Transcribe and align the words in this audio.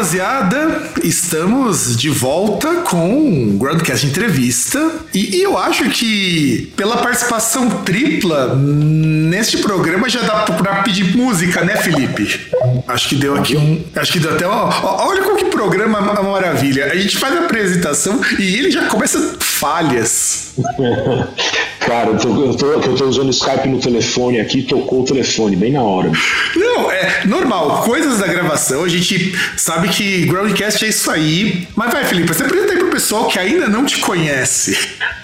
Rapaziada, 0.00 0.82
estamos 1.04 1.94
de 1.94 2.08
volta 2.08 2.76
com 2.76 3.50
o 3.50 3.58
Groundcast 3.58 4.06
Entrevista. 4.06 4.92
E, 5.12 5.36
e, 5.36 5.42
eu 5.42 5.58
acho 5.58 5.90
que 5.90 6.72
pela 6.74 6.96
participação 6.96 7.68
tripla 7.82 8.54
neste 8.56 9.58
programa 9.58 10.08
já 10.08 10.22
dá 10.22 10.40
pra 10.40 10.82
pedir 10.82 11.14
música, 11.14 11.62
né, 11.62 11.76
Felipe? 11.76 12.48
Acho 12.88 13.10
que 13.10 13.14
deu 13.14 13.36
aqui 13.36 13.58
um. 13.58 13.84
Acho 13.94 14.12
que 14.12 14.18
deu 14.18 14.32
até. 14.32 14.46
Ó, 14.46 15.06
olha 15.06 15.22
como 15.22 15.36
que 15.36 15.44
programa 15.44 16.00
maravilha. 16.00 16.86
A 16.86 16.96
gente 16.96 17.18
faz 17.18 17.36
a 17.36 17.40
apresentação 17.40 18.22
e 18.38 18.56
ele 18.56 18.70
já 18.70 18.86
começa 18.86 19.36
falhas. 19.60 20.54
Cara, 21.80 22.10
eu 22.10 22.18
tô, 22.18 22.44
eu, 22.44 22.54
tô, 22.54 22.66
eu 22.66 22.80
tô 22.80 23.04
usando 23.04 23.28
o 23.28 23.30
Skype 23.30 23.68
no 23.68 23.80
telefone 23.80 24.38
aqui, 24.38 24.62
tocou 24.62 25.00
o 25.00 25.04
telefone 25.04 25.56
bem 25.56 25.72
na 25.72 25.82
hora. 25.82 26.12
Não, 26.54 26.90
é 26.90 27.24
normal. 27.26 27.82
Coisas 27.82 28.18
da 28.18 28.26
gravação, 28.26 28.84
a 28.84 28.88
gente 28.88 29.34
sabe 29.56 29.88
que 29.88 30.26
Groundcast 30.26 30.84
é 30.84 30.88
isso 30.88 31.10
aí. 31.10 31.66
Mas 31.74 31.92
vai, 31.92 32.04
Felipe, 32.04 32.28
você 32.28 32.44
apresenta 32.44 32.72
aí 32.72 32.79
pessoal 32.90 33.28
que 33.28 33.38
ainda 33.38 33.68
não 33.68 33.84
te 33.86 34.00
conhece. 34.00 34.76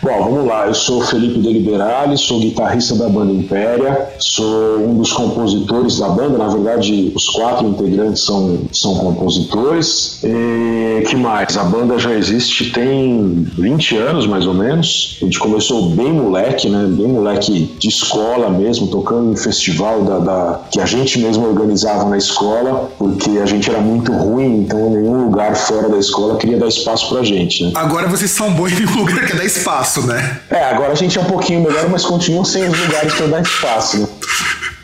Bom, 0.03 0.23
vamos 0.23 0.47
lá. 0.47 0.67
Eu 0.67 0.75
sou 0.75 1.03
Felipe 1.03 1.41
Deliberale, 1.41 2.17
sou 2.17 2.39
guitarrista 2.39 2.95
da 2.95 3.09
banda 3.09 3.33
Impéria, 3.33 4.09
sou 4.19 4.79
um 4.79 4.99
dos 4.99 5.13
compositores 5.13 5.99
da 5.99 6.09
banda. 6.09 6.39
Na 6.39 6.49
verdade, 6.49 7.13
os 7.15 7.29
quatro 7.31 7.67
integrantes 7.67 8.25
são, 8.25 8.61
são 8.73 8.95
compositores. 8.97 10.21
E 10.23 11.03
que 11.09 11.17
mais? 11.17 11.57
A 11.57 11.65
banda 11.65 11.99
já 11.99 12.13
existe 12.13 12.71
tem 12.71 13.47
20 13.59 13.97
anos, 13.97 14.27
mais 14.27 14.47
ou 14.47 14.55
menos. 14.55 15.19
A 15.21 15.25
gente 15.25 15.39
começou 15.39 15.91
bem 15.91 16.13
moleque, 16.13 16.69
né? 16.69 16.87
Bem 16.89 17.09
moleque 17.09 17.75
de 17.79 17.89
escola 17.89 18.49
mesmo, 18.51 18.87
tocando 18.89 19.33
em 19.33 19.37
festival 19.37 20.03
da, 20.05 20.19
da 20.19 20.61
que 20.71 20.81
a 20.81 20.87
gente 20.87 21.19
mesmo 21.19 21.47
organizava 21.47 22.09
na 22.09 22.17
escola, 22.17 22.91
porque 22.99 23.31
a 23.39 23.47
gente 23.47 23.69
era 23.69 23.81
muito 23.81 24.13
ruim, 24.13 24.61
então 24.61 24.91
nenhum 24.91 25.25
lugar 25.25 25.57
fora 25.57 25.89
da 25.89 25.99
escola 25.99 26.37
queria 26.37 26.59
dar 26.59 26.69
espaço 26.69 27.09
pra 27.09 27.23
gente. 27.23 27.56
Né? 27.65 27.73
Agora 27.75 28.09
vocês 28.09 28.31
são 28.31 28.53
bons 28.53 28.73
em 28.73 28.87
um 28.87 28.97
lugar 28.97 29.27
que 29.27 29.37
dá 29.37 29.45
espaço, 29.45 30.07
né? 30.07 30.41
É, 30.51 30.65
agora 30.65 30.93
a 30.93 30.95
gente 30.95 31.19
é 31.19 31.21
um 31.21 31.25
pouquinho 31.25 31.63
melhor, 31.63 31.89
mas 31.89 32.05
continua 32.05 32.45
sem 32.45 32.69
os 32.69 32.79
lugares 32.79 33.15
para 33.15 33.27
dar 33.27 33.43
espaço, 33.43 33.99
né? 34.01 34.07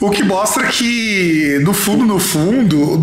O 0.03 0.11
que 0.11 0.25
mostra 0.25 0.67
que, 0.67 1.61
no 1.63 1.73
fundo, 1.73 2.05
no 2.05 2.19
fundo, 2.19 3.01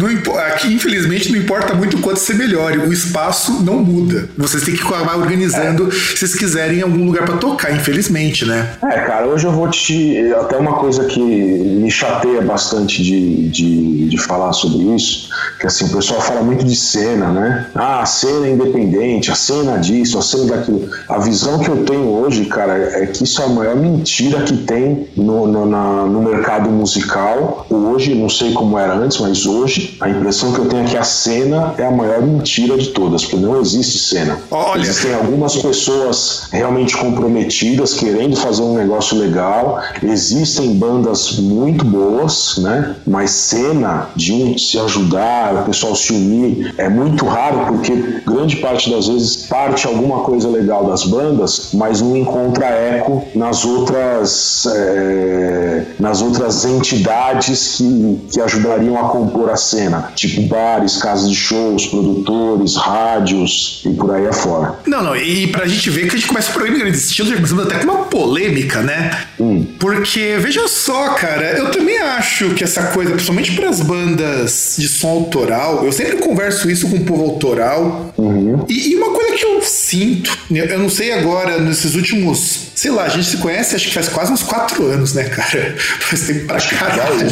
aqui 0.48 0.74
infelizmente 0.74 1.32
não 1.32 1.40
importa 1.40 1.74
muito 1.74 1.96
o 1.96 2.02
quanto 2.02 2.20
você 2.20 2.34
melhore, 2.34 2.78
o 2.78 2.92
espaço 2.92 3.64
não 3.64 3.76
muda. 3.76 4.28
Vocês 4.38 4.64
têm 4.64 4.76
que 4.76 4.84
acabar 4.84 5.18
organizando 5.18 5.88
é. 5.88 5.92
se 5.92 6.18
vocês 6.18 6.36
quiserem 6.36 6.82
algum 6.82 7.06
lugar 7.06 7.24
para 7.24 7.38
tocar, 7.38 7.74
infelizmente, 7.74 8.44
né? 8.46 8.72
É, 8.84 9.00
cara, 9.00 9.26
hoje 9.28 9.46
eu 9.46 9.52
vou 9.54 9.70
te. 9.70 10.34
Até 10.42 10.58
uma 10.58 10.74
coisa 10.74 11.06
que 11.06 11.22
me 11.22 11.90
chateia 11.90 12.42
bastante 12.42 13.02
de, 13.02 13.48
de, 13.48 14.10
de 14.10 14.18
falar 14.18 14.52
sobre 14.52 14.94
isso, 14.94 15.30
que 15.58 15.68
assim, 15.68 15.86
o 15.86 15.96
pessoal 15.96 16.20
fala 16.20 16.44
muito 16.44 16.66
de 16.66 16.76
cena, 16.76 17.32
né? 17.32 17.68
Ah, 17.76 18.02
a 18.02 18.06
cena 18.06 18.46
é 18.46 18.52
independente, 18.52 19.32
a 19.32 19.36
cena 19.36 19.78
disso, 19.78 20.20
a 20.20 20.22
cena 20.22 20.48
daquilo. 20.48 20.90
A 21.08 21.18
visão 21.20 21.60
que 21.60 21.70
eu 21.70 21.86
tenho 21.86 22.10
hoje, 22.10 22.44
cara, 22.44 22.78
é 22.78 23.06
que 23.06 23.24
isso 23.24 23.42
é 23.42 23.46
a 23.46 23.48
maior 23.48 23.78
mentira 23.78 24.42
que 24.42 24.58
tem 24.58 25.08
no, 25.16 25.48
no, 25.48 25.66
na, 25.66 26.04
no 26.04 26.22
mercado 26.22 26.70
musical 26.70 26.89
musical. 26.90 27.68
Hoje, 27.70 28.16
não 28.16 28.30
sei 28.30 28.52
como 28.54 28.78
era 28.78 28.96
antes, 28.96 29.20
mas 29.20 29.46
hoje 29.46 29.98
a 30.00 30.10
impressão 30.10 30.52
que 30.54 30.60
eu 30.60 30.66
tenho 30.66 30.84
é 30.84 30.86
que 30.86 30.98
a 30.98 31.04
cena 31.04 31.76
é 31.78 31.86
a 31.86 31.92
maior 31.92 32.22
mentira 32.22 32.78
de 32.78 32.88
todas, 32.88 33.26
porque 33.26 33.46
não 33.46 33.60
existe 33.62 34.00
cena. 34.00 34.40
Olha. 34.50 34.82
Existem 34.82 35.14
algumas 35.14 35.56
pessoas 35.58 36.48
realmente 36.52 36.98
comprometidas, 36.98 37.94
querendo 37.94 38.36
fazer 38.36 38.64
um 38.64 38.76
negócio 38.76 39.18
legal. 39.18 39.80
Existem 40.02 40.74
bandas 40.76 41.38
muito 41.40 41.86
boas, 41.86 42.58
né? 42.58 42.96
Mas 43.06 43.32
cena 43.32 44.10
de 44.16 44.34
um 44.34 44.58
se 44.58 44.80
ajudar, 44.80 45.62
o 45.62 45.66
pessoal 45.66 45.96
se 45.96 46.12
unir, 46.12 46.74
é 46.78 46.90
muito 46.90 47.26
raro, 47.26 47.66
porque 47.68 48.22
grande 48.26 48.56
parte 48.58 48.90
das 48.90 49.08
vezes 49.08 49.48
parte 49.48 49.86
alguma 49.88 50.20
coisa 50.22 50.48
legal 50.48 50.86
das 50.86 51.04
bandas, 51.04 51.70
mas 51.74 52.02
não 52.02 52.16
encontra 52.16 52.66
eco 52.66 53.24
nas 53.36 53.64
outras, 53.66 54.66
é, 54.68 55.84
nas 56.00 56.22
outras 56.22 56.66
entidades 56.70 57.78
que, 57.78 58.20
que 58.32 58.42
ajudariam 58.42 58.98
a 58.98 59.10
compor 59.10 59.50
a 59.50 59.58
cena, 59.58 60.12
tipo 60.16 60.42
bares, 60.44 60.98
casas 60.98 61.30
de 61.30 61.36
shows, 61.36 61.88
produtores, 61.88 62.76
rádios 62.76 63.84
e 63.86 63.90
por 63.90 64.14
aí 64.14 64.28
afora. 64.28 64.76
Não, 64.86 65.04
não, 65.04 65.16
e 65.16 65.48
pra 65.48 65.68
gente 65.68 65.90
ver 65.90 66.08
que 66.08 66.16
a 66.16 66.18
gente 66.18 66.28
começa 66.28 66.50
o 66.50 66.54
programa 66.54 66.78
em 66.78 66.80
grande 66.82 66.98
estilo, 66.98 67.30
já 67.30 67.36
começamos 67.36 67.66
até 67.66 67.80
com 67.80 67.84
uma 67.84 68.04
polêmica, 68.06 68.82
né? 68.82 69.26
Hum. 69.40 69.66
Porque, 69.80 70.38
veja 70.40 70.68
só, 70.68 71.10
cara, 71.10 71.58
eu 71.58 71.72
também 71.72 71.98
acho 71.98 72.54
que 72.54 72.64
essa 72.64 72.84
coisa, 72.88 73.12
principalmente 73.12 73.54
para 73.54 73.70
as 73.70 73.82
bandas 73.82 74.76
de 74.78 74.88
som 74.88 75.10
autoral, 75.10 75.86
eu 75.86 75.92
sempre 75.92 76.18
converso 76.18 76.70
isso 76.70 76.90
com 76.90 76.98
o 76.98 77.06
povo 77.06 77.24
autoral. 77.24 78.14
Uhum. 78.18 78.66
E, 78.68 78.92
e 78.92 78.96
uma 78.96 79.12
coisa 79.12 79.36
que 79.36 79.46
eu 79.46 79.62
sinto, 79.62 80.38
eu 80.52 80.80
não 80.80 80.90
sei 80.90 81.14
agora, 81.14 81.60
nesses 81.60 81.96
últimos 81.96 82.70
Sei 82.80 82.92
lá, 82.92 83.04
a 83.04 83.10
gente 83.10 83.28
se 83.28 83.36
conhece 83.36 83.76
acho 83.76 83.90
que 83.90 83.94
faz 83.94 84.08
quase 84.08 84.32
uns 84.32 84.42
quatro 84.42 84.86
anos, 84.86 85.14
né, 85.14 85.26
cara? 85.26 85.76
Faz 86.00 86.22
tempo 86.22 86.46
pra 86.48 86.59
caralho. 86.68 87.30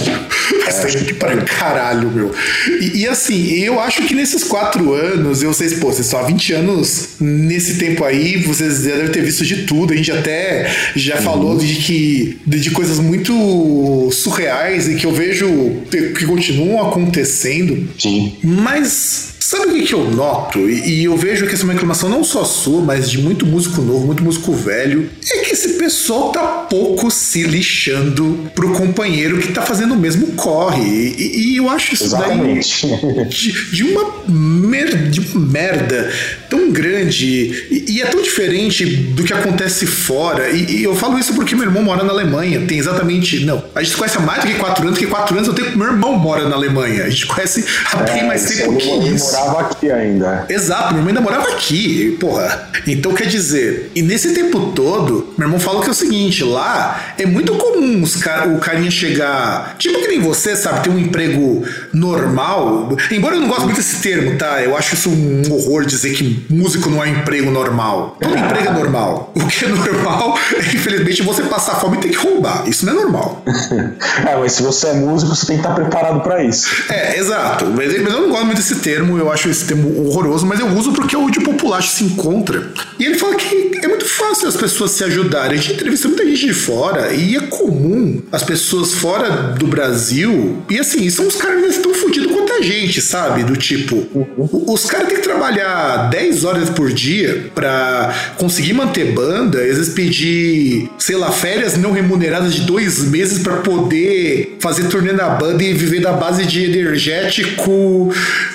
Faz 0.66 0.94
tempo 0.94 1.16
pra 1.16 1.38
caralho, 1.38 2.10
meu. 2.12 2.34
E, 2.80 3.02
e, 3.02 3.08
assim, 3.08 3.60
eu 3.60 3.80
acho 3.80 4.04
que 4.04 4.14
nesses 4.14 4.44
quatro 4.44 4.94
anos, 4.94 5.42
eu 5.42 5.54
sei, 5.54 5.70
pô, 5.72 5.88
vocês 5.88 6.06
estão 6.06 6.20
há 6.20 6.24
20 6.24 6.54
anos 6.54 7.10
nesse 7.20 7.76
tempo 7.76 8.04
aí, 8.04 8.38
vocês 8.38 8.84
já 8.84 8.96
devem 8.96 9.12
ter 9.12 9.24
visto 9.24 9.46
de 9.46 9.64
tudo. 9.64 9.94
A 9.94 9.96
gente 9.96 10.12
até 10.12 10.74
já 10.96 11.18
uhum. 11.18 11.22
falou 11.22 11.58
de 11.58 11.76
que 11.76 12.40
de, 12.46 12.60
de, 12.60 12.72
coisas 12.72 13.00
muito 13.00 14.10
surreais 14.12 14.88
e 14.88 14.96
que 14.96 15.06
eu 15.06 15.12
vejo 15.12 15.48
que 15.90 16.26
continuam 16.26 16.90
acontecendo. 16.90 17.88
Sim. 17.98 18.38
Mas 18.44 19.37
Sabe 19.48 19.68
o 19.68 19.74
que, 19.76 19.84
que 19.84 19.94
eu 19.94 20.04
noto? 20.04 20.60
E, 20.70 20.90
e, 20.90 21.04
eu 21.06 21.16
vejo 21.16 21.48
que 21.48 21.54
essa 21.54 21.64
é 21.64 21.68
uma 21.68 21.72
reclamação 21.72 22.10
não 22.10 22.22
só 22.22 22.44
sua, 22.44 22.82
mas 22.82 23.10
de 23.10 23.18
muito 23.18 23.46
músico 23.46 23.82
novo, 23.82 24.06
muito 24.06 24.22
músico 24.22 24.52
velho, 24.52 25.10
é 25.26 25.38
que 25.38 25.54
esse 25.54 25.76
pessoal 25.76 26.34
tá 26.34 26.42
pouco 26.70 27.10
se 27.10 27.44
lixando 27.44 28.52
pro 28.54 28.74
companheiro 28.74 29.38
que 29.38 29.54
tá 29.54 29.62
fazendo 29.62 29.94
o 29.94 29.98
mesmo 29.98 30.34
corre. 30.34 31.16
E, 31.18 31.54
e 31.54 31.56
eu 31.56 31.70
acho 31.70 31.94
isso 31.94 32.08
Exatamente. 32.08 32.88
daí 32.88 33.26
de, 33.30 33.72
de, 33.72 33.84
uma 33.84 34.14
merda, 34.28 34.98
de 34.98 35.22
uma 35.22 35.40
merda 35.40 36.12
tão 36.50 36.70
grande 36.70 37.68
e, 37.72 37.86
e, 37.88 38.02
é 38.02 38.06
tão 38.06 38.22
diferente 38.22 38.86
do 38.86 39.24
que 39.24 39.32
acontece 39.32 39.88
fora. 39.88 40.50
E, 40.50 40.84
eu 40.84 40.94
falo 40.94 41.18
isso 41.18 41.34
porque 41.34 41.56
meu 41.56 41.64
irmão 41.64 41.84
mora 41.84 42.04
na 42.04 42.12
Alemanha. 42.12 42.66
Tem 42.68 42.80
exatamente. 42.80 43.46
Não, 43.46 43.64
a 43.74 43.82
gente 43.82 43.96
conhece 43.96 44.18
há 44.18 44.20
mais 44.20 44.42
do 44.42 44.48
que 44.48 44.56
quatro 44.56 44.84
anos, 44.84 45.00
porque 45.00 45.10
quatro 45.10 45.36
anos 45.36 45.48
eu 45.48 45.54
tenho. 45.54 45.78
Meu 45.78 45.88
irmão 45.88 46.18
mora 46.18 46.50
na 46.50 46.56
Alemanha. 46.58 47.06
A 47.06 47.10
gente 47.10 47.26
conhece 47.28 47.64
há 47.94 48.04
bem 48.04 48.20
é, 48.20 48.24
mais 48.26 48.44
tempo 48.44 48.76
que 48.76 48.90
isso 49.08 49.37
morava 49.40 49.62
aqui 49.62 49.92
ainda. 49.92 50.46
Exato, 50.50 50.94
meu 50.94 50.98
irmão 50.98 51.08
ainda 51.08 51.22
morava 51.22 51.50
aqui, 51.50 52.18
porra. 52.20 52.70
Então 52.86 53.14
quer 53.14 53.28
dizer, 53.28 53.92
e 53.96 54.02
nesse 54.02 54.34
tempo 54.34 54.72
todo, 54.74 55.34
meu 55.38 55.48
irmão 55.48 55.60
fala 55.60 55.82
que 55.82 55.88
é 55.88 55.92
o 55.92 55.96
seguinte: 55.96 56.44
lá 56.44 57.14
é 57.18 57.26
muito 57.26 57.56
comum 57.56 58.02
os 58.02 58.16
car 58.16 58.48
o 58.48 58.60
carinha 58.60 58.92
chegar, 58.92 59.76
tipo 59.78 60.00
que 60.00 60.08
nem 60.08 60.20
você, 60.20 60.56
sabe, 60.56 60.84
ter 60.84 60.90
um 60.90 61.00
emprego 61.00 61.64
normal. 61.94 62.96
Embora 63.12 63.36
eu 63.36 63.42
não 63.42 63.48
goste 63.48 63.64
muito 63.64 63.78
desse 63.78 64.02
termo, 64.02 64.38
tá? 64.38 64.62
Eu 64.62 64.76
acho 64.76 64.96
isso 64.96 65.10
um 65.10 65.52
horror 65.52 65.86
dizer 65.86 66.14
que 66.14 66.46
músico 66.50 66.90
não 66.90 67.04
é 67.04 67.08
um 67.08 67.12
emprego 67.18 67.52
normal. 67.52 68.18
Todo 68.22 68.38
emprego 68.38 68.70
é 68.70 68.74
normal. 68.74 69.32
O 69.36 69.48
que 69.48 69.66
é 69.66 69.68
normal 69.68 70.38
é, 70.56 70.60
infelizmente, 70.76 71.24
você 71.24 71.44
passar 71.44 71.76
fome 71.76 71.98
e 71.98 72.02
ter 72.02 72.10
que 72.10 72.18
roubar. 72.18 72.68
Isso 72.68 72.86
não 72.86 72.94
é 72.94 72.96
normal. 72.96 73.44
é, 74.26 74.36
mas 74.38 74.54
se 74.54 74.64
você 74.64 74.88
é 74.88 74.94
músico, 74.94 75.36
você 75.36 75.46
tem 75.46 75.58
que 75.58 75.62
estar 75.68 75.76
preparado 75.76 76.22
para 76.22 76.44
isso. 76.44 76.68
É, 76.90 77.18
exato. 77.18 77.66
Mas, 77.66 77.94
eu 77.94 78.04
não 78.04 78.30
gosto 78.30 78.46
muito 78.46 78.58
desse 78.58 78.76
termo, 78.76 79.17
eu 79.20 79.32
acho 79.32 79.50
esse 79.50 79.66
termo 79.66 80.08
horroroso, 80.08 80.46
mas 80.46 80.60
eu 80.60 80.68
uso 80.68 80.92
porque 80.92 81.16
é 81.16 81.18
o 81.18 81.30
de 81.30 81.40
popular 81.40 81.82
se 81.84 82.04
encontra. 82.04 82.72
E 83.00 83.06
ele 83.06 83.18
fala 83.18 83.36
que 83.36 83.72
é 83.84 83.88
muito 83.88 84.06
fácil 84.06 84.48
as 84.48 84.56
pessoas 84.56 84.92
se 84.92 85.04
ajudarem. 85.04 85.58
A 85.58 85.62
gente 85.62 85.74
entrevista 85.74 86.08
muita 86.08 86.26
gente 86.26 86.48
de 86.48 86.54
fora 86.54 87.14
e 87.14 87.36
é 87.36 87.42
comum 87.42 88.22
as 88.32 88.44
pessoas 88.44 88.94
fora 88.94 89.30
do 89.58 89.68
Brasil. 89.68 90.64
E 90.70 90.80
assim, 90.80 91.10
são 91.10 91.28
os 91.28 91.36
caras 91.36 91.62
que 91.62 91.70
estão 91.70 91.94
fodidos 91.94 92.27
gente, 92.62 93.02
sabe? 93.02 93.44
Do 93.44 93.56
tipo, 93.56 94.08
os 94.38 94.86
caras 94.86 95.08
têm 95.08 95.18
que 95.18 95.24
trabalhar 95.24 96.10
10 96.10 96.44
horas 96.44 96.70
por 96.70 96.92
dia 96.92 97.52
para 97.54 98.14
conseguir 98.38 98.74
manter 98.74 99.14
banda, 99.14 99.60
às 99.60 99.78
vezes 99.78 99.90
pedir, 99.90 100.90
sei 100.98 101.16
lá, 101.16 101.32
férias 101.32 101.78
não 101.78 101.92
remuneradas 101.92 102.54
de 102.54 102.62
dois 102.62 103.04
meses 103.06 103.40
para 103.40 103.58
poder 103.58 104.58
fazer 104.60 104.88
turnê 104.88 105.12
na 105.12 105.30
banda 105.30 105.64
e 105.64 105.74
viver 105.74 106.00
da 106.00 106.14
base 106.14 106.46
de 106.46 106.66
energético, 106.66 108.12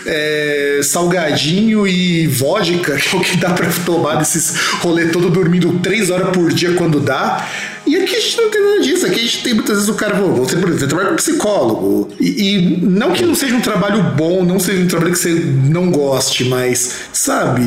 é, 0.07 0.81
salgadinho 0.83 1.87
e 1.87 2.27
vodka, 2.27 2.97
que 2.97 3.17
é 3.17 3.19
o 3.19 3.23
que 3.23 3.37
dá 3.37 3.51
para 3.51 3.69
tomar 3.85 4.19
nesses 4.19 4.57
rolê 4.81 5.07
todo 5.07 5.31
dormindo 5.31 5.79
3 5.81 6.11
horas 6.11 6.31
por 6.31 6.53
dia 6.53 6.73
quando 6.75 7.01
dá. 7.01 7.49
E 7.87 7.97
aqui 7.97 8.15
a 8.15 8.21
gente 8.21 8.37
não 8.37 8.51
tem 8.51 8.63
nada 8.63 8.81
disso. 8.81 9.07
Aqui 9.07 9.21
a 9.21 9.23
gente 9.23 9.43
tem 9.43 9.55
muitas 9.55 9.77
vezes 9.77 9.89
o 9.89 9.95
cara, 9.95 10.15
você, 10.15 10.57
por 10.57 10.69
exemplo, 10.69 10.89
trabalha 10.89 11.11
com 11.11 11.17
psicólogo. 11.17 12.09
E, 12.21 12.27
e, 12.27 12.77
não 12.83 13.13
que 13.13 13.25
não 13.25 13.35
seja 13.35 13.55
um 13.55 13.61
trabalho 13.61 14.03
bom, 14.17 14.45
não 14.45 14.59
seja 14.59 14.83
um 14.83 14.87
trabalho 14.87 15.13
que 15.13 15.19
você 15.19 15.33
não 15.69 15.91
goste, 15.91 16.45
mas, 16.45 16.97
sabe, 17.13 17.63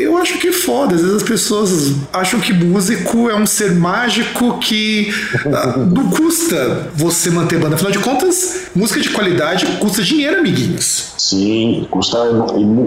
eu 0.00 0.16
acho 0.16 0.38
que 0.38 0.48
é 0.48 0.52
foda. 0.52 0.94
Às 0.94 1.00
vezes 1.00 1.16
as 1.16 1.22
pessoas 1.22 1.92
acham 2.12 2.40
que 2.40 2.52
músico 2.52 3.30
é 3.30 3.36
um 3.36 3.46
ser 3.46 3.72
mágico 3.72 4.58
que 4.58 5.12
ah, 5.46 5.78
não 5.78 6.10
custa 6.10 6.90
você 6.94 7.30
manter 7.30 7.58
banda. 7.58 7.76
Afinal 7.76 7.92
de 7.92 7.98
contas, 7.98 8.62
música 8.74 9.00
de 9.00 9.10
qualidade 9.10 9.66
custa 9.78 10.02
dinheiro, 10.02 10.38
amiguinhos. 10.38 11.12
Sim, 11.16 11.86
custa, 11.90 12.18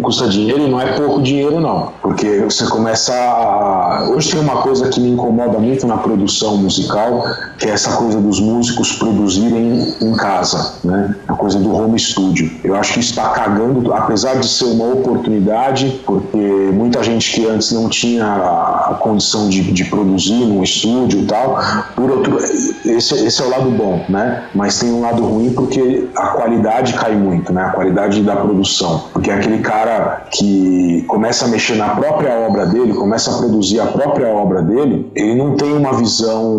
custa 0.01 0.27
dinheiro 0.27 0.65
e 0.65 0.69
não 0.69 0.81
é 0.81 0.93
pouco 0.93 1.21
dinheiro, 1.21 1.59
não. 1.59 1.93
Porque 2.01 2.39
você 2.39 2.65
começa 2.65 3.13
a. 3.13 4.09
Hoje 4.09 4.31
tem 4.31 4.39
uma 4.39 4.61
coisa 4.61 4.89
que 4.89 4.99
me 4.99 5.09
incomoda 5.09 5.57
muito 5.57 5.87
na 5.87 5.97
produção 5.97 6.64
musical, 6.65 7.23
que 7.57 7.67
é 7.67 7.71
essa 7.71 7.91
coisa 7.95 8.19
dos 8.19 8.39
músicos 8.39 8.93
produzirem 8.93 9.95
em 10.01 10.13
casa, 10.15 10.73
né? 10.83 11.15
A 11.27 11.33
coisa 11.33 11.59
do 11.59 11.73
home 11.73 11.97
studio. 11.97 12.51
Eu 12.63 12.75
acho 12.75 12.93
que 12.93 12.99
está 12.99 13.29
cagando, 13.29 13.93
apesar 13.93 14.35
de 14.35 14.47
ser 14.47 14.65
uma 14.65 14.93
oportunidade, 14.93 16.01
porque 16.05 16.37
muita 16.73 17.03
gente 17.03 17.31
que 17.31 17.47
antes 17.47 17.71
não 17.71 17.89
tinha 17.89 18.25
a 18.25 18.97
condição 18.99 19.47
de, 19.49 19.61
de 19.71 19.85
produzir 19.85 20.45
num 20.45 20.63
estúdio 20.63 21.21
e 21.21 21.25
tal, 21.25 21.59
por 21.95 22.09
outro, 22.11 22.37
esse, 22.85 23.25
esse 23.25 23.41
é 23.41 23.45
o 23.45 23.49
lado 23.49 23.69
bom, 23.71 24.03
né? 24.09 24.45
Mas 24.53 24.79
tem 24.79 24.91
um 24.91 25.01
lado 25.01 25.23
ruim 25.23 25.53
porque 25.53 26.07
a 26.15 26.27
qualidade 26.27 26.93
cai 26.93 27.15
muito, 27.15 27.53
né? 27.53 27.63
A 27.63 27.69
qualidade 27.69 28.21
da 28.21 28.35
produção, 28.35 29.03
porque 29.13 29.29
é 29.29 29.35
aquele 29.35 29.59
cara 29.59 30.25
que 30.31 31.03
começa 31.07 31.45
a 31.45 31.47
mexer 31.47 31.75
na 31.75 31.89
própria 31.89 32.31
obra 32.39 32.65
dele, 32.65 32.93
começa 32.93 33.31
a 33.31 33.37
produzir 33.37 33.79
a 33.79 33.85
própria 33.85 34.27
obra 34.27 34.61
dele, 34.61 35.11
ele 35.15 35.35
não 35.35 35.55
tem 35.55 35.71
uma 35.73 35.93
visão 35.93 36.54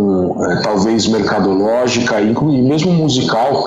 é, 0.51 0.63
talvez 0.63 1.07
mercadológica 1.07 2.21
e 2.21 2.63
mesmo 2.63 2.93
musical 2.93 3.65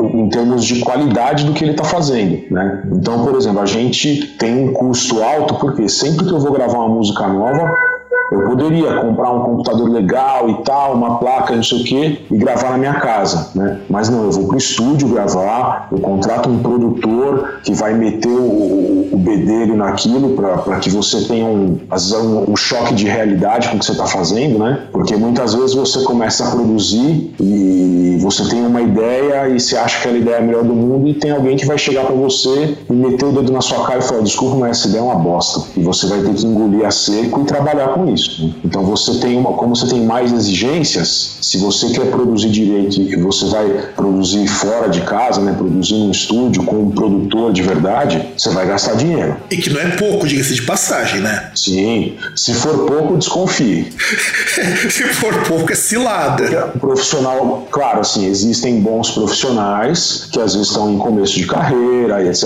em 0.00 0.28
termos 0.28 0.64
de 0.64 0.80
qualidade 0.80 1.44
do 1.44 1.52
que 1.52 1.64
ele 1.64 1.72
está 1.72 1.84
fazendo, 1.84 2.42
né? 2.50 2.82
Então, 2.92 3.24
por 3.24 3.34
exemplo, 3.34 3.60
a 3.60 3.66
gente 3.66 4.36
tem 4.38 4.68
um 4.68 4.72
custo 4.72 5.22
alto 5.22 5.54
porque 5.54 5.88
sempre 5.88 6.26
que 6.26 6.32
eu 6.32 6.40
vou 6.40 6.52
gravar 6.52 6.78
uma 6.78 6.88
música 6.88 7.26
nova 7.28 7.89
eu 8.30 8.42
poderia 8.42 8.94
comprar 8.94 9.32
um 9.32 9.40
computador 9.40 9.90
legal 9.90 10.48
e 10.48 10.62
tal, 10.62 10.94
uma 10.94 11.18
placa, 11.18 11.54
não 11.54 11.62
sei 11.62 11.80
o 11.80 11.84
quê, 11.84 12.18
e 12.30 12.36
gravar 12.36 12.70
na 12.70 12.78
minha 12.78 12.94
casa, 12.94 13.50
né? 13.54 13.80
Mas 13.88 14.08
não, 14.08 14.24
eu 14.24 14.30
vou 14.30 14.46
pro 14.46 14.56
estúdio 14.56 15.08
gravar, 15.08 15.88
eu 15.90 15.98
contrato 15.98 16.48
um 16.48 16.60
produtor 16.60 17.60
que 17.64 17.74
vai 17.74 17.92
meter 17.92 18.28
o, 18.28 19.08
o 19.12 19.16
bedelho 19.16 19.76
naquilo 19.76 20.30
para 20.30 20.78
que 20.78 20.88
você 20.88 21.22
tenha 21.22 21.44
um, 21.44 21.80
um, 21.90 22.52
um, 22.52 22.56
choque 22.56 22.94
de 22.94 23.06
realidade 23.06 23.68
com 23.68 23.76
o 23.76 23.78
que 23.80 23.84
você 23.84 23.92
está 23.92 24.06
fazendo, 24.06 24.58
né? 24.60 24.84
Porque 24.92 25.16
muitas 25.16 25.54
vezes 25.54 25.74
você 25.74 26.02
começa 26.04 26.46
a 26.46 26.50
produzir 26.52 27.34
e 27.40 28.18
você 28.20 28.48
tem 28.48 28.64
uma 28.64 28.80
ideia 28.80 29.48
e 29.48 29.58
você 29.58 29.76
acha 29.76 29.96
que 29.96 30.08
aquela 30.08 30.18
ideia 30.18 30.36
é 30.36 30.38
a 30.38 30.42
melhor 30.42 30.62
do 30.62 30.74
mundo 30.74 31.08
e 31.08 31.14
tem 31.14 31.32
alguém 31.32 31.56
que 31.56 31.66
vai 31.66 31.78
chegar 31.78 32.04
para 32.04 32.14
você 32.14 32.76
e 32.88 32.92
meter 32.92 33.24
o 33.24 33.32
dedo 33.32 33.50
na 33.50 33.60
sua 33.60 33.84
cara 33.84 33.98
e 33.98 34.02
falar: 34.02 34.22
desculpa, 34.22 34.56
mas 34.56 34.78
essa 34.78 34.88
ideia 34.88 35.00
é 35.00 35.04
uma 35.04 35.16
bosta. 35.16 35.62
E 35.76 35.82
você 35.82 36.06
vai 36.06 36.20
ter 36.20 36.32
que 36.32 36.46
engolir 36.46 36.86
a 36.86 36.90
seco 36.92 37.40
e 37.40 37.44
trabalhar 37.44 37.88
com 37.88 38.06
isso 38.12 38.19
isso. 38.20 38.54
Então 38.64 38.84
você 38.84 39.18
tem 39.18 39.36
uma, 39.36 39.52
como 39.54 39.74
você 39.74 39.86
tem 39.86 40.04
mais 40.04 40.32
exigências, 40.32 41.38
se 41.40 41.58
você 41.58 41.90
quer 41.90 42.10
produzir 42.10 42.50
direito 42.50 43.00
e 43.00 43.16
você 43.16 43.46
vai 43.46 43.68
produzir 43.96 44.46
fora 44.46 44.88
de 44.88 45.00
casa, 45.02 45.40
né, 45.40 45.54
produzir 45.56 45.94
num 45.94 46.10
estúdio 46.10 46.62
com 46.64 46.76
um 46.76 46.90
produtor 46.90 47.52
de 47.52 47.62
verdade, 47.62 48.28
você 48.36 48.50
vai 48.50 48.66
gastar 48.66 48.94
dinheiro. 48.94 49.36
E 49.50 49.56
que 49.56 49.70
não 49.70 49.80
é 49.80 49.96
pouco, 49.96 50.26
diga-se 50.26 50.54
de 50.54 50.62
passagem, 50.62 51.20
né? 51.20 51.50
Sim. 51.54 52.16
Se 52.36 52.54
for 52.54 52.86
pouco, 52.86 53.16
desconfie. 53.16 53.92
se 54.90 55.04
for 55.14 55.34
pouco, 55.44 55.72
é 55.72 55.74
cilada. 55.74 56.72
O 56.74 56.78
profissional, 56.78 57.66
claro, 57.70 58.00
assim, 58.00 58.26
existem 58.26 58.80
bons 58.80 59.10
profissionais 59.10 60.28
que 60.30 60.40
às 60.40 60.54
vezes 60.54 60.68
estão 60.68 60.90
em 60.92 60.98
começo 60.98 61.34
de 61.34 61.46
carreira 61.46 62.22
e 62.22 62.28
etc. 62.28 62.44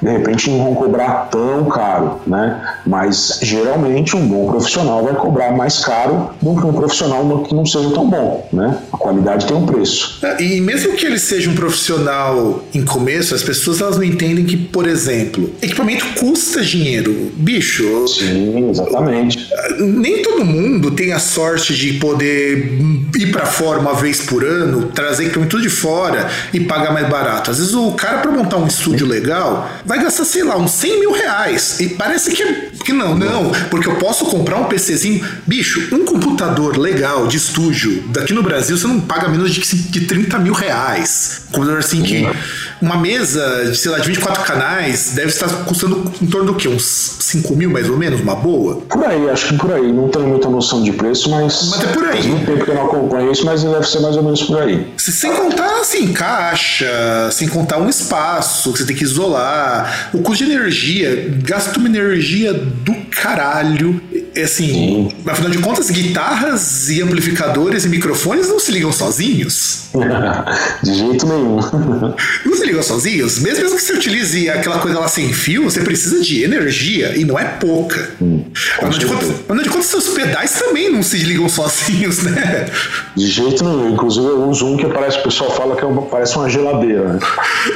De 0.00 0.10
repente 0.10 0.50
não 0.50 0.64
vão 0.64 0.74
cobrar 0.74 1.28
tão 1.30 1.64
caro, 1.66 2.20
né? 2.26 2.60
Mas 2.86 3.38
geralmente 3.42 4.16
um 4.16 4.26
bom 4.26 4.46
profissional 4.46 5.04
vai 5.04 5.11
vai 5.12 5.20
cobrar 5.20 5.52
mais 5.52 5.78
caro 5.80 6.30
do 6.40 6.56
que 6.56 6.66
um 6.66 6.72
profissional 6.72 7.42
que 7.42 7.54
não 7.54 7.66
seja 7.66 7.90
tão 7.90 8.08
bom, 8.08 8.48
né? 8.52 8.78
A 8.92 8.96
qualidade 8.96 9.46
tem 9.46 9.56
um 9.56 9.66
preço. 9.66 10.18
É, 10.22 10.42
e 10.42 10.60
mesmo 10.60 10.94
que 10.94 11.06
ele 11.06 11.18
seja 11.18 11.50
um 11.50 11.54
profissional 11.54 12.64
em 12.74 12.84
começo, 12.84 13.34
as 13.34 13.42
pessoas 13.42 13.80
elas 13.80 13.96
não 13.96 14.04
entendem 14.04 14.44
que, 14.44 14.56
por 14.56 14.86
exemplo, 14.86 15.50
equipamento 15.60 16.04
custa 16.18 16.62
dinheiro, 16.62 17.32
bicho. 17.36 18.06
Sim, 18.08 18.70
exatamente. 18.70 19.48
Nem 19.78 20.22
todo 20.22 20.44
mundo 20.44 20.90
tem 20.90 21.12
a 21.12 21.18
sorte 21.18 21.74
de 21.74 21.94
poder 21.94 22.78
ir 23.16 23.30
para 23.30 23.46
fora 23.46 23.78
uma 23.78 23.94
vez 23.94 24.20
por 24.20 24.44
ano, 24.44 24.88
trazer 24.88 25.24
equipamento 25.24 25.60
de 25.60 25.68
fora 25.68 26.28
e 26.52 26.60
pagar 26.60 26.92
mais 26.92 27.08
barato. 27.08 27.50
Às 27.50 27.58
vezes 27.58 27.74
o 27.74 27.92
cara 27.92 28.18
para 28.18 28.30
montar 28.30 28.56
um 28.56 28.66
estúdio 28.66 29.06
legal 29.06 29.68
vai 29.84 30.02
gastar, 30.02 30.24
sei 30.24 30.42
lá, 30.42 30.56
uns 30.56 30.72
100 30.72 31.00
mil 31.00 31.12
reais. 31.12 31.80
E 31.80 31.88
parece 31.88 32.30
que, 32.30 32.42
é, 32.42 32.70
que 32.84 32.92
não, 32.92 33.16
não, 33.16 33.50
porque 33.70 33.88
eu 33.88 33.96
posso 33.96 34.24
comprar 34.26 34.58
um 34.58 34.64
PCzinho 34.64 35.01
95, 35.02 35.26
bicho, 35.46 35.88
um 35.92 36.04
computador 36.04 36.76
legal 36.76 37.26
de 37.26 37.36
estúdio 37.36 38.04
daqui 38.08 38.32
no 38.32 38.42
Brasil 38.42 38.76
você 38.76 38.86
não 38.86 39.00
paga 39.00 39.28
menos 39.28 39.52
de, 39.52 39.60
de 39.60 40.00
30 40.02 40.38
mil 40.38 40.52
reais. 40.52 41.42
Um 41.48 41.52
computador 41.52 41.78
assim 41.80 42.02
que 42.02 42.22
uhum. 42.22 42.32
uma 42.80 42.96
mesa 42.96 43.70
de, 43.70 43.76
sei 43.76 43.90
lá, 43.90 43.98
de 43.98 44.06
24 44.06 44.44
canais 44.44 45.12
deve 45.14 45.28
estar 45.28 45.48
custando 45.64 46.10
em 46.20 46.26
torno 46.26 46.52
do 46.52 46.54
que? 46.54 46.68
Uns 46.68 47.16
5 47.20 47.56
mil 47.56 47.70
mais 47.70 47.88
ou 47.88 47.96
menos, 47.96 48.20
uma 48.20 48.34
boa? 48.34 48.76
Por 48.88 49.04
aí, 49.04 49.28
acho 49.30 49.48
que 49.48 49.58
por 49.58 49.72
aí. 49.72 49.92
Não 49.92 50.08
tenho 50.08 50.28
muita 50.28 50.48
noção 50.48 50.82
de 50.82 50.92
preço, 50.92 51.30
mas. 51.30 51.68
Mas 51.70 51.84
é 51.84 51.86
por 51.88 52.04
aí. 52.04 52.12
Faz 52.12 52.26
muito 52.26 52.46
tempo 52.46 52.64
que 52.64 52.70
eu 52.70 52.74
não 52.74 52.86
acompanho 52.86 53.32
isso, 53.32 53.44
mas 53.44 53.62
deve 53.62 53.86
ser 53.86 54.00
mais 54.00 54.16
ou 54.16 54.22
menos 54.22 54.42
por 54.42 54.60
aí. 54.60 54.86
Se, 54.96 55.12
sem 55.12 55.34
contar, 55.34 55.80
assim, 55.80 56.12
caixa, 56.12 57.30
sem 57.32 57.48
contar 57.48 57.78
um 57.78 57.88
espaço 57.88 58.72
que 58.72 58.78
você 58.78 58.84
tem 58.84 58.96
que 58.96 59.04
isolar, 59.04 60.10
o 60.12 60.18
custo 60.22 60.44
de 60.44 60.52
energia, 60.52 61.32
gasta 61.42 61.78
uma 61.78 61.88
energia 61.88 62.52
do 62.52 62.94
caralho 63.10 64.00
é 64.34 64.44
assim, 64.44 64.66
Sim. 64.66 65.08
afinal 65.26 65.50
de 65.50 65.58
contas, 65.58 65.90
guitarras 65.90 66.88
e 66.88 67.02
amplificadores 67.02 67.84
e 67.84 67.88
microfones 67.88 68.48
não 68.48 68.58
se 68.58 68.72
ligam 68.72 68.90
sozinhos. 68.90 69.90
de 70.82 70.94
jeito 70.94 71.26
nenhum. 71.26 71.56
não 72.46 72.56
se 72.56 72.64
ligam 72.64 72.82
sozinhos? 72.82 73.38
Mesmo 73.40 73.64
que 73.64 73.80
você 73.80 73.92
utilize 73.92 74.48
aquela 74.48 74.78
coisa 74.78 74.98
lá 74.98 75.08
sem 75.08 75.32
fio, 75.32 75.64
você 75.64 75.80
precisa 75.80 76.20
de 76.22 76.42
energia 76.42 77.18
e 77.18 77.24
não 77.24 77.38
é 77.38 77.44
pouca. 77.44 78.10
Hum, 78.20 78.44
afinal, 78.78 78.98
de 78.98 79.06
contas, 79.06 79.30
afinal 79.30 79.62
de 79.62 79.68
contas, 79.68 79.86
seus 79.86 80.08
pedais 80.08 80.52
também 80.52 80.90
não 80.90 81.02
se 81.02 81.18
ligam 81.18 81.48
sozinhos, 81.48 82.22
né? 82.22 82.66
De 83.14 83.26
jeito 83.26 83.62
nenhum. 83.64 83.90
Inclusive, 83.90 84.26
eu 84.26 84.48
uso 84.48 84.66
um 84.66 84.76
que 84.78 84.86
parece, 84.86 85.18
o 85.18 85.22
pessoal 85.24 85.50
fala 85.54 85.76
que 85.76 85.84
é 85.84 85.86
uma, 85.86 86.02
parece 86.02 86.36
uma 86.36 86.48
geladeira. 86.48 87.14
Né? 87.14 87.18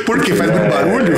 Por 0.07 0.21
quê? 0.21 0.35
Faz 0.35 0.51
muito 0.51 0.65
é... 0.65 0.71
barulho? 0.71 1.17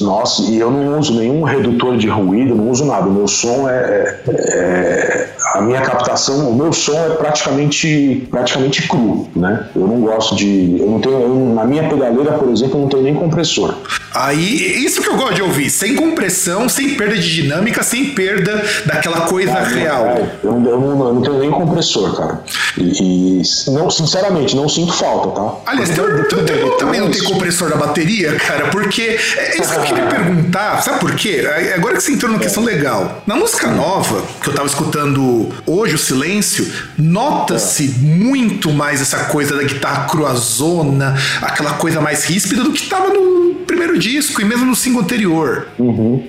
Nossa, 0.00 0.42
e 0.42 0.58
eu 0.58 0.70
não 0.70 0.98
uso 0.98 1.14
nenhum 1.18 1.42
redutor 1.42 1.96
de 1.96 2.08
ruído, 2.08 2.54
não 2.54 2.70
uso 2.70 2.84
nada. 2.84 3.06
O 3.08 3.12
meu 3.12 3.26
som 3.28 3.68
é, 3.68 4.18
é, 4.28 4.32
é 4.32 5.28
a 5.54 5.60
minha 5.62 5.80
captação, 5.80 6.48
o 6.50 6.54
meu 6.54 6.72
som 6.72 6.92
é 6.94 7.10
praticamente, 7.10 8.26
praticamente 8.30 8.86
cru, 8.88 9.28
né? 9.34 9.66
Eu 9.74 9.86
não 9.86 10.00
gosto 10.00 10.34
de. 10.36 10.76
Eu 10.78 10.86
não 10.90 11.00
tenho. 11.00 11.20
Eu, 11.20 11.54
na 11.54 11.64
minha 11.64 11.88
pedaleira, 11.88 12.32
por 12.32 12.48
exemplo, 12.50 12.76
eu 12.78 12.82
não 12.82 12.88
tenho 12.88 13.02
nem 13.02 13.14
compressor. 13.14 13.74
Aí, 14.14 14.82
isso 14.84 15.02
que 15.02 15.08
eu 15.08 15.16
gosto 15.16 15.34
de 15.34 15.42
ouvir, 15.42 15.68
sem 15.68 15.94
compressão, 15.94 16.68
sem 16.70 16.94
perda 16.94 17.16
de 17.16 17.34
dinâmica, 17.34 17.82
sem 17.82 18.06
perda 18.14 18.62
daquela 18.86 19.22
coisa 19.22 19.52
Cara, 19.52 19.64
real. 19.68 20.06
é, 20.06 20.26
eu, 20.42 20.52
não, 20.52 20.70
eu, 20.70 20.80
não, 20.80 21.06
eu 21.08 21.14
não 21.14 21.20
tenho 21.22 21.38
nem 21.38 21.50
compressor, 21.50 22.16
cara. 22.16 22.40
E, 22.78 23.42
e 23.42 23.70
não, 23.72 23.90
sinceramente, 23.90 24.56
não 24.56 24.68
sinto 24.70 24.92
falta, 24.94 25.28
tá? 25.38 25.54
Aliás, 25.66 25.90
tu, 25.90 26.02
tu- 26.30 26.76
também 26.78 26.98
não 26.98 27.10
tem 27.10 27.22
compressor 27.24 27.68
na 27.68 27.76
bateria, 27.76 28.34
cara, 28.36 28.68
porque 28.68 29.18
é 29.36 29.58
isso 29.66 29.74
que 29.74 29.80
eu 29.80 29.84
queria 29.84 30.06
perguntar, 30.06 30.82
sabe 30.82 31.00
por 31.00 31.14
quê? 31.14 31.46
Agora 31.74 31.94
que 31.96 32.00
você 32.02 32.12
entrou 32.12 32.30
numa 32.32 32.40
questão 32.42 32.62
legal. 32.64 33.22
Na 33.26 33.36
música 33.36 33.70
nova, 33.70 34.22
que 34.42 34.48
eu 34.48 34.54
tava 34.54 34.66
escutando 34.66 35.48
hoje, 35.66 35.94
o 35.94 35.98
Silêncio, 35.98 36.66
nota-se 36.96 37.88
muito 38.00 38.72
mais 38.72 39.00
essa 39.00 39.24
coisa 39.26 39.56
da 39.56 39.62
guitarra 39.62 40.06
cruazona, 40.08 41.14
aquela 41.42 41.74
coisa 41.74 42.00
mais 42.00 42.24
ríspida 42.24 42.62
do 42.62 42.72
que 42.72 42.86
tava 42.88 43.08
no 43.08 43.36
primeiro 43.66 43.98
disco 43.98 44.40
e 44.40 44.44
mesmo 44.44 44.64
no 44.64 44.76
single 44.76 45.02
anterior. 45.02 45.66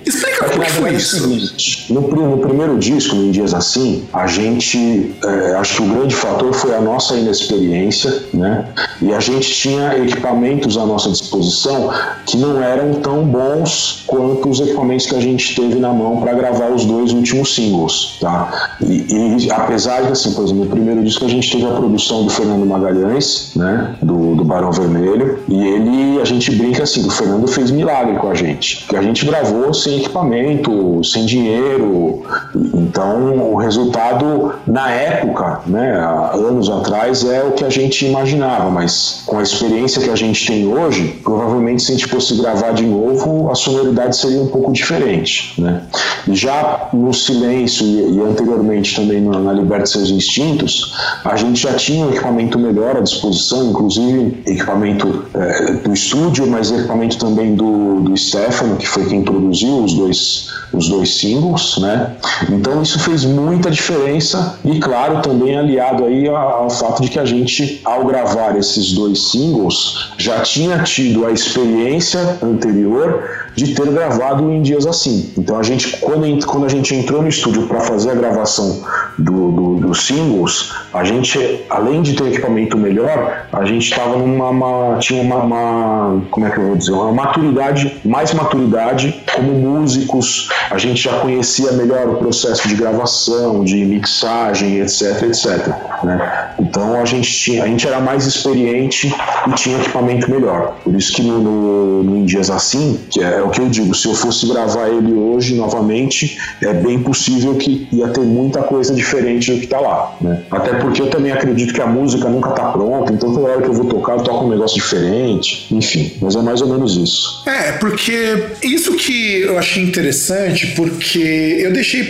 Explica 0.04 0.44
É 0.44 0.48
que, 0.48 0.50
como 0.50 0.64
que 0.64 0.70
foi 0.72 0.82
verdade, 0.90 0.94
é 0.94 0.98
isso. 0.98 1.20
seguinte, 1.20 1.92
no, 1.92 2.00
no 2.00 2.38
primeiro 2.38 2.78
disco, 2.78 3.14
em 3.16 3.30
Dias 3.30 3.54
Assim, 3.54 4.06
a 4.12 4.26
gente. 4.26 5.14
é, 5.24 5.54
acho 5.56 5.76
que 5.76 5.82
o 5.82 5.94
grande 5.94 6.14
fator 6.14 6.52
foi 6.52 6.74
a 6.74 6.80
nossa 6.80 7.14
inexperiência, 7.14 8.22
né? 8.34 8.66
E 9.00 9.12
a 9.12 9.20
gente 9.20 9.48
tinha 9.52 9.96
equipamentos 9.98 10.76
à 10.76 10.84
nossa 10.84 11.10
disposição 11.10 11.90
que 12.26 12.36
não 12.36 12.62
eram 12.62 12.94
tão 12.94 13.17
bons 13.24 14.04
quanto 14.06 14.48
os 14.48 14.60
equipamentos 14.60 15.06
que 15.06 15.14
a 15.14 15.20
gente 15.20 15.54
teve 15.54 15.76
na 15.76 15.92
mão 15.92 16.20
para 16.20 16.32
gravar 16.32 16.70
os 16.70 16.84
dois 16.84 17.12
últimos 17.12 17.54
singles, 17.54 18.18
tá? 18.20 18.76
E, 18.80 19.44
e 19.46 19.50
apesar 19.50 20.02
de, 20.02 20.12
assim, 20.12 20.32
por 20.32 20.44
exemplo, 20.44 20.64
no 20.64 20.70
primeiro 20.70 21.02
disco 21.04 21.24
a 21.24 21.28
gente 21.28 21.50
teve 21.50 21.66
a 21.66 21.72
produção 21.72 22.24
do 22.24 22.30
Fernando 22.30 22.64
Magalhães, 22.66 23.52
né? 23.56 23.96
Do, 24.02 24.34
do 24.34 24.44
Barão 24.44 24.70
Vermelho, 24.72 25.38
e 25.48 25.66
ele, 25.66 26.20
a 26.20 26.24
gente 26.24 26.50
brinca 26.52 26.82
assim, 26.82 27.06
o 27.06 27.10
Fernando 27.10 27.46
fez 27.46 27.70
milagre 27.70 28.16
com 28.16 28.30
a 28.30 28.34
gente, 28.34 28.86
que 28.88 28.96
a 28.96 29.02
gente 29.02 29.24
gravou 29.24 29.72
sem 29.72 29.98
equipamento, 29.98 31.02
sem 31.04 31.24
dinheiro, 31.26 32.22
então 32.54 33.52
o 33.52 33.56
resultado 33.56 34.54
na 34.66 34.90
época, 34.90 35.60
né, 35.66 35.98
anos 36.34 36.70
atrás, 36.70 37.24
é 37.24 37.42
o 37.42 37.52
que 37.52 37.64
a 37.64 37.70
gente 37.70 38.06
imaginava, 38.06 38.70
mas 38.70 39.22
com 39.26 39.38
a 39.38 39.42
experiência 39.42 40.02
que 40.02 40.10
a 40.10 40.16
gente 40.16 40.46
tem 40.46 40.66
hoje, 40.66 41.20
provavelmente 41.22 41.82
se 41.82 41.92
a 41.92 41.94
gente 41.94 42.06
fosse 42.06 42.34
gravar 42.36 42.72
de 42.72 42.84
novo, 42.84 43.07
a 43.50 43.54
sonoridade 43.54 44.16
seria 44.16 44.40
um 44.40 44.48
pouco 44.48 44.72
diferente, 44.72 45.54
né? 45.60 45.82
Já 46.30 46.88
no 46.92 47.12
Silêncio 47.12 47.86
e, 47.86 48.16
e 48.16 48.20
anteriormente 48.20 48.94
também 48.94 49.20
na, 49.20 49.38
na 49.38 49.52
Liberte 49.52 49.90
Seus 49.90 50.10
Instintos, 50.10 50.94
a 51.24 51.36
gente 51.36 51.60
já 51.60 51.74
tinha 51.74 52.06
um 52.06 52.10
equipamento 52.10 52.58
melhor 52.58 52.96
à 52.96 53.00
disposição, 53.00 53.70
inclusive 53.70 54.42
equipamento 54.46 55.24
eh, 55.34 55.72
do 55.84 55.92
estúdio, 55.92 56.46
mas 56.46 56.70
equipamento 56.70 57.18
também 57.18 57.54
do, 57.54 58.00
do 58.00 58.16
Stefano, 58.16 58.76
que 58.76 58.86
foi 58.86 59.06
quem 59.06 59.22
produziu 59.22 59.84
os 59.84 59.94
dois, 59.94 60.48
os 60.72 60.88
dois 60.88 61.16
singles, 61.16 61.78
né? 61.78 62.12
Então 62.50 62.82
isso 62.82 62.98
fez 62.98 63.24
muita 63.24 63.70
diferença 63.70 64.58
e, 64.64 64.78
claro, 64.78 65.22
também 65.22 65.56
aliado 65.56 66.04
aí 66.04 66.28
ao 66.28 66.70
fato 66.70 67.02
de 67.02 67.08
que 67.08 67.18
a 67.18 67.24
gente, 67.24 67.80
ao 67.84 68.04
gravar 68.04 68.56
esses 68.56 68.92
dois 68.92 69.30
singles, 69.30 70.10
já 70.18 70.40
tinha 70.40 70.82
tido 70.82 71.26
a 71.26 71.30
experiência 71.30 72.38
anterior 72.42 72.97
diyor. 73.04 73.22
De 73.58 73.74
ter 73.74 73.86
gravado 73.90 74.50
em 74.50 74.62
dias 74.62 74.86
assim. 74.86 75.30
Então 75.36 75.58
a 75.58 75.62
gente, 75.62 75.96
quando, 75.98 76.46
quando 76.46 76.64
a 76.64 76.68
gente 76.68 76.94
entrou 76.94 77.20
no 77.22 77.28
estúdio 77.28 77.66
para 77.66 77.80
fazer 77.80 78.10
a 78.10 78.14
gravação 78.14 78.82
do, 79.18 79.50
do- 79.52 79.74
dos 79.78 80.06
singles, 80.06 80.72
a 80.92 81.04
gente, 81.04 81.60
além 81.70 82.02
de 82.02 82.14
ter 82.14 82.28
equipamento 82.28 82.76
melhor, 82.76 83.46
a 83.52 83.64
gente 83.64 83.90
estava 83.90 84.16
numa 84.16 84.48
uma- 84.50 84.98
tinha 84.98 85.22
uma, 85.22 85.36
uma- 85.36 86.22
como 86.30 86.46
é 86.46 86.50
que 86.50 86.58
eu 86.58 86.66
vou 86.68 86.76
dizer, 86.76 86.92
uma 86.92 87.12
maturidade, 87.12 88.00
mais 88.04 88.32
maturidade 88.32 89.22
como 89.34 89.52
músicos. 89.52 90.48
A 90.70 90.78
gente 90.78 91.02
já 91.02 91.18
conhecia 91.20 91.72
melhor 91.72 92.08
o 92.08 92.16
processo 92.16 92.68
de 92.68 92.74
gravação, 92.74 93.64
de 93.64 93.84
mixagem, 93.84 94.78
etc, 94.80 95.22
etc. 95.22 95.68
Né? 96.04 96.50
Então 96.60 96.94
a 97.00 97.04
gente 97.04 97.30
tinha, 97.30 97.64
a 97.64 97.66
gente 97.66 97.86
era 97.86 98.00
mais 98.00 98.26
experiente 98.26 99.12
e 99.46 99.50
tinha 99.54 99.78
equipamento 99.78 100.30
melhor. 100.30 100.76
Por 100.84 100.94
isso 100.94 101.12
que 101.12 101.22
no, 101.22 101.38
no, 101.40 102.02
no 102.04 102.16
Em 102.18 102.24
Dias 102.24 102.50
Assim, 102.50 102.98
que 103.10 103.22
é, 103.22 103.40
o 103.48 103.50
que 103.50 103.60
eu 103.60 103.68
digo, 103.68 103.94
se 103.94 104.06
eu 104.06 104.14
fosse 104.14 104.46
gravar 104.46 104.88
ele 104.88 105.12
hoje 105.12 105.54
novamente, 105.54 106.38
é 106.62 106.72
bem 106.72 107.02
possível 107.02 107.54
que 107.54 107.88
ia 107.90 108.08
ter 108.08 108.20
muita 108.20 108.62
coisa 108.62 108.94
diferente 108.94 109.52
do 109.52 109.60
que 109.60 109.66
tá 109.66 109.80
lá. 109.80 110.16
Né? 110.20 110.42
Até 110.50 110.74
porque 110.74 111.02
eu 111.02 111.08
também 111.08 111.32
acredito 111.32 111.72
que 111.72 111.80
a 111.80 111.86
música 111.86 112.28
nunca 112.28 112.50
tá 112.50 112.72
pronta, 112.72 113.12
então 113.12 113.32
toda 113.32 113.48
hora 113.48 113.62
que 113.62 113.68
eu 113.68 113.72
vou 113.72 113.86
tocar, 113.86 114.14
eu 114.14 114.20
toco 114.20 114.44
um 114.44 114.50
negócio 114.50 114.76
diferente. 114.76 115.66
Enfim, 115.74 116.12
mas 116.20 116.36
é 116.36 116.42
mais 116.42 116.60
ou 116.60 116.68
menos 116.68 116.96
isso. 116.96 117.42
É, 117.46 117.72
porque 117.72 118.48
isso 118.62 118.92
que 118.94 119.40
eu 119.40 119.58
achei 119.58 119.82
interessante, 119.82 120.68
porque 120.76 121.18
eu 121.60 121.72
deixei 121.72 122.04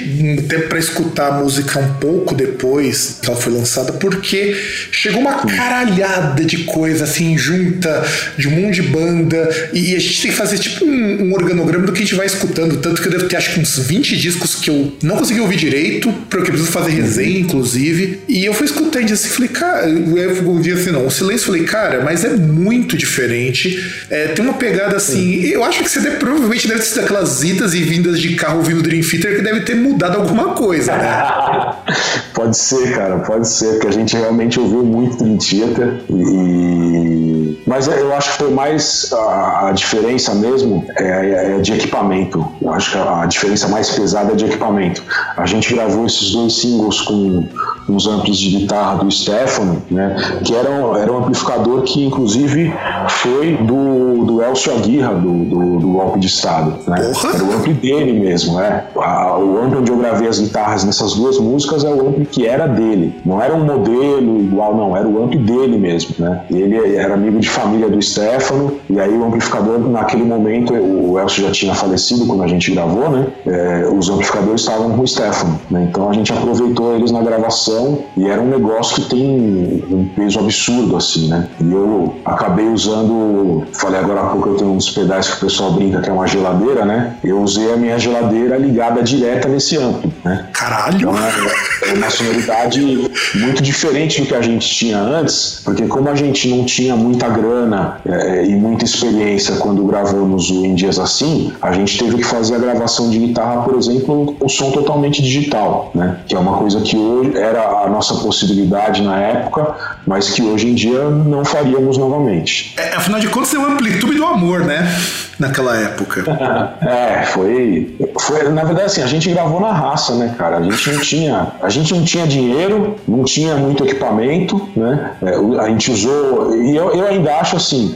tempo 0.48 0.68
pra 0.68 0.78
escutar 0.78 1.28
a 1.28 1.42
música 1.42 1.78
um 1.78 1.94
pouco 1.94 2.34
depois 2.34 3.18
que 3.22 3.30
ela 3.30 3.38
foi 3.38 3.52
lançada, 3.52 3.92
porque 3.92 4.56
chegou 4.90 5.20
uma 5.20 5.34
caralhada 5.34 6.44
de 6.44 6.64
coisa 6.64 7.04
assim, 7.04 7.36
junta 7.38 8.04
de 8.36 8.48
um 8.48 8.62
monte 8.62 8.82
de 8.82 8.88
banda, 8.88 9.70
e 9.72 9.94
a 9.94 9.98
gente 9.98 10.22
tem 10.22 10.30
que 10.30 10.36
fazer 10.36 10.58
tipo 10.58 10.84
um, 10.84 11.27
um 11.28 11.34
organograma 11.34 11.86
do 11.86 11.92
que 11.92 11.98
a 11.98 12.02
gente 12.02 12.14
vai 12.14 12.26
escutando. 12.26 12.78
Tanto 12.78 13.00
que 13.00 13.08
eu 13.08 13.12
devo 13.12 13.28
ter 13.28 13.36
acho 13.36 13.54
que 13.54 13.60
uns 13.60 13.78
20 13.78 14.16
discos 14.16 14.54
que 14.54 14.70
eu 14.70 14.92
não 15.02 15.16
consegui 15.16 15.40
ouvir 15.40 15.56
direito, 15.56 16.12
porque 16.30 16.48
eu 16.50 16.54
preciso 16.54 16.72
fazer 16.72 16.90
resenha, 16.90 17.38
inclusive. 17.38 18.20
E 18.28 18.44
eu 18.44 18.54
fui 18.54 18.66
escutando 18.66 19.08
e 19.08 19.12
assim, 19.12 19.28
falei, 19.28 19.48
cara, 19.48 19.88
eu 19.88 20.50
um 20.50 20.60
dia 20.60 20.74
assim, 20.74 20.90
não, 20.90 21.06
o 21.06 21.10
silêncio, 21.10 21.46
falei, 21.46 21.64
cara, 21.64 22.02
mas 22.02 22.24
é 22.24 22.30
muito 22.30 22.96
diferente. 22.96 23.78
É, 24.10 24.28
tem 24.28 24.44
uma 24.44 24.54
pegada 24.54 24.96
assim. 24.96 25.44
Eu 25.46 25.62
acho 25.64 25.82
que 25.82 25.90
você 25.90 26.00
deve, 26.00 26.16
provavelmente 26.16 26.66
deve 26.66 26.82
ser 26.82 27.00
daquelas 27.00 27.42
idas 27.44 27.74
e 27.74 27.82
vindas 27.82 28.20
de 28.20 28.34
carro 28.34 28.58
ouvindo 28.58 28.82
Dream 28.82 29.02
Theater 29.02 29.36
que 29.36 29.42
deve 29.42 29.60
ter 29.60 29.74
mudado 29.74 30.16
alguma 30.16 30.54
coisa, 30.54 30.96
né? 30.96 31.74
pode 32.34 32.56
ser, 32.56 32.94
cara, 32.94 33.18
pode 33.18 33.48
ser, 33.48 33.72
porque 33.72 33.88
a 33.88 33.92
gente 33.92 34.16
realmente 34.16 34.58
ouviu 34.58 34.84
muito 34.84 35.16
Dream 35.18 35.38
Theater 35.38 36.00
e... 36.10 37.58
Mas 37.66 37.86
eu 37.86 38.14
acho 38.14 38.32
que 38.32 38.38
foi 38.38 38.50
mais 38.50 39.12
a, 39.12 39.68
a 39.68 39.72
diferença 39.72 40.34
mesmo 40.34 40.86
é, 40.96 41.17
é 41.24 41.58
de 41.58 41.72
equipamento. 41.72 42.46
Eu 42.60 42.72
acho 42.72 42.92
que 42.92 42.98
a, 42.98 43.26
diferença 43.26 43.68
mais 43.68 43.90
pesada 43.90 44.32
é 44.32 44.36
de 44.36 44.44
equipamento. 44.44 45.02
A 45.36 45.46
gente 45.46 45.74
gravou 45.74 46.06
esses 46.06 46.32
dois 46.32 46.60
singles 46.60 47.00
com 47.02 47.44
uns 47.88 48.06
amplos 48.06 48.38
de 48.38 48.58
guitarra 48.58 48.96
do 48.96 49.10
Stefano, 49.10 49.82
né? 49.90 50.16
Que 50.44 50.54
era 50.54 50.70
um, 50.70 50.96
era 50.96 51.12
um 51.12 51.18
amplificador 51.18 51.82
que 51.82 52.04
inclusive 52.04 52.72
foi 53.08 53.56
do, 53.56 54.24
do 54.24 54.42
Elcio 54.42 54.72
Aguirra, 54.72 55.14
do, 55.14 55.44
do, 55.44 55.78
do 55.78 55.88
golpe 55.88 56.20
de 56.20 56.26
Estado. 56.26 56.74
Né? 56.86 57.12
Era 57.34 57.44
o 57.44 57.52
ampli 57.52 57.72
dele 57.72 58.12
mesmo, 58.18 58.56
né? 58.56 58.84
O 58.94 59.58
ampli 59.58 59.78
onde 59.78 59.90
eu 59.90 59.96
gravei 59.96 60.28
as 60.28 60.38
guitarras 60.38 60.84
nessas 60.84 61.14
duas 61.14 61.38
músicas 61.38 61.84
é 61.84 61.88
o 61.88 62.08
ampli 62.08 62.26
que 62.26 62.46
era 62.46 62.66
dele. 62.66 63.14
Não 63.24 63.42
era 63.42 63.54
um 63.54 63.64
modelo 63.64 64.40
igual, 64.40 64.76
não, 64.76 64.96
era 64.96 65.08
o 65.08 65.24
ampli 65.24 65.38
dele 65.38 65.78
mesmo, 65.78 66.14
né? 66.18 66.42
Ele 66.50 66.96
era 66.96 67.14
amigo 67.14 67.38
de 67.40 67.48
família 67.48 67.88
do 67.88 68.00
Stefano, 68.00 68.78
e 68.88 69.00
aí 69.00 69.12
o 69.12 69.24
amplificador, 69.24 69.78
naquele 69.78 70.24
momento, 70.24 70.74
o 70.98 71.18
Elcio 71.18 71.44
já 71.44 71.50
tinha 71.50 71.74
falecido 71.74 72.26
quando 72.26 72.42
a 72.42 72.46
gente 72.46 72.72
gravou, 72.72 73.10
né? 73.10 73.26
É, 73.46 73.88
os 73.88 74.08
amplificadores 74.10 74.60
estavam 74.62 74.90
com 74.90 75.02
o 75.02 75.06
Stefano, 75.06 75.60
né? 75.70 75.86
Então 75.90 76.10
a 76.10 76.12
gente 76.12 76.32
aproveitou 76.32 76.94
eles 76.94 77.10
na 77.10 77.22
gravação 77.22 78.00
e 78.16 78.26
era 78.26 78.40
um 78.40 78.48
negócio 78.48 79.02
que 79.02 79.10
tem 79.10 79.84
um 79.90 80.08
peso 80.14 80.38
absurdo, 80.38 80.96
assim, 80.96 81.28
né? 81.28 81.48
E 81.60 81.72
eu 81.72 82.14
acabei 82.24 82.66
usando, 82.66 83.64
falei 83.72 84.00
agora 84.00 84.20
há 84.20 84.26
pouco 84.26 84.50
eu 84.50 84.54
tenho 84.56 84.70
uns 84.72 84.90
pedais 84.90 85.28
que 85.28 85.36
o 85.36 85.40
pessoal 85.40 85.72
brinca 85.72 86.00
que 86.00 86.10
é 86.10 86.12
uma 86.12 86.26
geladeira, 86.26 86.84
né? 86.84 87.16
Eu 87.22 87.40
usei 87.40 87.72
a 87.72 87.76
minha 87.76 87.98
geladeira 87.98 88.56
ligada 88.56 89.02
direta 89.02 89.48
nesse 89.48 89.76
amplo, 89.76 90.12
né? 90.24 90.46
Caralho! 90.52 90.96
Então 90.96 91.14
é, 91.16 91.90
é 91.90 91.94
uma 91.94 92.10
sonoridade 92.10 93.10
muito 93.34 93.62
diferente 93.62 94.20
do 94.20 94.26
que 94.26 94.34
a 94.34 94.42
gente 94.42 94.68
tinha 94.68 94.98
antes, 94.98 95.60
porque 95.64 95.86
como 95.86 96.08
a 96.08 96.14
gente 96.14 96.48
não 96.48 96.64
tinha 96.64 96.96
muita 96.96 97.28
grana 97.28 98.00
é, 98.06 98.44
e 98.44 98.54
muita 98.54 98.84
experiência 98.84 99.56
quando 99.56 99.84
gravamos 99.84 100.50
o 100.50 100.64
Em 100.64 100.74
Dias 100.88 100.98
Assim, 100.98 101.52
a 101.60 101.72
gente 101.72 101.98
teve 101.98 102.16
que 102.16 102.24
fazer 102.24 102.54
a 102.54 102.58
gravação 102.58 103.10
de 103.10 103.18
guitarra, 103.18 103.62
por 103.62 103.76
exemplo, 103.76 104.34
o 104.40 104.48
som 104.48 104.70
totalmente 104.70 105.20
digital, 105.20 105.90
né? 105.94 106.20
Que 106.26 106.34
é 106.34 106.38
uma 106.38 106.56
coisa 106.56 106.80
que 106.80 106.96
hoje 106.96 107.36
era 107.36 107.84
a 107.84 107.88
nossa 107.88 108.14
possibilidade 108.14 109.02
na 109.02 109.18
época, 109.20 109.74
mas 110.08 110.30
que 110.30 110.40
hoje 110.40 110.66
em 110.66 110.74
dia 110.74 111.10
não 111.10 111.44
faríamos 111.44 111.98
novamente. 111.98 112.74
É, 112.78 112.96
afinal 112.96 113.20
de 113.20 113.28
contas, 113.28 113.52
é 113.52 113.58
uma 113.58 113.68
amplitude 113.68 114.16
do 114.16 114.24
amor, 114.24 114.60
né? 114.64 114.90
Naquela 115.38 115.76
época. 115.76 116.24
É, 116.80 117.24
foi, 117.26 117.96
foi. 118.18 118.48
Na 118.48 118.64
verdade, 118.64 118.86
assim, 118.86 119.02
a 119.02 119.06
gente 119.06 119.28
gravou 119.30 119.60
na 119.60 119.72
raça, 119.72 120.14
né, 120.14 120.34
cara? 120.38 120.58
A 120.58 120.62
gente 120.62 120.90
não 120.90 121.00
tinha, 121.00 121.52
a 121.60 121.68
gente 121.68 121.92
não 121.92 122.04
tinha 122.04 122.26
dinheiro, 122.26 122.94
não 123.06 123.24
tinha 123.24 123.56
muito 123.56 123.84
equipamento, 123.84 124.68
né? 124.74 125.12
É, 125.22 125.60
a 125.60 125.68
gente 125.68 125.90
usou. 125.90 126.56
E 126.56 126.74
eu, 126.74 126.94
eu 126.94 127.06
ainda 127.06 127.36
acho 127.36 127.56
assim. 127.56 127.94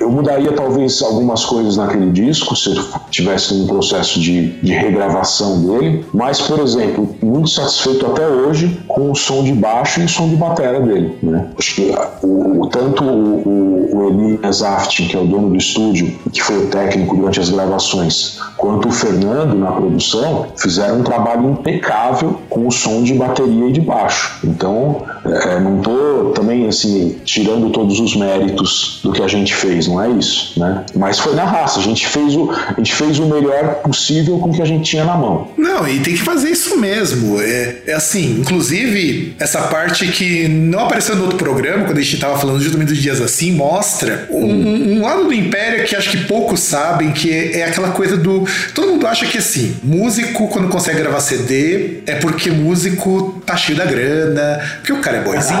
eu 0.00 0.10
mudaria 0.10 0.52
talvez 0.52 1.00
algumas 1.02 1.44
coisas 1.44 1.76
naquele 1.76 2.10
disco, 2.10 2.56
se 2.56 2.74
eu 2.74 2.84
tivesse 3.10 3.54
um 3.54 3.66
processo 3.66 4.18
de, 4.18 4.50
de 4.60 4.72
regravação 4.72 5.62
dele, 5.62 6.04
mas, 6.12 6.40
por 6.40 6.58
exemplo, 6.58 7.14
muito 7.22 7.48
satisfeito 7.48 8.06
até 8.06 8.26
hoje 8.26 8.80
com 8.88 9.10
o 9.10 9.14
som 9.14 9.44
de 9.44 9.52
baixo 9.52 10.00
e 10.00 10.04
o 10.04 10.08
som 10.08 10.28
de 10.28 10.36
bateria 10.36 10.80
dele. 10.80 11.16
Né? 11.22 11.46
Acho 11.58 11.74
que 11.74 11.94
o, 12.22 12.68
tanto 12.68 13.04
o, 13.04 13.88
o 13.92 14.08
Elias 14.08 14.62
Aftin, 14.62 15.08
que 15.08 15.16
é 15.16 15.20
o 15.20 15.26
dono 15.26 15.50
do 15.50 15.56
estúdio, 15.56 16.18
que 16.32 16.42
foi 16.42 16.64
o 16.64 16.66
técnico 16.68 17.16
durante 17.16 17.40
as 17.40 17.50
gravações, 17.50 18.38
quanto 18.56 18.88
o 18.88 18.92
Fernando 18.92 19.54
na 19.54 19.72
produção, 19.72 20.46
fizeram 20.56 21.00
um 21.00 21.02
trabalho 21.02 21.50
impecável 21.50 22.40
com 22.48 22.66
o 22.66 22.70
som 22.70 23.02
de 23.02 23.14
bateria 23.14 23.68
e 23.68 23.72
de 23.72 23.80
baixo. 23.80 24.38
Então, 24.44 25.02
é, 25.24 25.60
não 25.60 25.78
estou 25.78 26.30
também 26.32 26.66
assim 26.66 27.16
tirando 27.24 27.70
todos 27.70 28.00
os 28.00 28.16
méritos 28.16 29.00
do 29.02 29.12
que 29.12 29.22
a 29.22 29.28
gente 29.28 29.54
fez, 29.54 29.86
não 29.86 30.02
é 30.02 30.10
isso, 30.10 30.58
né? 30.58 30.84
Mas 30.94 31.18
foi 31.18 31.34
na 31.34 31.44
raça, 31.44 31.78
a 31.78 31.82
gente 31.82 32.06
fez 32.06 32.34
o, 32.34 32.50
a 32.50 32.74
gente 32.76 32.94
fez 32.94 33.18
o 33.18 33.26
melhor 33.26 33.76
possível 33.76 34.38
com 34.38 34.50
o 34.50 34.52
que 34.52 34.62
a 34.62 34.64
gente 34.64 34.90
tinha 34.90 35.04
na 35.04 35.16
mão. 35.16 35.48
Não, 35.56 35.86
e 35.86 36.00
tem 36.00 36.14
que 36.14 36.22
fazer 36.22 36.50
isso 36.50 36.78
mesmo. 36.78 37.40
É, 37.40 37.76
é 37.86 37.94
assim, 37.94 38.40
inclusive 38.40 39.34
essa 39.38 39.62
parte 39.62 40.08
que 40.08 40.48
não 40.48 40.80
apareceu 40.80 41.16
no 41.16 41.24
outro 41.24 41.38
programa, 41.42 41.84
quando 41.84 41.98
a 41.98 42.02
gente 42.02 42.14
estava 42.14 42.38
falando 42.38 42.60
justamente 42.60 42.88
dos 42.88 42.98
dias 42.98 43.20
assim, 43.20 43.52
mostra 43.52 44.26
um, 44.30 44.44
um, 44.44 44.98
um, 44.98 45.02
lado 45.02 45.24
do 45.24 45.32
Império 45.32 45.84
que 45.84 45.96
acho 45.96 46.10
que 46.10 46.24
poucos 46.24 46.60
sabem, 46.60 47.10
que 47.10 47.30
é, 47.32 47.60
é 47.60 47.64
aquela 47.64 47.90
coisa 47.90 48.16
do. 48.16 48.46
Todo 48.74 48.88
mundo 48.88 49.06
acha 49.06 49.26
que 49.26 49.38
assim, 49.38 49.76
músico 49.82 50.48
quando 50.48 50.68
consegue 50.68 51.00
gravar 51.00 51.20
CD 51.20 52.02
é 52.06 52.16
porque 52.16 52.50
músico 52.50 53.42
tá 53.44 53.56
cheio 53.56 53.76
da 53.76 53.84
grana, 53.84 54.60
porque 54.76 54.92
o 54.92 55.00
cara 55.00 55.18
é 55.18 55.22
boizinho. 55.22 55.58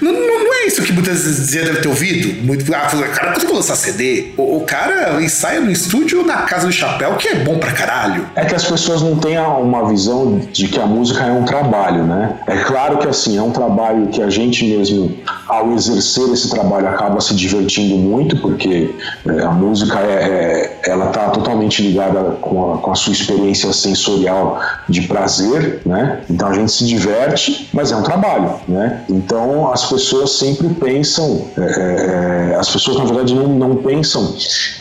não, 0.00 0.12
não, 0.12 0.12
não, 0.12 0.43
é 0.64 0.66
isso 0.66 0.82
que 0.82 0.92
muitas 0.92 1.24
vezes 1.24 1.50
deve 1.50 1.80
ter 1.80 1.88
ouvido. 1.88 2.42
Muito, 2.42 2.74
ah, 2.74 2.88
cara 3.14 3.34
conseguiu 3.34 3.56
lançar 3.56 3.76
CD. 3.76 4.32
O, 4.36 4.56
o, 4.56 4.60
cara 4.62 5.22
ensaia 5.22 5.60
no 5.60 5.70
estúdio 5.70 6.24
na 6.24 6.38
casa 6.38 6.66
do 6.66 6.72
chapéu, 6.72 7.16
que 7.16 7.28
é 7.28 7.34
bom 7.36 7.58
pra 7.58 7.72
caralho. 7.72 8.26
É 8.34 8.44
que 8.44 8.54
as 8.54 8.64
pessoas 8.64 9.02
não 9.02 9.16
têm 9.16 9.38
uma 9.38 9.88
visão 9.88 10.40
de 10.52 10.68
que 10.68 10.80
a 10.80 10.86
música 10.86 11.24
é 11.24 11.32
um 11.32 11.44
trabalho, 11.44 12.04
né? 12.04 12.36
É 12.46 12.56
claro 12.58 12.98
que 12.98 13.08
assim, 13.08 13.36
é 13.36 13.42
um 13.42 13.50
trabalho 13.50 14.08
que 14.08 14.22
a 14.22 14.30
gente 14.30 14.64
mesmo, 14.64 15.14
ao 15.46 15.72
exercer 15.72 16.28
esse 16.32 16.48
trabalho, 16.48 16.88
acaba 16.88 17.20
se 17.20 17.34
divertindo 17.34 17.96
muito, 17.96 18.36
porque 18.38 18.94
é, 19.26 19.42
a 19.42 19.50
música 19.50 19.98
é, 20.00 20.80
é, 20.84 20.90
ela 20.90 21.06
tá 21.06 21.28
totalmente 21.30 21.82
ligada 21.82 22.36
com 22.40 22.74
a, 22.74 22.78
com 22.78 22.90
a 22.90 22.94
sua 22.94 23.12
experiência 23.12 23.72
sensorial 23.72 24.60
de 24.88 25.02
prazer, 25.02 25.82
né? 25.84 26.20
Então 26.30 26.48
a 26.48 26.54
gente 26.54 26.72
se 26.72 26.86
diverte, 26.86 27.68
mas 27.72 27.92
é 27.92 27.96
um 27.96 28.02
trabalho, 28.02 28.54
né? 28.66 29.02
Então 29.08 29.70
as 29.72 29.84
pessoas 29.84 30.32
sempre 30.32 30.53
pensam, 30.54 31.42
é, 31.56 31.60
é, 31.60 32.52
é, 32.52 32.56
as 32.56 32.68
pessoas 32.68 32.98
na 32.98 33.04
verdade 33.04 33.34
não, 33.34 33.48
não 33.48 33.76
pensam 33.76 34.34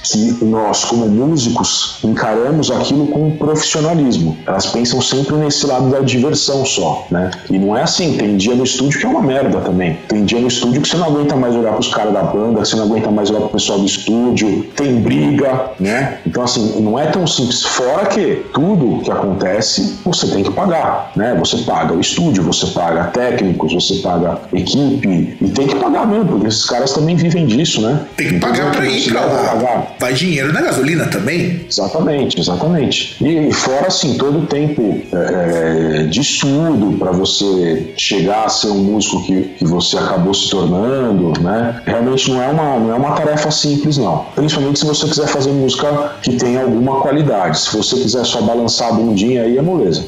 que 0.03 0.45
nós 0.45 0.85
como 0.85 1.07
músicos 1.07 1.97
encaramos 2.03 2.69
aquilo 2.69 3.07
com 3.07 3.31
profissionalismo. 3.31 4.37
Elas 4.45 4.67
pensam 4.67 5.01
sempre 5.01 5.35
nesse 5.35 5.65
lado 5.65 5.89
da 5.89 5.99
diversão 5.99 6.65
só, 6.65 7.05
né? 7.09 7.31
E 7.49 7.57
não 7.57 7.75
é 7.75 7.83
assim. 7.83 8.15
Tem 8.17 8.37
dia 8.37 8.55
no 8.55 8.63
estúdio 8.63 8.99
que 8.99 9.05
é 9.05 9.09
uma 9.09 9.21
merda 9.21 9.61
também. 9.61 9.97
Tem 10.07 10.23
dia 10.25 10.39
no 10.39 10.47
estúdio 10.47 10.81
que 10.81 10.89
você 10.89 10.97
não 10.97 11.07
aguenta 11.07 11.35
mais 11.35 11.55
olhar 11.55 11.73
pros 11.73 11.93
caras 11.93 12.13
da 12.13 12.23
banda, 12.23 12.59
você 12.59 12.75
não 12.75 12.83
aguenta 12.83 13.09
mais 13.09 13.29
olhar 13.29 13.41
pro 13.41 13.49
pessoal 13.49 13.79
do 13.79 13.85
estúdio. 13.85 14.63
Tem 14.75 14.95
briga, 15.01 15.71
né? 15.79 16.19
Então 16.25 16.43
assim, 16.43 16.81
não 16.81 16.99
é 16.99 17.07
tão 17.07 17.25
simples. 17.25 17.63
Fora 17.63 18.05
que 18.05 18.43
tudo 18.53 19.01
que 19.03 19.11
acontece 19.11 19.99
você 20.03 20.27
tem 20.27 20.43
que 20.43 20.51
pagar, 20.51 21.11
né? 21.15 21.35
Você 21.39 21.57
paga 21.57 21.93
o 21.93 21.99
estúdio, 21.99 22.43
você 22.43 22.67
paga 22.67 23.05
técnicos, 23.05 23.73
você 23.73 23.95
paga 23.95 24.39
equipe 24.53 25.37
e 25.41 25.49
tem 25.49 25.62
que 25.67 25.75
pagar 25.75 26.07
mesmo, 26.07 26.25
porque 26.25 26.47
esses 26.47 26.65
caras 26.65 26.91
também 26.93 27.15
vivem 27.15 27.45
disso, 27.45 27.81
né? 27.81 28.05
Tem 28.15 28.27
que 28.27 28.39
pagar 28.39 28.71
para 28.71 28.85
ir 28.85 29.11
pra 29.11 29.21
lá. 29.25 29.43
Pagar. 29.43 29.95
Vai 29.99 30.13
dinheiro 30.13 30.53
na 30.53 30.61
gasolina 30.61 31.05
também? 31.07 31.65
Exatamente, 31.69 32.39
exatamente. 32.39 33.17
E 33.23 33.53
fora 33.53 33.87
assim, 33.87 34.17
todo 34.17 34.39
o 34.39 34.45
tempo 34.45 35.01
é, 35.11 36.01
é 36.01 36.03
de 36.03 36.21
estudo 36.21 36.97
para 36.97 37.11
você 37.11 37.93
chegar 37.97 38.45
a 38.45 38.49
ser 38.49 38.67
um 38.67 38.83
músico 38.83 39.23
que, 39.25 39.41
que 39.57 39.65
você 39.65 39.97
acabou 39.97 40.33
se 40.33 40.49
tornando, 40.49 41.39
né? 41.41 41.81
Realmente 41.85 42.29
não 42.31 42.41
é 42.41 42.47
uma 42.47 42.79
não 42.79 42.91
é 42.91 42.95
uma 42.95 43.11
tarefa 43.11 43.51
simples 43.51 43.97
não. 43.97 44.25
Principalmente 44.35 44.79
se 44.79 44.85
você 44.85 45.07
quiser 45.07 45.27
fazer 45.27 45.51
música 45.51 46.13
que 46.21 46.35
tenha 46.35 46.61
alguma 46.61 47.01
qualidade. 47.01 47.59
Se 47.59 47.75
você 47.75 47.95
quiser 47.95 48.25
só 48.25 48.41
balançar 48.41 48.89
a 48.89 48.93
bundinha 48.93 49.43
aí 49.43 49.57
é 49.57 49.61
moleza. 49.61 50.05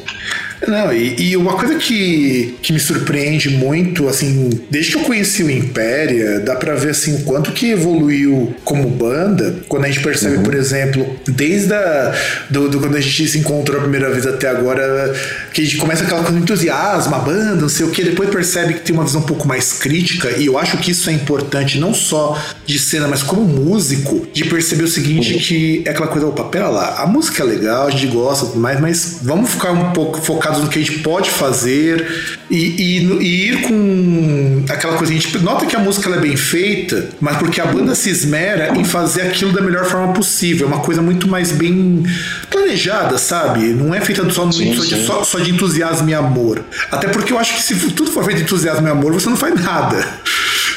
Não, 0.68 0.92
e, 0.94 1.32
e, 1.32 1.38
uma 1.38 1.54
coisa 1.54 1.76
que, 1.76 2.58
que 2.62 2.72
me 2.72 2.80
surpreende 2.80 3.50
muito, 3.50 4.08
assim, 4.08 4.50
desde 4.70 4.94
que 4.94 4.98
eu 4.98 5.04
conheci 5.04 5.44
o 5.44 5.52
Impéria, 5.52 6.40
dá 6.40 6.56
pra 6.56 6.76
ver, 6.76 6.92
assim, 6.92 7.16
o 7.16 7.24
quanto 7.24 7.52
que 7.52 7.72
evoluiu 7.72 8.56
como 8.64 8.90
banda, 8.90 9.58
quando 9.68 9.86
a 9.86 9.88
gente 9.88 10.02
percebe, 10.02 10.38
uhum. 10.38 10.44
por 10.44 10.56
exemplo, 10.56 11.20
desde 11.28 11.74
a, 11.74 12.14
do, 12.50 12.70
do, 12.70 12.80
quando 12.80 12.96
a 12.96 13.02
gente 13.02 13.28
se 13.28 13.38
encontrou 13.38 13.78
a 13.78 13.82
primeira 13.82 14.10
vez 14.10 14.26
até 14.26 14.48
agora, 14.48 15.14
que 15.54 15.62
a 15.62 15.64
gente 15.64 15.78
começa 15.78 16.04
aquela 16.04 16.22
coisa 16.22 16.38
de 16.38 16.44
entusiasmo, 16.44 17.16
a 17.16 17.20
banda, 17.20 17.56
não 17.56 17.70
sei 17.70 17.86
o 17.86 17.92
que, 17.92 18.04
depois 18.04 18.30
percebe 18.30 18.76
que 18.76 18.82
tem 18.82 18.96
uma 18.96 19.04
visão 19.04 19.22
um 19.22 19.26
pouco 19.26 19.48
mais 19.48 19.74
crítica, 19.74 20.32
e 20.38 20.46
eu 20.46 20.58
acho 20.58 20.78
que 20.78 20.92
isso 20.92 21.10
é 21.10 21.14
importante, 21.14 21.78
não 21.78 21.94
só 21.94 22.42
de 22.66 22.80
cena, 22.80 23.08
mas 23.08 23.22
como 23.22 23.42
músico, 23.42 24.28
de 24.34 24.46
perceber 24.46 24.84
o 24.84 24.88
seguinte, 24.88 25.34
uhum. 25.34 25.40
que 25.40 25.84
é 25.86 25.90
aquela 25.92 26.08
coisa, 26.08 26.28
opa, 26.28 26.46
pera 26.46 26.70
lá, 26.70 27.02
a 27.02 27.08
música 27.08 27.44
é 27.44 27.46
legal, 27.46 27.88
a 27.88 27.92
gente 27.92 28.08
gosta, 28.08 28.58
mas, 28.58 28.80
mas 28.80 29.20
vamos 29.22 29.52
ficar 29.52 29.72
um 29.72 29.92
pouco 29.92 30.20
focado 30.22 30.45
focados 30.46 30.62
no 30.62 30.70
que 30.70 30.78
a 30.78 30.82
gente 30.82 31.00
pode 31.00 31.32
fazer 31.32 32.38
e, 32.50 32.56
e, 32.56 32.98
e, 33.20 33.50
ir 33.50 33.62
com 33.64 34.64
aquela 34.70 34.96
coisa. 34.98 35.12
A 35.12 35.16
gente 35.16 35.38
nota 35.40 35.66
que 35.66 35.76
a 35.76 35.80
música 35.80 36.10
é 36.10 36.20
bem 36.20 36.38
feita, 36.38 37.10
mas 37.20 37.38
porque 37.38 37.60
a 37.60 37.66
banda 37.66 37.96
se 37.96 38.10
esmera 38.10 38.78
em 38.78 38.84
fazer 38.84 39.24
aquilo 39.24 39.52
da 39.52 39.62
melhor 39.62 39.86
forma 39.86 40.14
possível. 40.14 40.68
É 40.68 40.70
uma 40.72 40.82
coisa 40.82 41.02
muito 41.02 41.28
mais 41.28 41.52
bem 41.52 42.04
planejada, 42.50 43.18
sabe? 43.18 43.68
Não 43.74 43.94
é 43.94 44.02
feita 44.02 44.30
só, 44.30 44.52
sim, 44.52 44.76
só, 44.76 44.84
de, 44.84 45.06
só, 45.06 45.24
só 45.24 45.40
de 45.40 45.52
entusiasmo 45.52 46.10
e 46.10 46.14
amor. 46.14 46.64
Até 46.92 47.08
porque 47.08 47.34
eu 47.34 47.40
acho 47.40 47.56
que 47.56 47.64
se 47.64 47.76
tudo 47.92 48.12
for 48.12 48.24
feito 48.24 48.38
de 48.38 48.44
entusiasmo 48.44 48.88
e 48.88 48.92
amor, 48.92 49.14
você 49.14 49.30
não 49.30 49.38
faz 49.38 49.56
nada 49.56 50.06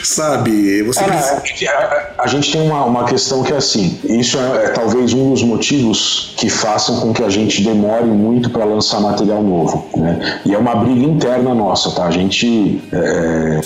sabe? 0.04 0.82
Você 0.82 1.00
é, 1.00 1.68
a, 1.68 2.22
a, 2.22 2.26
gente 2.26 2.52
tem 2.52 2.60
uma, 2.60 2.84
uma 2.84 3.04
questão 3.04 3.42
que 3.42 3.52
é 3.52 3.56
assim: 3.56 3.98
isso 4.04 4.38
é, 4.38 4.64
é, 4.64 4.68
talvez 4.70 5.12
um 5.12 5.30
dos 5.30 5.42
motivos 5.42 6.34
que 6.36 6.48
façam 6.48 7.00
com 7.00 7.12
que 7.12 7.22
a 7.22 7.28
gente 7.28 7.62
demore 7.62 8.06
muito 8.06 8.50
para 8.50 8.64
lançar 8.64 9.00
material 9.00 9.42
novo, 9.42 9.86
né? 9.96 10.40
E 10.44 10.54
é 10.54 10.58
uma 10.58 10.74
briga 10.76 11.04
interna 11.04 11.54
nossa, 11.54 11.90
tá? 11.92 12.04
A 12.04 12.10
gente 12.10 12.82
é, 12.92 13.60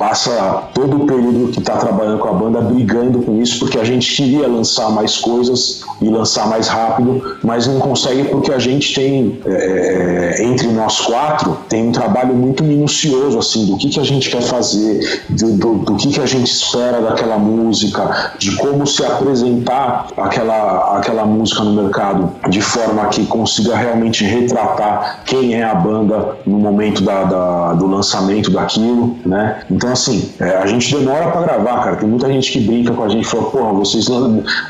passa 0.00 0.62
todo 0.72 1.02
o 1.02 1.06
período 1.06 1.52
que 1.52 1.58
está 1.58 1.76
trabalhando 1.76 2.20
com 2.20 2.28
a 2.28 2.32
banda 2.32 2.58
brigando 2.62 3.20
com 3.20 3.38
isso, 3.38 3.58
porque 3.58 3.78
a 3.78 3.84
gente 3.84 4.16
queria 4.16 4.48
lançar 4.48 4.88
mais 4.88 5.18
coisas 5.18 5.82
e 6.00 6.08
lançar 6.08 6.48
mais 6.48 6.68
rápido, 6.68 7.36
mas 7.44 7.66
não 7.66 7.78
consegue 7.78 8.24
porque 8.24 8.50
a 8.50 8.58
gente 8.58 8.94
tem, 8.94 9.38
é, 9.44 10.38
é 10.38 10.44
entre 10.44 10.68
nós 10.68 10.98
quatro, 11.02 11.58
tem 11.68 11.88
um 11.88 11.92
trabalho 11.92 12.34
muito 12.34 12.64
minucioso, 12.64 13.38
assim, 13.38 13.66
do 13.66 13.76
que, 13.76 13.90
que 13.90 14.00
a 14.00 14.02
gente 14.02 14.30
quer 14.30 14.40
fazer, 14.40 15.22
do, 15.28 15.52
do, 15.52 15.74
do 15.80 15.96
que, 15.96 16.08
que 16.08 16.20
a 16.20 16.24
gente 16.24 16.50
espera 16.50 17.02
daquela 17.02 17.38
música, 17.38 18.32
de 18.38 18.56
como 18.56 18.86
se 18.86 19.04
apresentar 19.04 20.06
aquela, 20.16 20.96
aquela 20.96 21.26
música 21.26 21.62
no 21.62 21.74
mercado 21.74 22.32
de 22.48 22.62
forma 22.62 23.04
que 23.08 23.26
consiga 23.26 23.76
realmente 23.76 24.24
retratar 24.24 25.20
quem 25.26 25.56
é 25.56 25.62
a 25.62 25.74
banda 25.74 26.36
no 26.46 26.58
momento 26.58 27.02
da, 27.02 27.24
da 27.24 27.72
do 27.74 27.86
lançamento 27.86 28.50
daquilo, 28.50 29.14
né? 29.26 29.60
Então, 29.70 29.89
assim, 29.92 30.30
é, 30.38 30.56
a 30.56 30.66
gente 30.66 30.94
demora 30.94 31.30
para 31.30 31.42
gravar, 31.42 31.84
cara. 31.84 31.96
Tem 31.96 32.08
muita 32.08 32.28
gente 32.28 32.52
que 32.52 32.60
brinca 32.60 32.92
com 32.92 33.02
a 33.02 33.08
gente 33.08 33.24
e 33.24 33.28
fala, 33.28 33.44
porra, 33.44 33.72
vocês 33.72 34.06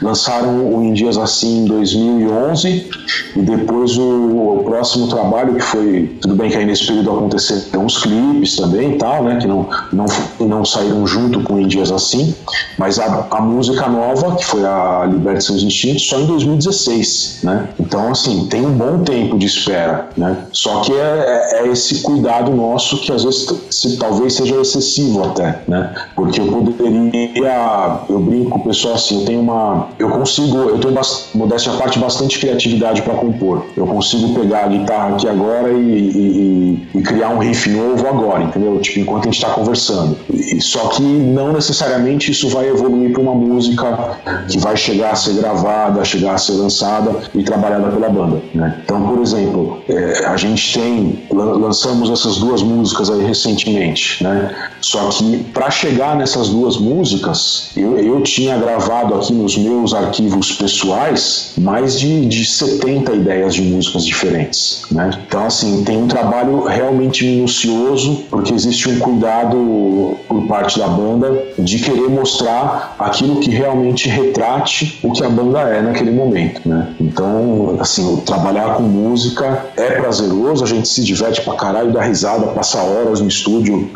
lançaram 0.03 0.75
o 0.75 0.83
Em 0.83 0.93
Dias 0.93 1.19
Assim 1.19 1.63
em 1.63 1.65
2011 1.67 2.91
e 3.37 3.43
depois 3.43 3.97
o, 3.97 4.59
o, 4.59 4.65
próximo 4.65 5.09
trabalho 5.09 5.55
que 5.55 5.61
foi, 5.61 6.19
tudo 6.21 6.35
bem 6.35 6.51
que 6.51 6.57
aí 6.57 6.65
nesse 6.65 6.87
período 6.87 7.11
aconteceram 7.11 7.85
uns 7.85 7.99
clipes 7.99 8.57
também 8.57 8.93
e 8.93 8.99
tal, 8.99 9.25
né? 9.25 9.39
Que 9.41 9.47
não, 9.47 9.69
não, 9.93 10.07
não 10.41 10.65
saíram 10.65 11.07
junto 11.07 11.43
com 11.43 11.59
Em 11.59 11.67
Dias 11.67 11.91
Assim, 11.91 12.35
mas 12.79 12.99
a, 12.99 13.27
a 13.31 13.41
música 13.41 13.89
nova, 13.89 14.37
que 14.37 14.45
foi 14.45 14.65
a 14.65 15.07
Liberte 15.11 15.45
Seus 15.45 15.63
Instintos, 15.63 16.09
só 16.09 16.19
em 16.19 16.27
2016, 16.27 17.41
né? 17.43 17.69
Então, 17.79 18.11
assim, 18.11 18.47
tem 18.47 18.65
um 18.65 18.73
bom 18.73 19.03
tempo 19.03 19.39
de 19.39 19.47
espera, 19.47 20.09
né? 20.17 20.45
Só 20.53 20.81
que 20.81 20.93
é, 20.93 20.97
é, 20.97 21.63
é 21.63 21.69
esse 21.69 22.03
cuidado 22.03 22.51
nosso 22.53 22.99
que 23.01 23.13
às 23.13 23.25
vezes 23.25 23.47
se, 23.71 23.97
talvez 23.97 24.35
seja 24.35 24.61
excessivo 24.61 25.10
até, 25.19 25.63
né? 25.67 25.95
Porque 26.15 26.41
eu 26.41 26.47
poderia, 26.47 28.01
eu 28.09 28.19
brinco 28.21 28.51
com 28.51 28.59
o 28.59 28.65
pessoal 28.65 28.95
assim, 28.95 29.21
eu 29.21 29.27
tenho 29.27 29.41
uma, 29.41 29.89
eu 29.99 30.11
consigo, 30.11 30.57
eu 30.57 30.79
tenho, 30.79 30.95
modéstia 31.35 31.73
à 31.73 31.77
parte, 31.77 31.99
bastante 31.99 32.39
criatividade 32.39 33.03
para 33.03 33.15
compor. 33.15 33.65
Eu 33.77 33.87
consigo 33.87 34.35
pegar 34.39 34.65
a 34.65 34.69
guitarra 34.69 35.15
aqui 35.15 35.29
agora 35.29 35.73
e, 35.73 35.77
e, 35.77 36.89
e, 36.95 37.03
criar 37.03 37.31
um 37.31 37.39
riff 37.39 37.69
novo 37.71 38.07
agora, 38.07 38.45
entendeu? 38.45 38.79
Tipo, 38.81 39.01
enquanto 39.01 39.23
a 39.23 39.25
gente 39.27 39.37
está 39.37 39.51
conversando. 39.51 40.17
E, 40.33 40.61
só 40.61 40.89
que 40.89 41.03
não 41.03 41.53
necessariamente 41.53 42.31
isso 42.31 42.49
vai 42.49 42.69
evoluir 42.69 43.13
para 43.13 43.23
uma 43.23 43.35
música 43.35 44.17
que 44.49 44.59
vai 44.59 44.77
chegar 44.77 45.13
a 45.13 45.15
ser 45.15 45.35
gravada, 45.35 46.05
chegar 46.05 46.35
a 46.35 46.39
ser 46.39 46.53
lançada 46.53 47.15
e 47.35 47.43
trabalhada 47.43 47.89
pela 47.91 48.09
banda, 48.09 48.43
né? 48.55 48.81
Então, 48.85 49.03
por 49.09 49.21
exemplo, 49.21 49.83
é, 49.89 50.27
a 50.27 50.37
gente 50.37 50.79
tem 50.79 51.21
lançamos 51.31 52.11
essas 52.11 52.39
duas 52.39 52.63
músicas 52.63 53.11
aí 53.11 53.25
recentemente, 53.25 54.23
né? 54.23 54.55
Só 54.81 55.00
que 55.09 55.45
para 55.53 55.71
chegar 55.71 56.17
nessas 56.17 56.49
duas 56.49 56.77
músicas, 56.77 57.71
eu, 57.77 57.99
eu 57.99 58.21
tinha 58.23 58.57
gravado 58.59 59.15
aqui 59.15 59.33
nos 59.33 59.57
meus 59.57 59.95
arquivos 59.95 60.53
pessoais 60.53 61.55
mais 61.59 61.99
de, 61.99 62.27
de 62.27 62.45
70 62.45 63.13
ideias 63.13 63.55
de 63.55 63.63
músicas 63.63 64.05
diferentes, 64.05 64.83
né? 64.91 65.11
Então, 65.27 65.47
assim, 65.47 65.83
tem 65.85 65.97
um 65.97 66.07
trabalho 66.07 66.65
realmente 66.65 67.25
minucioso, 67.25 68.25
porque 68.31 68.53
existe 68.53 68.89
um 68.89 68.99
cuidado 68.99 70.17
por 70.29 70.47
parte 70.47 70.79
da 70.79 70.89
banda 70.89 71.45
de 71.59 71.79
querer 71.79 72.09
mostrar 72.09 72.97
aquilo 72.99 73.41
que 73.41 73.51
realmente 73.51 74.09
retrate 74.09 74.99
o 75.03 75.13
que 75.13 75.25
a 75.25 75.29
banda 75.29 75.61
é 75.61 75.81
naquele 75.83 76.11
momento, 76.11 76.69
né? 76.69 76.95
Então, 77.01 77.77
assim, 77.81 78.17
trabalhar 78.27 78.75
com 78.75 78.83
música 78.83 79.67
é 79.77 79.93
prazeroso, 79.93 80.65
a 80.65 80.67
gente 80.67 80.89
se 80.89 81.03
diverte 81.05 81.41
pra 81.43 81.55
caralho, 81.55 81.93
dá 81.93 82.03
risada, 82.03 82.47
passa 82.49 82.79
horas 82.79 83.21
no 83.21 83.29
estúdio 83.29 83.91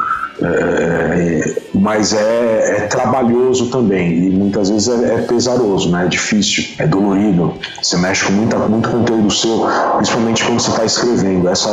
é, 0.45 1.55
mas 1.75 2.13
é, 2.13 2.77
é, 2.77 2.87
trabalhoso 2.87 3.67
também 3.71 4.27
e 4.27 4.31
muitas 4.31 4.71
vezes 4.71 4.89
é, 4.89 5.15
é, 5.15 5.19
pesaroso, 5.23 5.91
né? 5.91 6.05
é 6.05 6.09
difícil, 6.09 6.65
é 6.79 6.87
dolorido. 6.87 7.55
Você 7.83 7.97
mexe 7.97 8.25
com 8.25 8.33
muita, 8.33 8.57
muito 8.59 8.89
conteúdo 8.89 9.31
seu, 9.31 9.67
principalmente 9.97 10.45
quando 10.45 10.61
você 10.61 10.71
está 10.71 10.85
escrevendo. 10.85 11.49
Essa, 11.49 11.71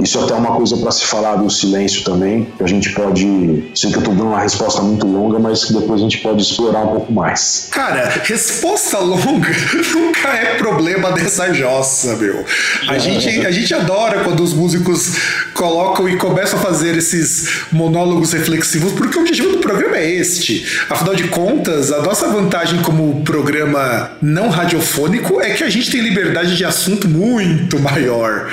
isso 0.00 0.20
até 0.20 0.34
é 0.34 0.36
uma 0.36 0.54
coisa 0.54 0.76
para 0.76 0.90
se 0.90 1.04
falar 1.04 1.36
do 1.36 1.50
silêncio 1.50 2.04
também, 2.04 2.46
que 2.56 2.62
a 2.62 2.66
gente 2.66 2.90
pode. 2.92 3.70
Sei 3.74 3.90
que 3.90 3.96
eu 3.96 4.00
estou 4.00 4.14
dando 4.14 4.28
uma 4.28 4.40
resposta 4.40 4.80
muito 4.82 5.06
longa, 5.06 5.38
mas 5.38 5.64
que 5.64 5.74
depois 5.74 6.00
a 6.00 6.02
gente 6.04 6.18
pode 6.18 6.42
explorar 6.42 6.80
um 6.84 6.92
pouco 6.92 7.12
mais. 7.12 7.68
Cara, 7.70 8.08
resposta 8.24 8.98
longa 8.98 9.48
nunca 9.94 10.28
é 10.28 10.54
problema 10.54 11.12
dessa 11.12 11.52
jossa, 11.52 12.16
meu. 12.16 12.44
A, 12.88 12.98
gente, 12.98 13.28
a 13.46 13.50
gente 13.50 13.74
adora 13.74 14.24
quando 14.24 14.42
os 14.42 14.52
músicos 14.52 15.16
colocam 15.54 16.08
e 16.08 16.16
começam 16.16 16.58
a 16.58 16.62
fazer 16.62 16.96
esses 16.96 17.64
monólogos 17.78 18.32
reflexivos, 18.32 18.92
porque 18.92 19.16
o 19.16 19.20
objetivo 19.20 19.52
do 19.52 19.58
programa 19.58 19.96
é 19.96 20.10
este. 20.10 20.66
Afinal 20.90 21.14
de 21.14 21.28
contas, 21.28 21.92
a 21.92 22.02
nossa 22.02 22.28
vantagem 22.28 22.82
como 22.82 23.22
programa 23.22 24.10
não 24.20 24.48
radiofônico 24.48 25.40
é 25.40 25.50
que 25.50 25.62
a 25.62 25.70
gente 25.70 25.90
tem 25.90 26.00
liberdade 26.00 26.56
de 26.56 26.64
assunto 26.64 27.08
muito 27.08 27.78
maior. 27.78 28.48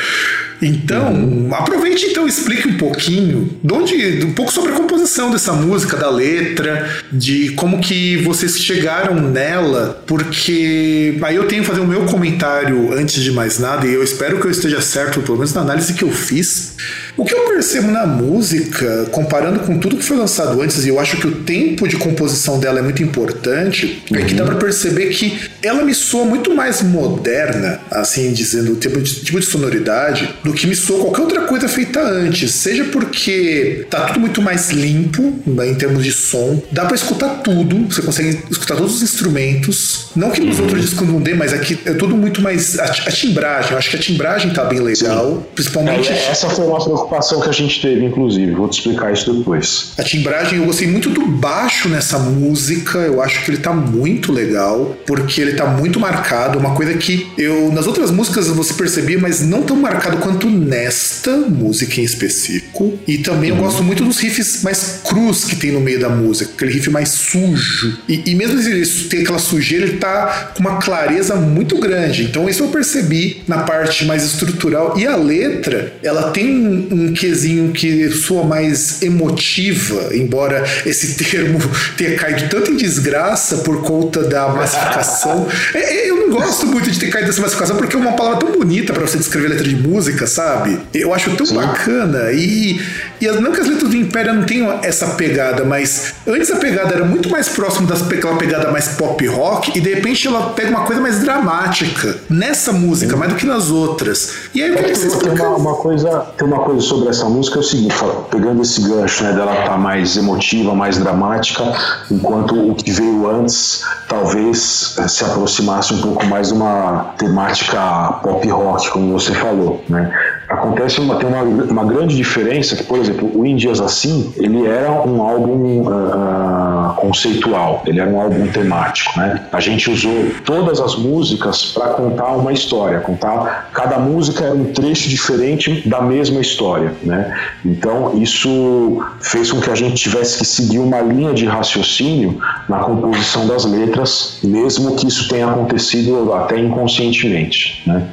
Então, 0.62 1.14
uhum. 1.14 1.50
aproveite 1.54 2.06
então 2.06 2.28
explique 2.28 2.68
um 2.68 2.78
pouquinho 2.78 3.58
de 3.64 3.74
onde, 3.74 4.26
um 4.26 4.34
pouco 4.34 4.52
sobre 4.52 4.72
a 4.72 4.76
composição 4.76 5.30
dessa 5.30 5.54
música, 5.54 5.98
da 5.98 6.10
letra, 6.10 6.90
de 7.12 7.50
como 7.50 7.80
que 7.80 8.18
vocês 8.18 8.58
chegaram 8.60 9.16
nela, 9.16 10.02
porque 10.08 11.18
aí 11.22 11.36
eu 11.36 11.46
tenho 11.48 11.62
que 11.62 11.68
fazer 11.68 11.82
o 11.82 11.88
meu 11.88 12.06
comentário 12.06 12.94
antes 12.94 13.22
de 13.22 13.32
mais 13.32 13.60
nada, 13.60 13.86
e 13.86 13.94
eu 13.94 14.04
espero 14.04 14.40
que 14.40 14.48
eu 14.48 14.52
esteja 14.52 14.82
certo, 14.82 15.22
pelo 15.22 15.38
menos 15.38 15.54
na 15.54 15.62
análise 15.62 15.94
que 15.94 16.04
eu 16.04 16.12
fiz. 16.12 16.76
O 17.18 17.24
que 17.24 17.34
eu 17.34 17.46
percebo 17.46 17.92
na 17.92 18.06
música, 18.06 19.08
comparando 19.12 19.62
com 19.62 19.78
tudo 19.80 19.98
que 19.98 20.04
foi 20.04 20.18
lançado 20.18 20.62
antes, 20.62 20.86
e 20.86 20.90
eu 20.90 21.00
acho 21.00 21.18
que 21.18 21.28
o 21.28 21.44
tempo 21.44 21.88
de 21.88 21.96
composição 21.96 22.60
dela 22.60 22.80
é 22.80 22.82
muito 22.82 23.02
importante, 23.02 24.04
uhum. 24.12 24.18
é 24.18 24.24
que 24.24 24.34
dá 24.34 24.44
uhum. 24.44 24.50
para 24.50 24.60
perceber 24.60 25.10
que 25.10 25.40
ela 25.64 25.84
me 25.84 25.94
soa 25.94 26.26
muito 26.26 26.54
mais 26.54 26.82
moderna, 26.82 27.80
assim 27.90 28.34
dizendo, 28.34 28.74
o 28.74 28.76
tipo 28.76 29.00
de, 29.00 29.16
tipo 29.22 29.40
de 29.40 29.46
sonoridade, 29.46 30.36
do 30.44 30.54
que 30.54 30.68
me 30.68 30.76
soa 30.76 31.00
qualquer 31.00 31.22
outra 31.22 31.42
coisa 31.42 31.68
feita 31.70 32.02
antes. 32.02 32.52
Seja 32.52 32.84
porque 32.86 33.86
tá 33.90 34.02
tudo 34.08 34.20
muito 34.20 34.42
mais 34.42 34.72
limpo 34.72 35.34
né, 35.46 35.70
em 35.70 35.76
termos 35.76 36.04
de 36.04 36.12
som, 36.12 36.62
dá 36.72 36.86
para 36.86 36.96
escutar 36.96 37.42
tudo, 37.42 37.94
você 37.94 38.02
consegue 38.02 38.40
escutar 38.52 38.76
todos 38.76 38.96
os 38.96 39.02
instrumentos. 39.02 40.08
Não 40.16 40.32
que 40.32 40.42
nos 40.42 40.58
uhum. 40.58 40.64
outros 40.64 40.82
discos 40.82 41.08
não 41.08 41.22
dê, 41.22 41.34
mas 41.34 41.54
aqui 41.54 41.80
é 41.86 41.94
tudo 41.94 42.16
muito 42.18 42.42
mais. 42.42 42.78
A, 42.78 42.86
a 42.86 43.12
timbragem, 43.12 43.72
eu 43.72 43.78
acho 43.78 43.90
que 43.90 43.96
a 43.96 44.00
timbragem 44.00 44.52
tá 44.52 44.66
bem 44.66 44.80
legal. 44.80 45.38
Sim. 45.38 45.46
Principalmente. 45.56 46.12
É, 46.12 46.32
essa 46.32 46.50
foi 46.50 46.66
uma 46.66 46.84
preocupação 46.84 47.05
que 47.42 47.50
a 47.50 47.52
gente 47.52 47.82
teve, 47.82 48.06
inclusive. 48.06 48.52
Vou 48.52 48.68
te 48.68 48.80
explicar 48.80 49.14
isso 49.14 49.32
depois. 49.34 49.94
A 49.98 50.04
timbragem, 50.04 50.60
eu 50.60 50.66
gostei 50.66 50.88
muito 50.88 51.10
do 51.10 51.26
baixo 51.26 51.90
nessa 51.90 52.20
música. 52.20 53.00
Eu 53.00 53.22
acho 53.22 53.44
que 53.44 53.52
ele 53.52 53.58
tá 53.58 53.74
muito 53.74 54.32
legal, 54.32 54.96
porque 55.06 55.42
ele 55.42 55.54
tá 55.54 55.66
muito 55.66 56.00
marcado. 56.00 56.60
Uma 56.60 56.76
coisa 56.76 56.94
que 56.96 57.28
eu, 57.38 57.72
nas 57.72 57.88
outras 57.88 58.12
músicas, 58.12 58.48
você 58.48 58.74
percebia, 58.74 59.18
mas 59.20 59.42
não 59.42 59.64
tão 59.64 59.76
marcado 59.76 60.18
quanto 60.18 60.50
nesta 60.50 61.32
música 61.38 62.00
em 62.00 62.04
específico. 62.04 62.98
E 63.08 63.18
também 63.20 63.50
eu 63.50 63.56
gosto 63.56 63.84
muito 63.84 64.04
dos 64.04 64.20
riffs 64.20 64.64
mais 64.64 65.02
crus 65.04 65.46
que 65.46 65.56
tem 65.56 65.72
no 65.72 65.80
meio 65.80 66.00
da 66.00 66.10
música, 66.10 66.52
aquele 66.54 66.72
riff 66.72 66.90
mais 66.90 67.10
sujo. 67.10 67.98
E, 68.08 68.32
e 68.32 68.36
mesmo 68.36 68.60
se 68.62 68.72
ele 68.72 68.86
tem 69.10 69.22
aquela 69.22 69.40
sujeira, 69.40 69.86
ele 69.86 69.98
tá 69.98 70.52
com 70.56 70.62
uma 70.62 70.78
clareza 70.78 71.36
muito 71.36 71.80
grande. 71.80 72.24
Então, 72.24 72.50
isso 72.50 72.64
eu 72.64 72.68
percebi 72.68 73.44
na 73.48 73.60
parte 73.60 74.06
mais 74.06 74.24
estrutural. 74.24 74.98
E 74.98 75.06
a 75.06 75.16
letra, 75.16 75.94
ela 76.04 76.32
tem 76.32 76.88
um, 76.96 77.14
quesinho 77.14 77.72
que 77.72 78.10
soa 78.12 78.44
mais 78.44 79.02
emotiva, 79.02 80.16
embora 80.16 80.64
esse 80.86 81.16
termo 81.24 81.60
tenha 81.98 82.16
caído 82.16 82.50
tanto 82.50 82.72
em 82.72 82.78
desgraça 82.78 83.58
por 83.58 83.82
conta 83.82 84.24
da 84.24 84.48
massificação. 84.50 85.48
É, 85.74 85.80
é, 85.80 86.10
eu 86.10 86.16
não 86.16 86.30
gosto 86.30 86.66
muito 86.68 86.90
de 86.90 87.00
ter 87.00 87.10
caído 87.10 87.28
nessa 87.28 87.42
massificação 87.42 87.76
porque 87.76 87.96
é 87.96 88.00
uma 88.00 88.14
palavra 88.14 88.40
tão 88.40 88.52
bonita 88.52 88.94
para 88.94 89.06
você 89.06 89.18
descrever 89.18 89.50
letra 89.50 89.68
de 89.68 89.76
música, 89.76 90.26
sabe? 90.28 90.80
Eu 90.94 91.14
acho 91.14 91.36
tão 91.36 91.46
Sim. 91.46 91.56
bacana. 91.56 92.32
E, 92.32 92.80
e 93.20 93.28
não 93.28 93.52
que 93.52 93.62
as 93.62 93.68
letras 93.68 93.90
do 93.90 93.96
Império 93.96 94.34
não 94.34 94.44
tenham 94.44 94.80
essa 94.84 95.08
pegada, 95.08 95.64
mas 95.64 96.14
antes 96.28 96.52
a 96.52 96.58
pegada 96.58 96.94
era 96.94 97.06
muito 97.06 97.30
mais 97.30 97.50
próxima 97.50 97.88
daquela 97.88 98.36
pegada 98.38 98.72
mais 98.72 98.90
pop 98.90 99.26
rock, 99.28 99.78
e 99.78 99.82
de 99.82 99.94
repente 99.94 100.28
ela 100.28 100.50
pega 100.50 100.70
uma 100.70 100.86
coisa 100.86 101.02
mais 101.02 101.20
dramática 101.20 102.18
nessa 102.30 102.72
música, 102.72 103.14
Sim. 103.14 103.20
mais 103.20 103.32
do 103.32 103.38
que 103.38 103.46
nas 103.46 103.70
outras. 103.70 104.50
E 104.54 104.62
aí 104.62 104.70
eu 104.70 104.76
queria 104.76 104.94
que 104.94 105.00
você 105.00 105.18
Tem 105.18 105.32
uma, 105.32 105.56
uma, 105.56 105.76
coisa, 105.76 106.26
tem 106.38 106.48
uma 106.48 106.60
coisa 106.60 106.82
sobre 106.82 107.10
essa 107.10 107.26
música, 107.26 107.58
é 107.58 107.60
o 107.60 107.64
seguinte, 107.64 107.96
pegando 108.30 108.62
esse 108.62 108.82
gancho, 108.82 109.24
né, 109.24 109.34
dela 109.34 109.56
tá 109.66 109.78
mais 109.78 110.18
emotiva, 110.18 110.74
mais 110.74 110.98
dramática, 110.98 111.64
enquanto 112.12 112.72
o 112.72 112.76
que 112.76 112.92
veio 112.92 113.30
antes 113.30 113.84
talvez 114.08 114.96
eh, 115.00 115.08
se 115.08 115.24
aproximasse 115.24 115.94
um 115.94 116.02
pouco 116.02 116.26
mais 116.26 116.50
de 116.50 116.54
uma 116.54 117.14
temática 117.18 118.20
pop 118.24 118.48
rock, 118.50 118.90
como 118.92 119.14
você 119.14 119.34
falou, 119.34 119.84
né? 119.90 120.12
Acontece 120.48 121.00
uma, 121.00 121.16
tem 121.16 121.28
uma, 121.28 121.42
uma 121.42 121.86
grande 121.86 122.16
diferença 122.16 122.76
que, 122.76 122.84
por 122.84 123.00
exemplo, 123.00 123.05
o 123.12 123.46
Indias 123.46 123.80
Assim, 123.80 124.34
ele 124.38 124.66
era 124.66 124.92
um 124.92 125.22
álbum 125.22 125.82
uh, 125.82 126.94
conceitual, 126.96 127.84
ele 127.86 128.00
era 128.00 128.10
um 128.10 128.20
álbum 128.20 128.48
temático, 128.48 129.18
né? 129.20 129.46
A 129.52 129.60
gente 129.60 129.90
usou 129.90 130.32
todas 130.44 130.80
as 130.80 130.96
músicas 130.96 131.66
para 131.74 131.90
contar 131.90 132.32
uma 132.32 132.52
história, 132.52 133.00
contar 133.00 133.70
cada 133.74 134.00
música 134.00 134.46
era 134.46 134.56
um 134.56 134.66
trecho 134.66 135.10
diferente 135.10 135.88
da 135.88 136.02
mesma 136.02 136.42
história, 136.42 136.94
né? 137.04 137.36
Então 137.64 138.18
isso 138.22 139.00
fez 139.22 139.52
com 139.52 139.60
que 139.60 139.70
a 139.70 139.76
gente 139.76 139.96
tivesse 139.96 140.40
que 140.40 140.46
seguir 140.46 140.80
uma 140.80 141.02
linha 141.02 141.34
de 141.34 141.46
raciocínio 141.46 142.40
na 142.68 142.80
composição 142.80 143.48
das 143.48 143.66
letras, 143.66 144.40
mesmo 144.44 144.96
que 144.96 145.08
isso 145.08 145.28
tenha 145.28 145.48
acontecido 145.48 146.34
até 146.34 146.58
inconscientemente, 146.58 147.84
né? 147.86 148.08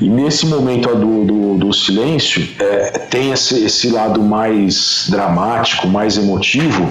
E 0.00 0.08
nesse 0.08 0.46
momento 0.46 0.88
do, 0.94 1.24
do, 1.24 1.54
do 1.58 1.72
silêncio, 1.72 2.48
é, 2.58 2.98
tem 3.10 3.30
esse, 3.32 3.64
esse 3.64 3.90
lado 3.90 4.22
mais 4.32 5.08
dramático, 5.10 5.86
mais 5.86 6.16
emotivo, 6.16 6.88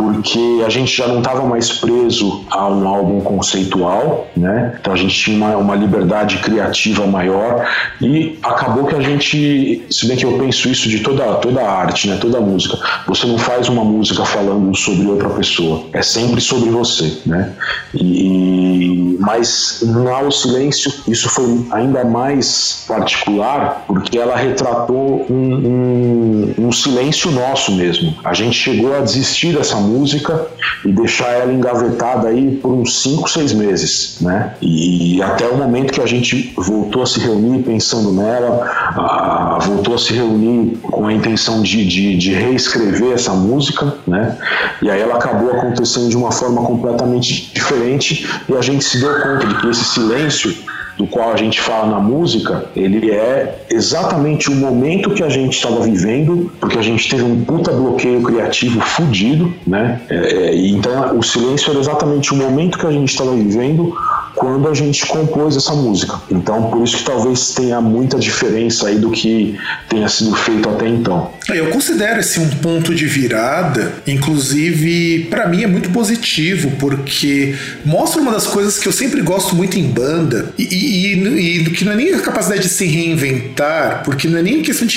porque 0.00 0.62
a 0.64 0.68
gente 0.70 0.96
já 0.96 1.06
não 1.06 1.18
estava 1.18 1.44
mais 1.44 1.70
preso 1.70 2.44
a 2.50 2.66
um 2.68 2.88
álbum 2.88 3.20
conceitual, 3.20 4.26
né? 4.34 4.76
Então 4.80 4.94
a 4.94 4.96
gente 4.96 5.14
tinha 5.14 5.36
uma, 5.36 5.56
uma, 5.56 5.74
liberdade 5.74 6.38
criativa 6.38 7.06
maior 7.06 7.66
e 8.00 8.38
acabou 8.42 8.86
que 8.86 8.94
a 8.94 9.00
gente, 9.00 9.84
se 9.90 10.06
bem 10.08 10.16
que 10.16 10.24
eu 10.24 10.38
penso 10.38 10.68
isso 10.68 10.88
de 10.88 11.00
toda 11.00 11.34
toda 11.34 11.60
a 11.60 11.70
arte, 11.70 12.08
né? 12.08 12.16
Toda 12.20 12.38
a 12.38 12.40
música, 12.40 12.78
você 13.06 13.26
não 13.26 13.38
faz 13.38 13.68
uma 13.68 13.84
música 13.84 14.24
falando 14.24 14.74
sobre 14.74 15.06
outra 15.06 15.28
pessoa, 15.30 15.84
é 15.92 16.02
sempre 16.02 16.40
sobre 16.40 16.70
você, 16.70 17.18
né? 17.26 17.52
E, 17.94 19.16
mas 19.20 19.82
na 19.86 20.20
O 20.20 20.30
Silêncio 20.30 20.92
isso 21.06 21.28
foi 21.28 21.66
ainda 21.70 22.04
mais 22.04 22.84
particular 22.88 23.84
porque 23.86 24.18
ela 24.18 24.36
retratou 24.36 25.26
um, 25.30 26.54
um, 26.58 26.66
um 26.66 26.72
silêncio 26.72 27.30
nosso 27.30 27.72
mesmo. 27.72 28.14
A 28.24 28.32
gente 28.32 28.56
chegou 28.56 28.96
a 28.96 29.00
desistir 29.00 29.54
dessa 29.54 29.76
música 29.76 29.89
música 29.90 30.46
e 30.84 30.92
deixar 30.92 31.28
ela 31.28 31.52
engavetada 31.52 32.28
aí 32.28 32.56
por 32.56 32.72
uns 32.72 33.02
5, 33.02 33.28
6 33.28 33.52
meses, 33.52 34.16
né? 34.20 34.54
E 34.62 35.22
até 35.22 35.46
o 35.46 35.56
momento 35.56 35.92
que 35.92 36.00
a 36.00 36.06
gente 36.06 36.52
voltou 36.56 37.02
a 37.02 37.06
se 37.06 37.20
reunir 37.20 37.62
pensando 37.62 38.12
nela, 38.12 38.64
a, 38.64 39.58
voltou 39.60 39.94
a 39.94 39.98
se 39.98 40.12
reunir 40.12 40.78
com 40.82 41.06
a 41.06 41.12
intenção 41.12 41.62
de, 41.62 41.86
de, 41.86 42.16
de 42.16 42.32
reescrever 42.32 43.12
essa 43.12 43.32
música, 43.32 43.94
né? 44.06 44.36
E 44.82 44.90
aí 44.90 45.00
ela 45.00 45.16
acabou 45.16 45.50
acontecendo 45.50 46.08
de 46.08 46.16
uma 46.16 46.32
forma 46.32 46.62
completamente 46.62 47.52
diferente 47.52 48.28
e 48.48 48.56
a 48.56 48.60
gente 48.60 48.84
se 48.84 49.00
deu 49.00 49.20
conta 49.20 49.46
de 49.46 49.54
que 49.60 49.68
esse 49.68 49.84
silêncio 49.84 50.54
do 51.00 51.06
qual 51.06 51.32
a 51.32 51.36
gente 51.36 51.58
fala 51.58 51.86
na 51.86 51.98
música, 51.98 52.66
ele 52.76 53.10
é 53.10 53.64
exatamente 53.70 54.50
o 54.50 54.54
momento 54.54 55.08
que 55.10 55.22
a 55.22 55.30
gente 55.30 55.54
estava 55.54 55.80
vivendo, 55.80 56.52
porque 56.60 56.78
a 56.78 56.82
gente 56.82 57.08
teve 57.08 57.22
um 57.22 57.42
puta 57.42 57.72
bloqueio 57.72 58.22
criativo 58.22 58.78
fudido, 58.82 59.50
né? 59.66 59.98
É, 60.10 60.14
é, 60.14 60.56
então 60.56 61.18
o 61.18 61.22
silêncio 61.22 61.70
era 61.70 61.80
exatamente 61.80 62.34
o 62.34 62.36
momento 62.36 62.78
que 62.78 62.86
a 62.86 62.92
gente 62.92 63.08
estava 63.08 63.32
vivendo 63.32 63.94
quando 64.34 64.68
a 64.68 64.74
gente 64.74 65.06
compôs 65.06 65.56
essa 65.56 65.72
música. 65.72 66.20
Então, 66.30 66.70
por 66.70 66.82
isso 66.82 66.98
que 66.98 67.04
talvez 67.04 67.54
tenha 67.54 67.80
muita 67.80 68.18
diferença 68.18 68.88
aí 68.88 68.98
do 68.98 69.10
que 69.10 69.58
tenha 69.88 70.08
sido 70.08 70.34
feito 70.34 70.68
até 70.68 70.88
então. 70.88 71.30
Eu 71.48 71.68
considero 71.70 72.20
esse 72.20 72.38
um 72.38 72.48
ponto 72.48 72.94
de 72.94 73.06
virada, 73.06 73.92
inclusive 74.06 75.26
para 75.30 75.48
mim 75.48 75.62
é 75.62 75.66
muito 75.66 75.90
positivo, 75.90 76.70
porque 76.78 77.54
mostra 77.84 78.20
uma 78.20 78.32
das 78.32 78.46
coisas 78.46 78.78
que 78.78 78.86
eu 78.86 78.92
sempre 78.92 79.20
gosto 79.22 79.54
muito 79.54 79.78
em 79.78 79.88
banda 79.88 80.52
e, 80.56 80.62
e, 80.62 81.60
e 81.60 81.70
que 81.70 81.84
não 81.84 81.92
é 81.92 81.96
nem 81.96 82.14
a 82.14 82.20
capacidade 82.20 82.62
de 82.62 82.68
se 82.68 82.86
reinventar, 82.86 84.02
porque 84.04 84.28
não 84.28 84.38
é 84.38 84.42
nem 84.42 84.62
questão 84.62 84.86
de 84.86 84.96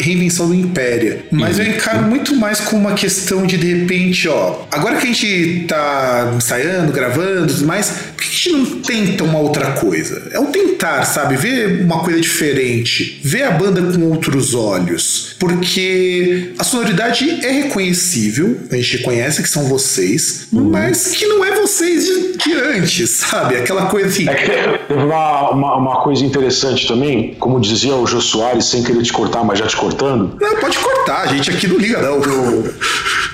reinvenção 0.00 0.48
do 0.48 0.54
Império, 0.54 1.22
mas 1.30 1.58
uhum. 1.58 1.64
eu 1.64 1.70
encaro 1.72 2.02
muito 2.02 2.34
mais 2.36 2.60
como 2.60 2.82
uma 2.82 2.94
questão 2.94 3.46
de 3.46 3.56
de 3.56 3.74
repente, 3.74 4.28
ó, 4.28 4.62
agora 4.70 4.96
que 4.96 5.06
a 5.06 5.12
gente 5.12 5.64
tá 5.66 6.32
ensaiando, 6.36 6.92
gravando, 6.92 7.54
tudo 7.54 7.66
mais, 7.66 7.90
por 7.90 8.22
que 8.22 8.28
a 8.28 8.32
gente 8.32 8.52
não 8.52 8.65
tenta 8.86 9.24
uma 9.24 9.38
outra 9.38 9.72
coisa. 9.72 10.28
É 10.32 10.38
o 10.38 10.46
tentar, 10.46 11.04
sabe? 11.04 11.36
Ver 11.36 11.82
uma 11.82 12.00
coisa 12.00 12.20
diferente. 12.20 13.20
Ver 13.22 13.44
a 13.44 13.50
banda 13.50 13.80
com 13.80 14.10
outros 14.10 14.54
olhos. 14.54 15.36
Porque 15.38 16.52
a 16.58 16.64
sonoridade 16.64 17.28
é 17.44 17.50
reconhecível, 17.50 18.58
a 18.70 18.76
gente 18.76 18.98
reconhece 18.98 19.42
que 19.42 19.48
são 19.48 19.64
vocês, 19.64 20.48
uhum. 20.52 20.70
mas 20.70 21.08
que 21.08 21.26
não 21.26 21.44
é 21.44 21.54
vocês 21.60 22.04
de, 22.04 22.36
de, 22.36 22.52
antes, 22.54 23.10
sabe? 23.10 23.56
Aquela 23.56 23.86
coisa 23.86 24.08
assim. 24.08 24.28
É 24.28 24.34
que 24.34 24.92
uma, 24.92 25.50
uma, 25.50 25.76
uma, 25.76 26.02
coisa 26.02 26.24
interessante 26.24 26.86
também, 26.86 27.34
como 27.38 27.60
dizia 27.60 27.94
o 27.94 28.06
Jô 28.06 28.20
Soares, 28.20 28.66
sem 28.66 28.82
querer 28.82 29.02
te 29.02 29.12
cortar, 29.12 29.44
mas 29.44 29.58
já 29.58 29.66
te 29.66 29.76
cortando. 29.76 30.36
Não, 30.40 30.56
pode 30.56 30.78
cortar, 30.78 31.22
a 31.22 31.26
gente 31.26 31.50
aqui 31.50 31.66
não 31.66 31.78
liga, 31.78 32.00
não. 32.00 32.20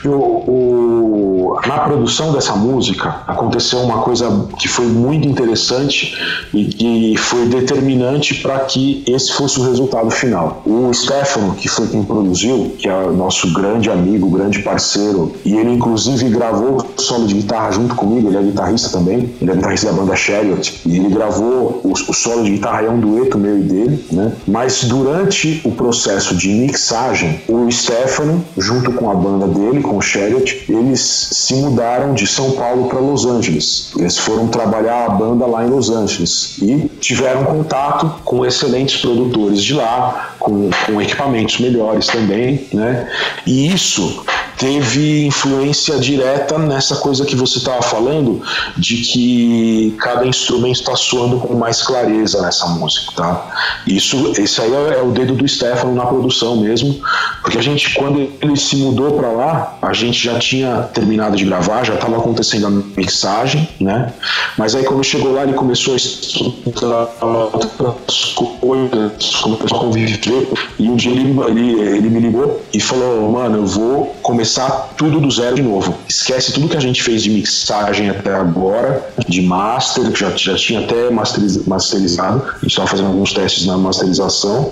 O, 0.04 0.08
o, 0.08 1.60
na 1.66 1.78
produção 1.80 2.32
dessa 2.32 2.54
música 2.54 3.22
aconteceu 3.26 3.80
uma 3.80 3.98
coisa 3.98 4.48
que 4.58 4.68
foi 4.68 4.86
muito 4.86 5.28
interessante 5.28 6.14
e 6.52 6.64
que 6.64 7.16
foi 7.16 7.46
determinante 7.46 8.34
para 8.36 8.58
que 8.60 9.04
esse 9.06 9.32
fosse 9.32 9.60
o 9.60 9.64
resultado 9.64 10.10
final. 10.10 10.62
O 10.66 10.92
Stefano, 10.92 11.54
que 11.54 11.68
foi 11.68 11.86
quem 11.86 12.02
produziu, 12.02 12.74
que 12.78 12.88
é 12.88 13.06
nosso 13.10 13.52
grande 13.52 13.90
amigo, 13.90 14.28
grande 14.30 14.60
parceiro, 14.60 15.32
e 15.44 15.56
ele 15.56 15.70
inclusive 15.70 16.28
gravou 16.30 16.84
solo 16.96 17.26
de 17.26 17.34
guitarra 17.34 17.70
junto 17.72 17.94
comigo, 17.94 18.28
ele 18.28 18.38
é 18.38 18.42
guitarrista 18.42 18.88
também, 18.90 19.30
ele 19.40 19.50
é 19.50 19.54
guitarrista 19.54 19.86
da 19.86 19.92
banda 19.92 20.16
Chariot, 20.16 20.80
e 20.86 20.96
ele 20.96 21.08
gravou 21.08 21.80
o, 21.84 21.92
o 21.92 22.14
solo 22.14 22.44
de 22.44 22.52
guitarra, 22.52 22.82
é 22.82 22.90
um 22.90 23.00
dueto 23.00 23.38
meu 23.38 23.58
e 23.58 23.62
dele, 23.62 24.04
né? 24.10 24.32
Mas 24.46 24.84
durante 24.84 25.60
o 25.64 25.70
processo 25.70 26.34
de 26.34 26.48
mixagem, 26.48 27.40
o 27.48 27.70
Stefano, 27.70 28.44
junto 28.56 28.92
com 28.92 29.10
a 29.10 29.14
banda 29.14 29.46
dele, 29.46 29.82
com 29.92 29.98
o 29.98 30.02
Chariot, 30.02 30.64
eles 30.70 31.00
se 31.00 31.54
mudaram 31.54 32.14
de 32.14 32.26
São 32.26 32.52
Paulo 32.52 32.88
para 32.88 32.98
Los 32.98 33.26
Angeles. 33.26 33.92
Eles 33.98 34.16
foram 34.16 34.48
trabalhar 34.48 35.04
a 35.04 35.08
banda 35.10 35.44
lá 35.44 35.64
em 35.64 35.68
Los 35.68 35.90
Angeles 35.90 36.56
e 36.62 36.88
tiveram 36.98 37.44
contato 37.44 38.22
com 38.24 38.44
excelentes 38.46 39.02
produtores 39.02 39.62
de 39.62 39.74
lá, 39.74 40.34
com, 40.38 40.70
com 40.86 41.00
equipamentos 41.00 41.60
melhores 41.60 42.06
também, 42.06 42.66
né? 42.72 43.06
E 43.46 43.70
isso 43.70 44.24
teve 44.62 45.26
influência 45.26 45.98
direta 45.98 46.56
nessa 46.56 46.94
coisa 46.94 47.26
que 47.26 47.34
você 47.34 47.58
estava 47.58 47.82
falando, 47.82 48.40
de 48.76 48.98
que 48.98 49.96
cada 49.98 50.24
instrumento 50.24 50.76
está 50.76 50.94
soando 50.94 51.40
com 51.40 51.54
mais 51.54 51.82
clareza 51.82 52.40
nessa 52.40 52.68
música, 52.68 53.12
tá? 53.16 53.72
Isso, 53.84 54.32
esse 54.38 54.60
aí 54.60 54.72
é, 54.72 54.98
é 55.00 55.02
o 55.02 55.10
dedo 55.10 55.34
do 55.34 55.48
Stefano 55.48 55.92
na 55.96 56.06
produção 56.06 56.58
mesmo, 56.58 56.96
porque 57.42 57.58
a 57.58 57.60
gente, 57.60 57.92
quando 57.94 58.20
ele 58.40 58.56
se 58.56 58.76
mudou 58.76 59.14
para 59.14 59.32
lá, 59.32 59.78
a 59.82 59.92
gente 59.92 60.22
já 60.22 60.38
tinha 60.38 60.82
terminado 60.94 61.36
de 61.36 61.44
gravar, 61.44 61.82
já 61.82 61.94
estava 61.94 62.18
acontecendo 62.18 62.68
a 62.68 62.70
mixagem, 62.70 63.68
né? 63.80 64.12
Mas 64.56 64.76
aí 64.76 64.84
quando 64.84 65.02
chegou 65.02 65.32
lá, 65.32 65.42
ele 65.42 65.54
começou 65.54 65.94
a 65.94 65.96
estudar 65.96 67.08
outras 67.20 68.34
coisas, 68.36 69.36
começou 69.42 69.76
a 69.76 69.80
conviver, 69.80 70.48
e 70.78 70.88
um 70.88 70.94
dia 70.94 71.10
ele, 71.10 71.36
ele, 71.48 71.80
ele 71.80 72.10
me 72.10 72.20
ligou 72.20 72.62
e 72.72 72.78
falou, 72.78 73.32
mano, 73.32 73.58
eu 73.58 73.66
vou 73.66 74.14
começar 74.22 74.51
começar 74.52 74.92
tudo 74.98 75.18
do 75.18 75.30
zero 75.30 75.56
de 75.56 75.62
novo. 75.62 75.94
Esquece 76.06 76.52
tudo 76.52 76.68
que 76.68 76.76
a 76.76 76.80
gente 76.80 77.02
fez 77.02 77.22
de 77.22 77.30
mixagem 77.30 78.10
até 78.10 78.34
agora, 78.34 79.02
de 79.26 79.40
master, 79.40 80.12
que 80.12 80.20
já, 80.20 80.30
já 80.30 80.54
tinha 80.56 80.80
até 80.80 81.10
masteriz, 81.10 81.66
masterizado, 81.66 82.42
a 82.46 82.52
gente 82.58 82.66
estava 82.66 82.86
fazendo 82.86 83.06
alguns 83.06 83.32
testes 83.32 83.64
na 83.64 83.78
masterização. 83.78 84.70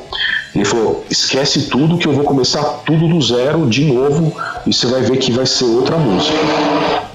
Ele 0.54 0.64
falou: 0.66 1.04
esquece 1.08 1.68
tudo 1.70 1.96
que 1.96 2.06
eu 2.06 2.12
vou 2.12 2.24
começar 2.24 2.62
tudo 2.84 3.08
do 3.08 3.22
zero 3.22 3.66
de 3.66 3.84
novo 3.84 4.36
e 4.66 4.72
você 4.72 4.86
vai 4.86 5.00
ver 5.00 5.16
que 5.16 5.32
vai 5.32 5.46
ser 5.46 5.64
outra 5.64 5.96
música. 5.96 6.36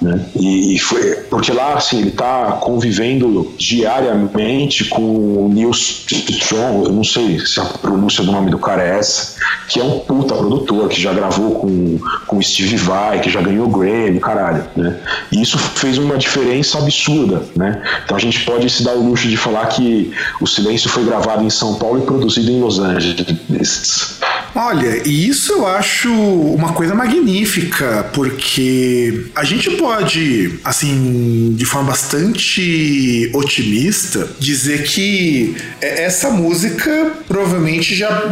Né? 0.02 0.26
E, 0.36 0.78
foi 0.80 1.16
porque 1.30 1.52
lá 1.52 1.74
assim 1.74 2.00
ele 2.00 2.10
está 2.10 2.54
convivendo 2.62 3.54
diariamente 3.58 4.86
com 4.86 5.02
o 5.02 5.50
Nils 5.50 6.06
Strong, 6.10 6.86
eu 6.86 6.92
não 6.92 7.04
sei 7.04 7.40
se 7.40 7.60
a 7.60 7.66
pronúncia 7.66 8.24
do 8.24 8.32
nome 8.32 8.52
do 8.52 8.60
cara 8.60 8.84
é 8.84 9.00
essa, 9.00 9.36
que 9.68 9.80
é 9.80 9.84
um 9.84 10.00
puta 10.00 10.36
produtor 10.36 10.90
que 10.90 11.02
já 11.02 11.14
gravou 11.14 11.56
com 11.56 12.00
com 12.28 12.42
Steve 12.42 12.76
Vai, 12.78 13.20
que 13.22 13.30
já 13.30 13.42
ganhou 13.42 13.68
Grammy, 13.68 14.20
caralho, 14.20 14.66
né? 14.76 15.00
E 15.32 15.42
isso 15.42 15.58
fez 15.58 15.98
uma 15.98 16.18
diferença 16.18 16.78
absurda, 16.78 17.44
né? 17.56 17.82
Então 18.04 18.18
a 18.18 18.20
gente 18.20 18.42
pode 18.42 18.70
se 18.70 18.84
dar 18.84 18.94
o 18.94 19.08
luxo 19.08 19.28
de 19.28 19.38
falar 19.38 19.66
que 19.68 20.12
o 20.42 20.48
Silêncio 20.48 20.90
foi 20.90 21.04
gravado 21.04 21.44
em 21.44 21.50
São 21.50 21.76
Paulo 21.76 22.00
e 22.00 22.06
produzido 22.06 22.52
em 22.52 22.60
Los 22.60 22.80
Angeles. 22.80 24.20
Olha, 24.58 25.02
e 25.06 25.28
isso 25.28 25.52
eu 25.52 25.68
acho 25.68 26.10
uma 26.10 26.72
coisa 26.72 26.96
magnífica, 26.96 28.10
porque 28.14 29.26
a 29.36 29.44
gente 29.44 29.70
pode, 29.72 30.60
assim, 30.64 31.54
de 31.58 31.66
forma 31.66 31.90
bastante 31.90 33.30
otimista, 33.34 34.30
dizer 34.40 34.84
que 34.84 35.58
essa 35.82 36.30
música 36.30 37.12
provavelmente 37.28 37.94
já 37.94 38.32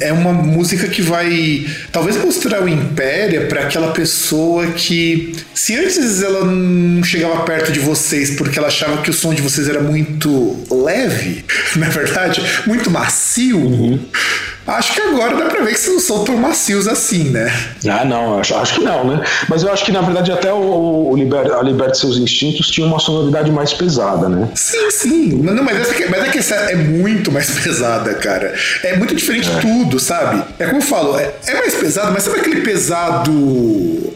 é 0.00 0.10
uma 0.10 0.32
música 0.32 0.88
que 0.88 1.02
vai 1.02 1.66
talvez 1.92 2.16
mostrar 2.16 2.62
o 2.62 2.68
Império 2.68 3.46
para 3.46 3.64
aquela 3.64 3.92
pessoa 3.92 4.68
que, 4.68 5.34
se 5.52 5.76
antes 5.76 6.22
ela 6.22 6.46
não 6.46 7.04
chegava 7.04 7.42
perto 7.42 7.72
de 7.72 7.78
vocês 7.78 8.30
porque 8.36 8.58
ela 8.58 8.68
achava 8.68 9.02
que 9.02 9.10
o 9.10 9.12
som 9.12 9.34
de 9.34 9.42
vocês 9.42 9.68
era 9.68 9.82
muito 9.82 10.56
leve, 10.70 11.44
na 11.76 11.88
é 11.88 11.90
verdade, 11.90 12.42
muito 12.66 12.90
macio. 12.90 13.58
Uhum 13.58 13.98
Acho 14.68 14.92
que 14.92 15.00
agora 15.00 15.34
dá 15.34 15.46
pra 15.46 15.62
ver 15.62 15.72
que 15.72 15.80
vocês 15.80 15.94
não 15.94 16.00
são 16.00 16.24
tão 16.24 16.36
macios 16.36 16.86
assim, 16.86 17.30
né? 17.30 17.50
Ah, 17.88 18.04
não, 18.04 18.38
acho, 18.38 18.54
acho 18.54 18.74
que 18.74 18.84
não, 18.84 19.02
né? 19.02 19.24
Mas 19.48 19.62
eu 19.62 19.72
acho 19.72 19.82
que 19.82 19.90
na 19.90 20.02
verdade 20.02 20.30
até 20.30 20.52
o, 20.52 21.08
o 21.10 21.16
Liber, 21.16 21.54
a 21.54 21.62
Liberte 21.62 21.96
Seus 21.96 22.18
Instintos 22.18 22.68
tinha 22.68 22.86
uma 22.86 22.98
sonoridade 22.98 23.50
mais 23.50 23.72
pesada, 23.72 24.28
né? 24.28 24.46
Sim, 24.54 24.90
sim. 24.90 25.28
Não, 25.42 25.64
mas, 25.64 25.80
essa, 25.80 26.10
mas 26.10 26.22
é 26.22 26.28
que 26.28 26.38
essa 26.38 26.54
é 26.54 26.76
muito 26.76 27.32
mais 27.32 27.48
pesada, 27.58 28.12
cara. 28.14 28.54
É 28.84 28.94
muito 28.94 29.14
diferente 29.14 29.48
é. 29.50 29.60
tudo, 29.60 29.98
sabe? 29.98 30.44
É 30.58 30.66
como 30.66 30.78
eu 30.78 30.82
falo, 30.82 31.18
é, 31.18 31.32
é 31.46 31.54
mais 31.54 31.74
pesado, 31.74 32.12
mas 32.12 32.24
sabe 32.24 32.40
aquele 32.40 32.60
pesado 32.60 33.32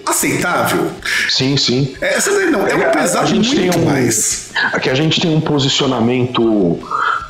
aceitável? 0.04 0.90
Sim, 1.30 1.56
sim. 1.56 1.94
É, 1.98 2.14
essa 2.14 2.30
daí 2.30 2.50
não, 2.50 2.66
é 2.66 2.74
um 2.74 2.90
pesado 2.90 3.34
muito 3.34 3.78
um, 3.78 3.84
mais. 3.86 4.50
Aqui 4.72 4.90
a 4.90 4.94
gente 4.94 5.18
tem 5.18 5.34
um 5.34 5.40
posicionamento 5.40 6.78
é, 6.82 7.21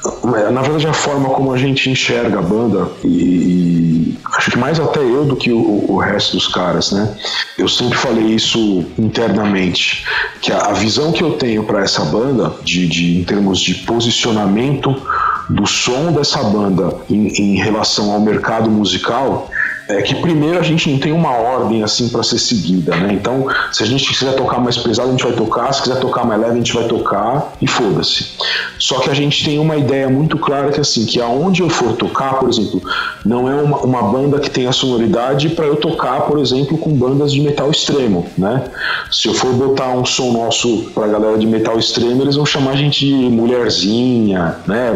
na 0.51 0.63
verdade 0.63 0.87
a 0.87 0.93
forma 0.93 1.29
como 1.31 1.53
a 1.53 1.59
gente 1.59 1.89
enxerga 1.89 2.39
a 2.39 2.43
banda 2.43 2.89
e, 3.05 3.09
e 3.09 4.19
acho 4.37 4.51
que 4.51 4.59
mais 4.59 4.81
até 4.81 5.01
eu 5.01 5.25
do 5.25 5.37
que 5.37 5.53
o, 5.53 5.91
o, 5.91 5.97
resto 5.99 6.37
dos 6.37 6.49
caras, 6.49 6.91
né? 6.91 7.15
Eu 7.57 7.69
sempre 7.69 7.97
falei 7.97 8.25
isso 8.25 8.85
internamente, 8.99 10.05
que 10.41 10.53
a, 10.53 10.59
a 10.59 10.73
visão 10.73 11.13
que 11.13 11.23
eu 11.23 11.33
tenho 11.35 11.65
para 11.65 11.83
essa 11.83 12.05
banda, 12.05 12.53
de, 12.65 12.89
de, 12.89 13.21
em 13.21 13.25
termos 13.25 13.61
de 13.61 13.75
posicionamento 13.75 14.95
do 15.49 15.67
som 15.67 16.13
dessa 16.13 16.43
banda 16.43 16.95
em, 17.09 17.29
em 17.29 17.57
relação 17.57 18.11
ao 18.11 18.21
mercado 18.21 18.71
musical, 18.71 19.51
é 19.99 20.03
que 20.03 20.15
primeiro 20.17 20.59
a 20.59 20.63
gente 20.63 20.91
não 20.91 20.99
tem 20.99 21.13
uma 21.13 21.31
ordem 21.31 21.83
assim 21.83 22.09
para 22.09 22.23
ser 22.23 22.39
seguida, 22.39 22.95
né? 22.97 23.13
Então, 23.13 23.47
se 23.73 23.83
a 23.83 23.87
gente 23.87 24.07
quiser 24.07 24.35
tocar 24.35 24.59
mais 24.59 24.77
pesado, 24.77 25.09
a 25.09 25.11
gente 25.13 25.25
vai 25.25 25.33
tocar, 25.33 25.73
se 25.73 25.83
quiser 25.83 25.99
tocar 26.01 26.25
mais 26.25 26.41
leve, 26.41 26.53
a 26.53 26.57
gente 26.57 26.73
vai 26.73 26.85
tocar 26.85 27.53
e 27.61 27.67
foda-se. 27.67 28.33
Só 28.79 29.01
que 29.01 29.11
a 29.11 29.15
gente 29.15 29.45
tem 29.45 29.59
uma 29.59 29.77
ideia 29.77 30.09
muito 30.09 30.39
clara 30.39 30.71
que 30.71 30.81
assim, 30.81 31.05
que 31.05 31.21
aonde 31.21 31.63
eu 31.63 31.69
for 31.69 31.93
tocar, 31.95 32.35
por 32.35 32.49
exemplo, 32.49 32.83
não 33.25 33.49
é 33.49 33.55
uma, 33.55 33.79
uma 33.79 34.03
banda 34.03 34.39
que 34.39 34.51
tenha 34.51 34.73
sonoridade 34.73 35.51
para 35.51 35.67
eu 35.67 35.77
tocar, 35.77 36.23
por 36.23 36.39
exemplo, 36.39 36.77
com 36.79 36.91
bandas 36.91 37.33
de 37.33 37.41
metal 37.41 37.71
extremo, 37.71 38.27
né? 38.37 38.65
Se 39.11 39.29
eu 39.29 39.35
for 39.35 39.53
botar 39.53 39.89
um 39.89 40.05
som 40.05 40.33
nosso 40.33 40.91
pra 40.95 41.07
galera 41.07 41.39
de 41.39 41.47
metal 41.47 41.79
extremo, 41.79 42.23
eles 42.23 42.37
vão 42.37 42.47
chamar 42.47 42.73
a 42.73 42.77
gente 42.77 43.07
de 43.07 43.15
mulherzinha, 43.15 44.57
né? 44.67 44.93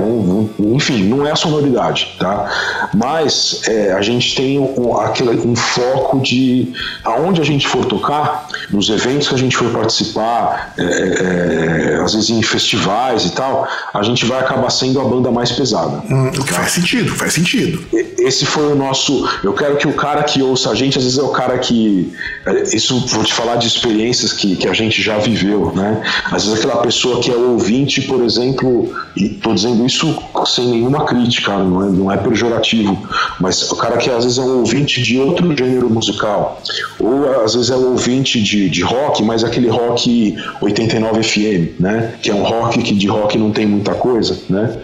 enfim, 0.59 1.05
não 1.05 1.27
é 1.27 1.33
a 1.33 1.37
sonoridade, 1.37 2.17
tá? 2.19 2.89
Mas 2.95 3.63
é, 3.67 3.93
a 3.93 4.03
gente 4.03 4.35
tem 4.35 4.59
um 4.59 4.86
com 4.87 5.01
aquele 5.01 5.31
um 5.47 5.57
foco 5.57 6.21
de 6.21 6.73
aonde 7.05 7.41
a 7.41 7.45
gente 7.45 7.67
for 7.67 7.85
tocar, 7.85 8.47
nos 8.71 8.89
eventos 8.89 9.29
que 9.29 9.35
a 9.35 9.39
gente 9.39 9.57
for 9.57 9.71
participar, 9.71 10.75
é, 10.79 10.83
é, 10.83 12.01
às 12.03 12.15
vezes 12.15 12.31
em 12.31 12.43
festivais 12.43 13.25
e 13.25 13.31
tal, 13.31 13.67
a 13.93 14.03
gente 14.03 14.25
vai 14.25 14.41
acabar 14.41 14.71
sendo 14.71 15.01
a 15.01 15.05
banda 15.05 15.31
mais 15.31 15.51
pesada. 15.53 16.03
Hum, 16.09 16.29
o 16.29 16.45
que 16.45 16.53
faz 16.53 16.73
sentido, 16.73 17.15
faz 17.15 17.33
sentido. 17.33 17.85
Esse 18.19 18.47
foi 18.47 18.73
o 18.73 18.77
nosso. 18.77 19.29
Eu 19.43 19.53
quero 19.53 19.77
que 19.77 19.89
o 19.89 19.93
cara 19.93 20.23
que 20.23 20.43
ouça 20.43 20.71
a 20.71 20.75
gente, 20.75 20.99
às 20.99 21.05
vezes 21.05 21.19
é 21.19 21.23
o 21.23 21.31
cara 21.31 21.59
que. 21.59 22.13
É, 22.47 22.77
isso 22.77 23.07
vou 23.07 23.25
te 23.25 23.33
falar 23.33 23.57
de 23.57 23.67
experiências 23.67 24.33
que, 24.33 24.57
que 24.57 24.69
a 24.69 24.73
gente 24.73 25.03
já 25.03 25.19
viveu, 25.19 25.73
né? 25.75 26.03
Às 26.27 26.45
vezes 26.45 26.59
aquela 26.59 26.81
pessoa 26.83 27.21
que 27.21 27.31
é 27.31 27.37
ouvinte, 27.37 28.03
por 28.03 28.23
exemplo, 28.23 28.93
e 29.17 29.31
tô 29.31 29.55
dizendo 29.55 29.85
isso 29.85 30.17
sem 30.47 30.69
nenhuma 30.69 31.05
crítica, 31.05 31.57
não 31.59 31.83
é, 31.83 31.91
não 31.91 32.13
é 32.13 32.17
pejorativo, 32.17 32.97
mas 33.41 33.71
o 33.71 33.77
cara 33.77 33.97
que 33.97 34.11
às 34.11 34.25
vezes 34.25 34.39
é 34.39 34.43
um 34.43 34.59
ouvinte 34.59 34.76
de 34.85 35.19
outro 35.19 35.57
gênero 35.57 35.89
musical, 35.89 36.63
ou 36.99 37.43
às 37.43 37.55
vezes 37.55 37.71
é 37.71 37.77
um 37.77 37.91
ouvinte 37.91 38.43
de, 38.43 38.69
de 38.69 38.83
rock, 38.83 39.23
mas 39.23 39.45
aquele 39.45 39.69
rock 39.69 40.37
89 40.61 41.23
FM, 41.23 41.81
né? 41.81 42.15
Que 42.23 42.31
é 42.31 42.35
um 42.35 42.43
rock 42.43 42.83
que 42.83 42.95
de 42.95 43.07
rock 43.07 43.39
não 43.39 43.51
tem 43.51 43.67
muita 43.67 43.95
coisa, 43.95 44.39
né? 44.49 44.77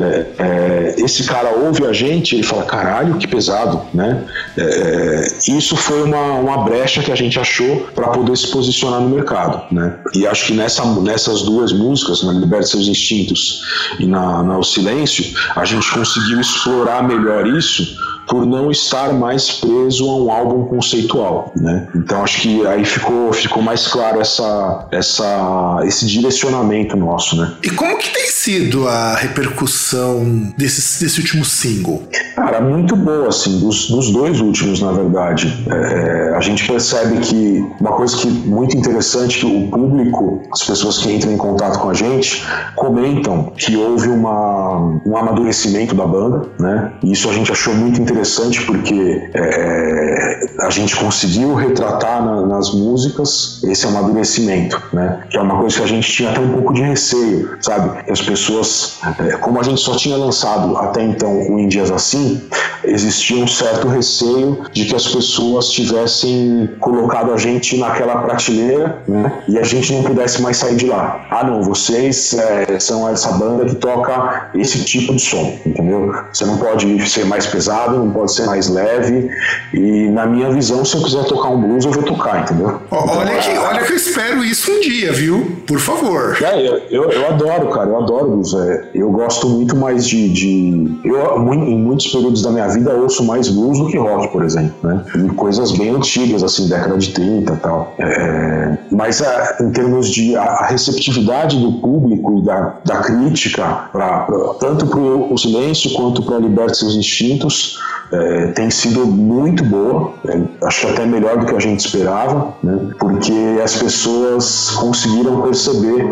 É, 0.00 0.26
é, 0.38 0.94
esse 0.98 1.24
cara 1.24 1.50
ouve 1.50 1.84
a 1.84 1.92
gente, 1.92 2.34
ele 2.34 2.42
fala, 2.42 2.64
caralho, 2.64 3.16
que 3.16 3.26
pesado, 3.26 3.82
né? 3.92 4.24
É, 4.56 5.28
isso 5.48 5.76
foi 5.76 6.02
uma, 6.02 6.34
uma 6.34 6.58
brecha 6.58 7.02
que 7.02 7.12
a 7.12 7.16
gente 7.16 7.38
achou 7.38 7.88
para 7.94 8.08
poder 8.08 8.36
se 8.36 8.48
posicionar 8.48 9.00
no 9.00 9.08
mercado, 9.08 9.62
né? 9.72 9.96
E 10.14 10.26
acho 10.26 10.46
que 10.46 10.52
nessa, 10.52 10.84
nessas 11.00 11.42
duas 11.42 11.72
músicas, 11.72 12.22
na 12.22 12.32
Liberte 12.32 12.68
Seus 12.68 12.88
Instintos 12.88 13.62
e 13.98 14.06
na, 14.06 14.42
na 14.42 14.58
O 14.58 14.62
Silêncio, 14.62 15.24
a 15.54 15.64
gente 15.64 15.90
conseguiu 15.90 16.40
explorar 16.40 17.02
melhor 17.02 17.46
isso 17.46 17.96
por 18.28 18.46
não 18.46 18.70
estar 18.70 19.12
mais 19.12 19.50
preso 19.50 20.08
a 20.08 20.16
um 20.16 20.30
álbum 20.30 20.64
conceitual, 20.64 21.52
né? 21.56 21.86
Então 21.94 22.22
acho 22.22 22.42
que 22.42 22.66
aí 22.66 22.84
ficou, 22.84 23.32
ficou 23.32 23.62
mais 23.62 23.86
claro 23.86 24.20
essa, 24.20 24.86
essa, 24.90 25.80
esse 25.84 26.06
direcionamento 26.06 26.96
nosso, 26.96 27.36
né? 27.36 27.54
E 27.62 27.70
como 27.70 27.98
que 27.98 28.10
tem 28.10 28.26
sido 28.26 28.88
a 28.88 29.14
repercussão 29.14 30.52
desse, 30.56 31.02
desse 31.02 31.20
último 31.20 31.44
single? 31.44 32.02
Cara, 32.34 32.60
muito 32.60 32.96
boa, 32.96 33.28
assim, 33.28 33.60
dos, 33.60 33.88
dos 33.88 34.10
dois 34.10 34.40
últimos, 34.40 34.80
na 34.80 34.92
verdade. 34.92 35.64
É, 35.70 36.34
a 36.36 36.40
gente 36.40 36.66
percebe 36.66 37.18
que 37.20 37.64
uma 37.80 37.92
coisa 37.92 38.16
que 38.16 38.28
muito 38.28 38.76
interessante 38.76 39.40
que 39.40 39.46
o 39.46 39.68
público, 39.68 40.42
as 40.52 40.62
pessoas 40.62 40.98
que 40.98 41.12
entram 41.12 41.32
em 41.32 41.36
contato 41.36 41.78
com 41.78 41.90
a 41.90 41.94
gente, 41.94 42.44
comentam 42.74 43.52
que 43.56 43.76
houve 43.76 44.08
uma, 44.08 45.00
um 45.06 45.16
amadurecimento 45.16 45.94
da 45.94 46.06
banda, 46.06 46.42
né? 46.58 46.92
E 47.02 47.12
isso 47.12 47.28
a 47.28 47.32
gente 47.32 47.52
achou 47.52 47.74
muito 47.74 48.00
interessante 48.00 48.13
interessante 48.14 48.64
porque 48.64 49.28
é, 49.34 50.40
a 50.60 50.70
gente 50.70 50.94
conseguiu 50.96 51.54
retratar 51.54 52.24
na, 52.24 52.46
nas 52.46 52.72
músicas 52.72 53.60
esse 53.64 53.86
amadurecimento, 53.86 54.80
né? 54.92 55.20
Que 55.28 55.36
é 55.36 55.40
uma 55.40 55.58
coisa 55.58 55.76
que 55.78 55.82
a 55.82 55.86
gente 55.88 56.10
tinha 56.10 56.30
até 56.30 56.40
um 56.40 56.52
pouco 56.52 56.72
de 56.72 56.82
receio, 56.82 57.56
sabe? 57.60 58.02
Que 58.04 58.12
as 58.12 58.22
pessoas, 58.22 58.98
é, 59.20 59.36
como 59.36 59.60
a 59.60 59.62
gente 59.62 59.80
só 59.80 59.96
tinha 59.96 60.16
lançado 60.16 60.76
até 60.76 61.02
então 61.02 61.30
o 61.50 61.58
Em 61.58 61.68
Dias 61.68 61.90
Assim, 61.90 62.40
existia 62.86 63.42
um 63.42 63.46
certo 63.46 63.88
receio 63.88 64.58
de 64.72 64.84
que 64.84 64.94
as 64.94 65.06
pessoas 65.06 65.70
tivessem 65.70 66.70
colocado 66.80 67.32
a 67.32 67.36
gente 67.36 67.78
naquela 67.78 68.16
prateleira, 68.22 69.02
né? 69.08 69.32
E 69.48 69.58
a 69.58 69.62
gente 69.62 69.92
não 69.92 70.02
pudesse 70.02 70.42
mais 70.42 70.56
sair 70.56 70.76
de 70.76 70.86
lá. 70.86 71.26
Ah, 71.30 71.44
não, 71.44 71.62
vocês 71.62 72.34
é, 72.34 72.78
são 72.78 73.08
essa 73.08 73.32
banda 73.32 73.64
que 73.64 73.74
toca 73.76 74.50
esse 74.54 74.84
tipo 74.84 75.14
de 75.14 75.20
som, 75.20 75.58
entendeu? 75.64 76.14
Você 76.32 76.44
não 76.44 76.58
pode 76.58 77.08
ser 77.08 77.24
mais 77.26 77.46
pesado, 77.46 77.98
não 77.98 78.10
pode 78.10 78.32
ser 78.32 78.46
mais 78.46 78.68
leve. 78.68 79.30
E 79.72 80.08
na 80.08 80.26
minha 80.26 80.50
visão, 80.50 80.84
se 80.84 80.96
eu 80.96 81.02
quiser 81.02 81.24
tocar 81.24 81.48
um 81.48 81.60
blues, 81.60 81.84
eu 81.84 81.92
vou 81.92 82.02
tocar, 82.02 82.42
entendeu? 82.42 82.80
Olha 82.90 83.38
que, 83.38 83.50
olha 83.58 83.84
que 83.84 83.92
eu 83.92 83.96
espero 83.96 84.44
isso 84.44 84.70
um 84.70 84.80
dia, 84.80 85.12
viu? 85.12 85.62
Por 85.66 85.78
favor. 85.78 86.36
É, 86.42 86.66
eu, 86.66 86.82
eu, 86.90 87.10
eu 87.10 87.26
adoro, 87.28 87.70
cara, 87.70 87.88
eu 87.88 87.98
adoro 87.98 88.30
blues. 88.30 88.54
É, 88.54 88.88
eu 88.94 89.10
gosto 89.10 89.48
muito 89.48 89.76
mais 89.76 90.06
de. 90.06 90.28
de 90.28 91.00
eu, 91.04 91.52
em 91.54 91.78
muitos 91.78 92.08
períodos 92.08 92.42
da 92.42 92.50
minha 92.50 92.68
vida, 92.68 92.73
ouço 93.00 93.24
mais 93.24 93.48
blues 93.48 93.78
do 93.78 93.86
que 93.88 93.98
rock, 93.98 94.28
por 94.28 94.44
exemplo, 94.44 94.74
né? 94.82 95.04
E 95.16 95.28
coisas 95.34 95.72
bem 95.72 95.90
antigas, 95.90 96.42
assim, 96.42 96.68
década 96.68 96.96
de 96.98 97.12
30 97.12 97.52
e 97.52 97.56
tal. 97.56 97.94
É, 97.98 98.78
mas 98.90 99.22
a, 99.22 99.56
em 99.60 99.70
termos 99.70 100.08
de 100.08 100.36
a, 100.36 100.66
receptividade 100.66 101.58
do 101.58 101.72
público 101.80 102.38
e 102.38 102.42
da, 102.42 102.76
da 102.84 102.96
crítica, 102.98 103.88
pra, 103.92 104.20
pra 104.20 104.38
tanto 104.60 104.86
para 104.86 105.00
o 105.00 105.36
silêncio 105.36 105.92
quanto 105.94 106.22
para 106.22 106.38
Liberte 106.38 106.76
Seus 106.76 106.96
Instintos, 106.96 107.78
é, 108.14 108.46
tem 108.48 108.70
sido 108.70 109.06
muito 109.06 109.64
boa, 109.64 110.12
é, 110.28 110.40
acho 110.66 110.86
até 110.88 111.04
melhor 111.04 111.38
do 111.38 111.46
que 111.46 111.54
a 111.54 111.58
gente 111.58 111.80
esperava, 111.84 112.54
né? 112.62 112.90
porque 112.98 113.32
as 113.62 113.76
pessoas 113.76 114.70
conseguiram 114.70 115.42
perceber 115.42 116.06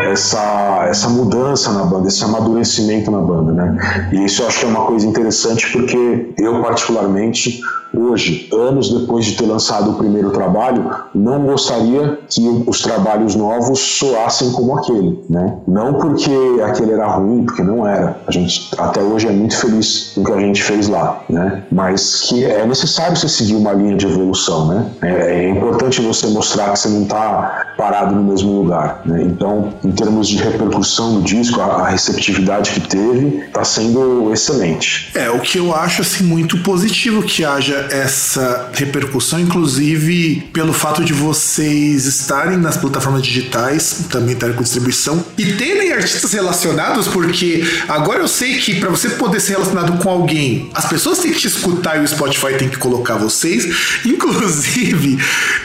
essa, 0.00 0.86
essa 0.88 1.08
mudança 1.08 1.72
na 1.72 1.84
banda, 1.84 2.08
esse 2.08 2.24
amadurecimento 2.24 3.10
na 3.10 3.20
banda. 3.20 3.52
Né? 3.52 4.08
E 4.12 4.24
isso 4.24 4.42
eu 4.42 4.48
acho 4.48 4.60
que 4.60 4.66
é 4.66 4.68
uma 4.68 4.84
coisa 4.84 5.06
interessante 5.06 5.70
porque 5.72 6.34
eu, 6.38 6.62
particularmente, 6.62 7.60
hoje, 7.94 8.48
anos 8.52 8.92
depois 8.92 9.24
de 9.24 9.36
ter 9.36 9.46
lançado 9.46 9.90
o 9.90 9.94
primeiro 9.94 10.30
trabalho, 10.30 10.90
não 11.14 11.44
gostaria 11.44 12.18
que 12.28 12.64
os 12.66 12.80
trabalhos 12.82 13.34
novos 13.34 13.78
soassem 13.78 14.50
como 14.52 14.78
aquele, 14.78 15.24
né? 15.28 15.58
Não 15.66 15.94
porque 15.94 16.30
aquele 16.62 16.92
era 16.92 17.06
ruim, 17.06 17.44
porque 17.44 17.62
não 17.62 17.86
era. 17.86 18.16
A 18.26 18.30
gente 18.30 18.70
até 18.78 19.02
hoje 19.02 19.28
é 19.28 19.32
muito 19.32 19.56
feliz 19.56 20.12
com 20.14 20.22
o 20.22 20.24
que 20.24 20.32
a 20.32 20.40
gente 20.40 20.62
fez 20.62 20.88
lá, 20.88 21.22
né? 21.28 21.35
Mas 21.70 22.22
que 22.22 22.44
é 22.44 22.66
necessário 22.66 23.16
você 23.16 23.28
seguir 23.28 23.54
uma 23.54 23.72
linha 23.72 23.96
de 23.96 24.06
evolução, 24.06 24.68
né? 24.68 24.86
É, 25.02 25.44
é 25.44 25.50
importante 25.50 26.00
você 26.00 26.26
mostrar 26.28 26.72
que 26.72 26.78
você 26.78 26.88
não 26.88 27.02
está 27.02 27.74
parado 27.76 28.14
no 28.14 28.22
mesmo 28.22 28.62
lugar, 28.62 29.02
né? 29.04 29.22
Então, 29.22 29.74
em 29.84 29.92
termos 29.92 30.28
de 30.28 30.36
repercussão 30.36 31.14
do 31.14 31.22
disco, 31.22 31.60
a, 31.60 31.82
a 31.82 31.88
receptividade 31.88 32.70
que 32.70 32.80
teve 32.80 33.44
está 33.46 33.64
sendo 33.64 34.32
excelente. 34.32 35.10
É, 35.14 35.30
o 35.30 35.40
que 35.40 35.58
eu 35.58 35.74
acho 35.74 36.02
assim 36.02 36.24
muito 36.24 36.58
positivo 36.62 37.22
que 37.22 37.44
haja 37.44 37.86
essa 37.90 38.70
repercussão, 38.72 39.38
inclusive 39.40 40.48
pelo 40.52 40.72
fato 40.72 41.04
de 41.04 41.12
vocês 41.12 42.06
estarem 42.06 42.56
nas 42.56 42.76
plataformas 42.76 43.22
digitais, 43.22 44.06
também 44.10 44.34
estarem 44.34 44.54
com 44.54 44.62
distribuição, 44.62 45.24
e 45.36 45.52
terem 45.52 45.92
artistas 45.92 46.32
relacionados, 46.32 47.08
porque 47.08 47.64
agora 47.88 48.20
eu 48.20 48.28
sei 48.28 48.58
que 48.58 48.80
para 48.80 48.88
você 48.88 49.10
poder 49.10 49.40
ser 49.40 49.52
relacionado 49.52 50.02
com 50.02 50.08
alguém, 50.08 50.70
as 50.74 50.86
pessoas 50.86 51.15
têm 51.18 51.32
que 51.32 51.40
te 51.40 51.46
escutar 51.46 51.96
e 51.96 52.04
o 52.04 52.08
Spotify 52.08 52.54
tem 52.58 52.68
que 52.68 52.78
colocar 52.78 53.16
vocês. 53.16 53.66
Inclusive, 54.04 55.18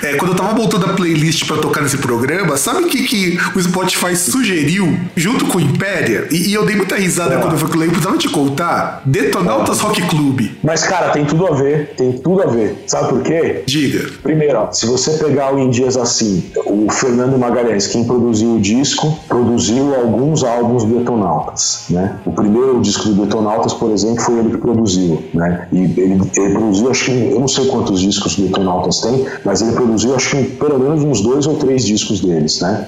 é, 0.03 0.15
quando 0.15 0.31
eu 0.31 0.35
tava 0.35 0.53
montando 0.53 0.85
a 0.85 0.93
playlist 0.93 1.45
para 1.45 1.57
tocar 1.57 1.81
nesse 1.81 1.97
programa, 1.97 2.57
sabe 2.57 2.83
o 2.83 2.87
que, 2.87 3.03
que 3.03 3.39
o 3.55 3.61
Spotify 3.61 4.15
sugeriu 4.15 4.97
junto 5.15 5.45
com 5.45 5.57
o 5.57 5.61
Impéria? 5.61 6.27
E, 6.31 6.49
e 6.49 6.53
eu 6.53 6.65
dei 6.65 6.75
muita 6.75 6.95
risada 6.95 7.39
quando 7.39 7.53
eu 7.53 7.59
falei, 7.59 7.87
eu 7.87 7.91
precisava 7.91 8.17
te 8.17 8.29
contar. 8.29 9.01
Detonautas 9.05 9.79
Rock 9.79 10.01
Club. 10.07 10.49
Mas, 10.63 10.83
cara, 10.83 11.09
tem 11.09 11.25
tudo 11.25 11.47
a 11.47 11.55
ver. 11.55 11.93
Tem 11.95 12.13
tudo 12.13 12.41
a 12.43 12.47
ver. 12.47 12.83
Sabe 12.87 13.09
por 13.09 13.21
quê? 13.21 13.63
Diga. 13.65 14.09
Primeiro, 14.23 14.57
ó, 14.57 14.71
se 14.71 14.85
você 14.85 15.11
pegar 15.11 15.53
o 15.53 15.59
Em 15.59 15.69
Dias 15.69 15.97
Assim, 15.97 16.43
o 16.65 16.91
Fernando 16.91 17.37
Magalhães, 17.37 17.87
quem 17.87 18.03
produziu 18.03 18.55
o 18.55 18.59
disco, 18.59 19.17
produziu 19.27 19.95
alguns 19.95 20.43
álbuns 20.43 20.83
do 20.83 20.97
Detonautas, 20.97 21.85
né? 21.89 22.17
O 22.25 22.31
primeiro 22.31 22.81
disco 22.81 23.09
do 23.09 23.25
Detonautas, 23.25 23.73
por 23.73 23.91
exemplo, 23.91 24.21
foi 24.21 24.39
ele 24.39 24.51
que 24.51 24.57
produziu, 24.57 25.23
né? 25.41 25.67
E 25.71 25.77
ele, 25.77 26.21
ele 26.37 26.53
produziu, 26.53 26.91
acho 26.91 27.05
que, 27.05 27.31
eu 27.31 27.39
não 27.39 27.47
sei 27.47 27.65
quantos 27.65 27.99
discos 27.99 28.35
do 28.35 28.43
Detonautas 28.43 28.99
tem, 28.99 29.25
mas 29.43 29.61
ele 29.61 29.71
produziu, 29.71 30.15
acho 30.15 30.29
que 30.37 30.43
pelo 30.43 30.77
menos 30.77 31.03
uns 31.03 31.21
dois 31.21 31.47
ou 31.47 31.55
três 31.55 31.83
discos 31.83 32.21
deles, 32.21 32.61
né? 32.61 32.87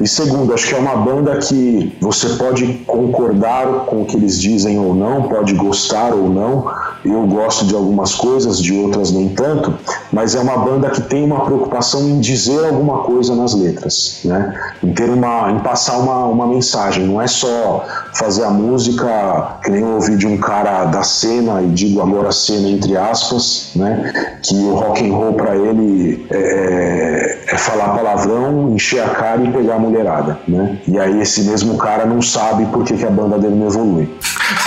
E 0.00 0.06
segundo, 0.06 0.52
acho 0.52 0.68
que 0.68 0.74
é 0.74 0.78
uma 0.78 0.96
banda 0.96 1.36
que 1.38 1.96
você 2.00 2.28
pode 2.30 2.66
concordar 2.86 3.86
com 3.86 4.02
o 4.02 4.04
que 4.04 4.16
eles 4.16 4.40
dizem 4.40 4.78
ou 4.78 4.94
não, 4.94 5.22
pode 5.22 5.54
gostar 5.54 6.12
ou 6.12 6.28
não. 6.28 6.70
Eu 7.04 7.26
gosto 7.26 7.66
de 7.66 7.74
algumas 7.74 8.14
coisas, 8.14 8.58
de 8.58 8.72
outras 8.72 9.12
nem 9.12 9.28
tanto, 9.28 9.74
mas 10.10 10.34
é 10.34 10.40
uma 10.40 10.56
banda 10.56 10.88
que 10.88 11.02
tem 11.02 11.24
uma 11.24 11.44
preocupação 11.44 12.08
em 12.08 12.18
dizer 12.18 12.64
alguma 12.64 12.98
coisa 12.98 13.34
nas 13.34 13.54
letras, 13.54 14.20
né? 14.24 14.54
Em 14.82 14.92
ter 14.92 15.10
uma, 15.10 15.50
em 15.52 15.58
passar 15.58 15.98
uma, 15.98 16.24
uma 16.26 16.46
mensagem. 16.46 17.06
Não 17.06 17.20
é 17.20 17.26
só 17.26 17.84
fazer 18.14 18.44
a 18.44 18.50
música 18.50 19.58
que 19.62 19.70
nem 19.70 19.82
eu 19.82 19.94
ouvi 19.94 20.16
de 20.16 20.26
um 20.26 20.38
cara 20.38 20.86
da 20.86 21.02
cena 21.02 21.62
e 21.62 21.68
digo 21.94 22.02
agora 22.02 22.32
cena 22.32 22.68
entre 22.68 22.96
aspas, 22.96 23.70
né? 23.76 24.36
Que 24.42 24.54
o 24.56 24.74
rock 24.74 25.08
and 25.08 25.14
roll 25.14 25.34
para 25.34 25.54
ele 25.54 26.26
é, 26.30 26.36
é, 26.36 27.54
é, 27.54 27.58
falar 27.58 27.94
palavrão, 27.94 28.72
encher 28.74 29.02
a 29.02 29.10
cara 29.10 29.42
e 29.42 29.52
pegar 29.52 29.76
a 29.76 29.78
mulherada, 29.78 30.38
né? 30.48 30.78
E 30.88 30.98
aí 30.98 31.20
esse 31.20 31.42
mesmo 31.42 31.76
cara 31.76 32.04
não 32.04 32.20
sabe 32.20 32.66
por 32.66 32.84
que, 32.84 32.96
que 32.96 33.06
a 33.06 33.10
banda 33.10 33.38
dele 33.38 33.54
não 33.54 33.68
evolui. 33.68 34.12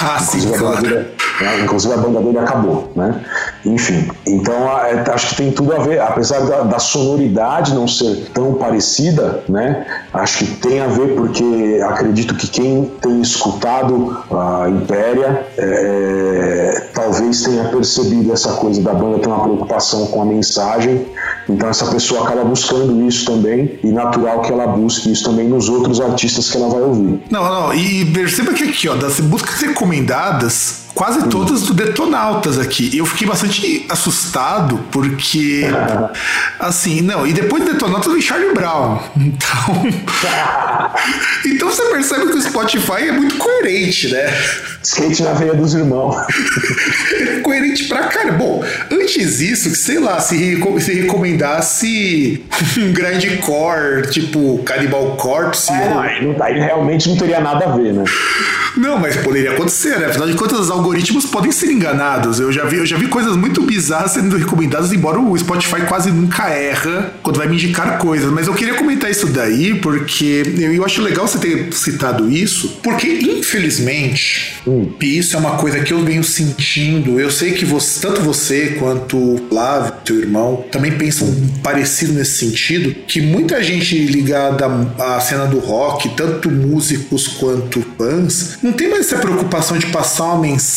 Ah, 0.02 0.20
sim, 0.20 0.50
claro. 0.52 1.06
Né? 1.42 1.62
Inclusive 1.64 1.94
a 1.94 1.98
banda 1.98 2.20
dele 2.22 2.40
acabou, 2.40 2.92
né? 2.96 3.22
Enfim, 3.66 4.10
então 4.26 4.56
é, 4.80 5.04
acho 5.12 5.30
que 5.30 5.36
tem 5.36 5.52
tudo 5.52 5.74
a 5.76 5.80
ver, 5.80 6.00
apesar 6.00 6.40
da, 6.42 6.62
da, 6.62 6.80
sonoridade 6.80 7.74
não 7.74 7.88
ser 7.88 8.30
tão 8.34 8.54
parecida, 8.54 9.44
né? 9.48 9.86
Acho 10.14 10.40
que 10.40 10.46
tem 10.58 10.80
a 10.80 10.88
ver 10.88 11.16
porque 11.16 11.82
acredito 11.84 12.36
que 12.36 12.48
quem 12.48 12.86
tem 13.02 13.22
escutado 13.22 14.24
a 14.32 14.70
Impéria 14.70 15.46
é, 15.58 16.88
talvez 16.94 17.18
talvez 17.28 17.42
tenha 17.42 17.64
percebido 17.66 18.32
essa 18.32 18.54
coisa 18.54 18.82
da 18.82 18.94
banda 18.94 19.20
ter 19.20 19.28
uma 19.28 19.44
preocupação 19.44 20.08
com 20.08 20.22
a 20.22 20.26
mensagem, 20.26 21.06
então 21.50 21.70
essa 21.70 21.86
pessoa 21.88 22.24
acaba 22.24 22.44
buscando 22.44 23.06
isso 23.08 23.26
também, 23.26 23.80
e 23.84 23.88
natural 23.88 24.42
que 24.42 24.52
ela 24.52 24.68
busque 24.68 25.12
isso 25.12 25.24
também 25.24 25.48
nos 25.48 25.70
outros 25.70 26.00
artistas 26.00 26.50
que 26.50 26.58
ela 26.58 26.70
vai 26.70 26.82
ouvir. 26.82 27.22
Não, 27.30 27.44
não, 27.44 27.74
e 27.74 28.06
perceba 28.06 28.54
que 28.54 28.64
aqui, 28.64 28.88
ó, 28.90 28.96
das 28.96 29.20
buscas 29.20 29.62
recomendadas, 29.62 30.87
quase 30.98 31.30
todas 31.30 31.62
do 31.62 31.76
Detonautas 31.76 32.58
aqui. 32.58 32.98
Eu 32.98 33.06
fiquei 33.06 33.28
bastante 33.28 33.86
assustado 33.88 34.80
porque, 34.92 35.62
assim, 36.60 37.02
não, 37.02 37.26
e 37.26 37.34
depois 37.34 37.64
do 37.64 37.72
Detonautas 37.72 38.12
vem 38.12 38.22
Charlie 38.22 38.52
Brown. 38.52 39.00
Então, 39.16 39.86
então 41.46 41.70
você 41.70 41.84
percebe 41.84 42.26
que 42.26 42.38
o 42.38 42.42
Spotify 42.42 43.10
é 43.10 43.12
muito 43.12 43.38
coerente, 43.38 44.10
né? 44.10 44.26
Skate 44.82 45.22
na 45.22 45.34
veia 45.34 45.54
dos 45.54 45.76
irmãos. 45.76 46.16
coerente 47.44 47.84
pra 47.86 48.08
cara. 48.08 48.32
Bom, 48.32 48.64
antes 48.92 49.38
disso, 49.38 49.76
sei 49.76 50.00
lá, 50.00 50.20
se, 50.20 50.60
se 50.80 50.94
recomendasse 50.94 52.44
um 52.78 52.92
grindcore, 52.92 54.10
tipo 54.10 54.64
Cannibal 54.64 55.16
Corpse. 55.16 55.72
É, 55.72 55.90
ou... 55.90 56.34
não, 56.34 56.44
aí 56.44 56.60
realmente 56.60 57.08
não 57.08 57.18
teria 57.18 57.40
nada 57.40 57.66
a 57.66 57.76
ver, 57.76 57.94
né? 57.94 58.04
Não, 58.76 59.00
mas 59.00 59.18
poderia 59.18 59.52
acontecer, 59.52 60.00
né? 60.00 60.08
Afinal 60.08 60.28
de 60.28 60.36
contas, 60.36 60.60
os 60.60 60.70
algoritmos 60.70 60.87
podem 61.38 61.52
ser 61.52 61.72
enganados. 61.72 62.40
Eu 62.40 62.52
já 62.52 62.66
vi, 62.66 62.78
eu 62.78 62.86
já 62.86 62.98
vi 62.98 63.08
coisas 63.08 63.36
muito 63.36 63.62
bizarras 63.62 64.12
sendo 64.12 64.38
recomendadas, 64.38 64.92
embora 64.92 65.20
o 65.20 65.38
Spotify 65.38 65.82
quase 65.88 66.12
nunca 66.12 66.50
erra 66.50 67.14
quando 67.22 67.38
vai 67.38 67.48
me 67.48 67.56
indicar 67.56 67.98
coisas. 67.98 68.32
Mas 68.32 68.48
eu 68.48 68.54
queria 68.54 68.74
comentar 68.74 69.10
isso 69.10 69.28
daí, 69.28 69.76
porque 69.76 70.44
eu, 70.58 70.74
eu 70.74 70.86
acho 70.86 71.02
legal 71.02 71.28
você 71.28 71.38
ter 71.38 71.74
citado 71.74 72.30
isso, 72.30 72.80
porque 72.82 73.08
infelizmente, 73.08 74.56
hum. 74.66 74.92
isso 75.02 75.36
é 75.36 75.40
uma 75.40 75.58
coisa 75.58 75.80
que 75.80 75.94
eu 75.94 76.04
venho 76.04 76.24
sentindo. 76.24 77.20
Eu 77.20 77.30
sei 77.30 77.52
que 77.52 77.66
você, 77.66 78.02
tanto 78.02 78.22
você 78.22 78.78
quanto 78.80 79.18
o 79.18 79.48
Flávio, 79.50 79.94
teu 80.04 80.20
irmão, 80.20 80.66
também 80.72 80.92
pensam 80.92 81.28
parecido 81.62 82.14
nesse 82.14 82.38
sentido, 82.38 82.94
que 83.08 83.22
muita 83.22 83.62
gente 83.64 83.98
ligada 84.06 84.66
à 85.00 85.20
cena 85.20 85.46
do 85.46 85.60
rock, 85.60 86.10
tanto 86.10 86.50
músicos 86.50 87.28
quanto 87.28 87.86
fãs, 87.98 88.58
não 88.62 88.72
tem 88.72 88.90
mais 88.90 89.06
essa 89.06 89.18
preocupação 89.18 89.78
de 89.78 89.88
passar 89.88 90.26
uma 90.26 90.42
mensagem 90.42 90.77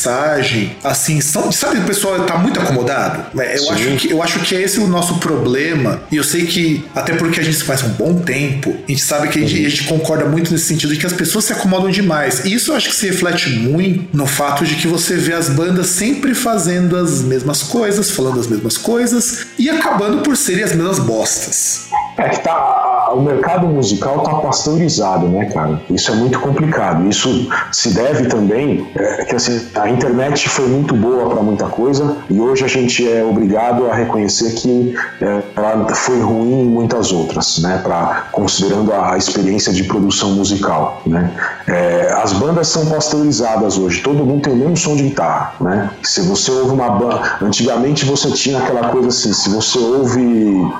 assim, 0.82 1.20
são, 1.20 1.50
sabe, 1.52 1.78
o 1.78 1.84
pessoal 1.84 2.24
tá 2.24 2.36
muito 2.36 2.58
acomodado. 2.60 3.24
É, 3.40 3.58
eu 3.58 3.70
acho, 3.70 3.96
que, 3.96 4.10
eu 4.10 4.22
acho 4.22 4.40
que 4.40 4.54
é 4.54 4.62
esse 4.62 4.80
o 4.80 4.86
nosso 4.86 5.18
problema. 5.18 6.02
E 6.10 6.16
eu 6.16 6.24
sei 6.24 6.46
que, 6.46 6.84
até 6.94 7.14
porque 7.14 7.40
a 7.40 7.42
gente 7.42 7.56
se 7.56 7.70
há 7.70 7.86
um 7.86 7.90
bom 7.90 8.20
tempo, 8.20 8.76
a 8.86 8.90
gente 8.90 9.02
sabe 9.02 9.28
que 9.28 9.38
a 9.38 9.46
gente, 9.46 9.66
a 9.66 9.68
gente 9.68 9.84
concorda 9.84 10.24
muito 10.24 10.52
nesse 10.52 10.66
sentido 10.66 10.92
de 10.92 11.00
que 11.00 11.06
as 11.06 11.12
pessoas 11.12 11.44
se 11.44 11.52
acomodam 11.52 11.90
demais. 11.90 12.44
E 12.44 12.54
isso 12.54 12.72
eu 12.72 12.76
acho 12.76 12.88
que 12.88 12.94
se 12.94 13.06
reflete 13.06 13.50
muito 13.50 14.16
no 14.16 14.26
fato 14.26 14.64
de 14.64 14.74
que 14.74 14.86
você 14.86 15.16
vê 15.16 15.32
as 15.32 15.48
bandas 15.48 15.86
sempre 15.88 16.34
fazendo 16.34 16.96
as 16.96 17.22
mesmas 17.22 17.62
coisas, 17.62 18.10
falando 18.10 18.40
as 18.40 18.46
mesmas 18.46 18.76
coisas 18.76 19.46
e 19.58 19.68
acabando 19.68 20.22
por 20.22 20.36
serem 20.36 20.64
as 20.64 20.72
mesmas 20.72 20.98
bostas. 20.98 21.88
É 22.18 22.28
tá, 22.28 22.99
o 23.12 23.22
mercado 23.22 23.66
musical 23.66 24.20
tá 24.20 24.34
pasteurizado, 24.34 25.26
né, 25.28 25.46
cara? 25.46 25.80
Isso 25.90 26.10
é 26.10 26.14
muito 26.14 26.38
complicado. 26.40 27.08
Isso 27.08 27.48
se 27.72 27.90
deve 27.90 28.26
também 28.26 28.88
é, 28.94 29.24
que 29.24 29.36
assim, 29.36 29.68
a 29.74 29.88
internet 29.88 30.48
foi 30.48 30.66
muito 30.68 30.94
boa 30.94 31.28
para 31.30 31.42
muita 31.42 31.66
coisa 31.66 32.16
e 32.28 32.40
hoje 32.40 32.64
a 32.64 32.68
gente 32.68 33.08
é 33.08 33.24
obrigado 33.24 33.90
a 33.90 33.94
reconhecer 33.94 34.52
que 34.54 34.94
é, 35.20 35.42
ela 35.56 35.94
foi 35.94 36.20
ruim 36.20 36.62
em 36.62 36.66
muitas 36.66 37.12
outras, 37.12 37.58
né? 37.58 37.80
Para 37.82 38.26
considerando 38.32 38.92
a 38.92 39.16
experiência 39.16 39.72
de 39.72 39.84
produção 39.84 40.30
musical, 40.32 41.02
né? 41.06 41.30
É, 41.66 42.12
as 42.22 42.32
bandas 42.32 42.68
são 42.68 42.86
pasteurizadas 42.86 43.78
hoje. 43.78 44.02
Todo 44.02 44.24
mundo 44.24 44.42
tem 44.42 44.52
o 44.52 44.56
mesmo 44.56 44.76
som 44.76 44.96
de 44.96 45.04
guitarra, 45.04 45.54
né? 45.60 45.90
Se 46.02 46.22
você 46.22 46.50
ouve 46.50 46.72
uma 46.72 46.90
banda, 46.90 47.38
antigamente 47.42 48.04
você 48.04 48.30
tinha 48.30 48.58
aquela 48.58 48.88
coisa 48.88 49.08
assim, 49.08 49.32
se 49.32 49.48
você 49.48 49.78
ouve 49.78 50.70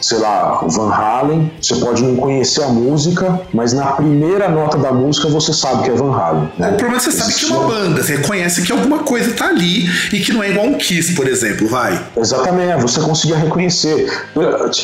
sei 0.00 0.18
lá, 0.18 0.60
Van 0.66 0.92
Halen, 0.92 1.37
você 1.60 1.76
pode 1.76 2.02
não 2.02 2.16
conhecer 2.16 2.62
a 2.62 2.68
música, 2.68 3.40
mas 3.52 3.72
na 3.72 3.86
primeira 3.92 4.48
nota 4.48 4.78
da 4.78 4.92
música 4.92 5.28
você 5.28 5.52
sabe 5.52 5.84
que 5.84 5.90
é 5.90 5.94
Van 5.94 6.12
Halen. 6.12 6.48
Né? 6.58 6.70
O 6.70 6.76
problema 6.76 6.96
é 6.96 6.98
que 6.98 7.04
você 7.04 7.12
sabe 7.12 7.34
que 7.34 7.44
é 7.44 7.56
uma 7.56 7.68
banda, 7.68 8.02
você 8.02 8.16
reconhece 8.16 8.62
que 8.62 8.72
alguma 8.72 8.98
coisa 9.00 9.32
tá 9.32 9.48
ali 9.48 9.88
e 10.12 10.20
que 10.20 10.32
não 10.32 10.42
é 10.42 10.50
igual 10.50 10.66
um 10.66 10.74
Kiss, 10.74 11.14
por 11.14 11.26
exemplo, 11.26 11.68
vai. 11.68 12.00
Exatamente, 12.16 12.82
você 12.82 13.00
conseguia 13.00 13.36
reconhecer. 13.36 14.10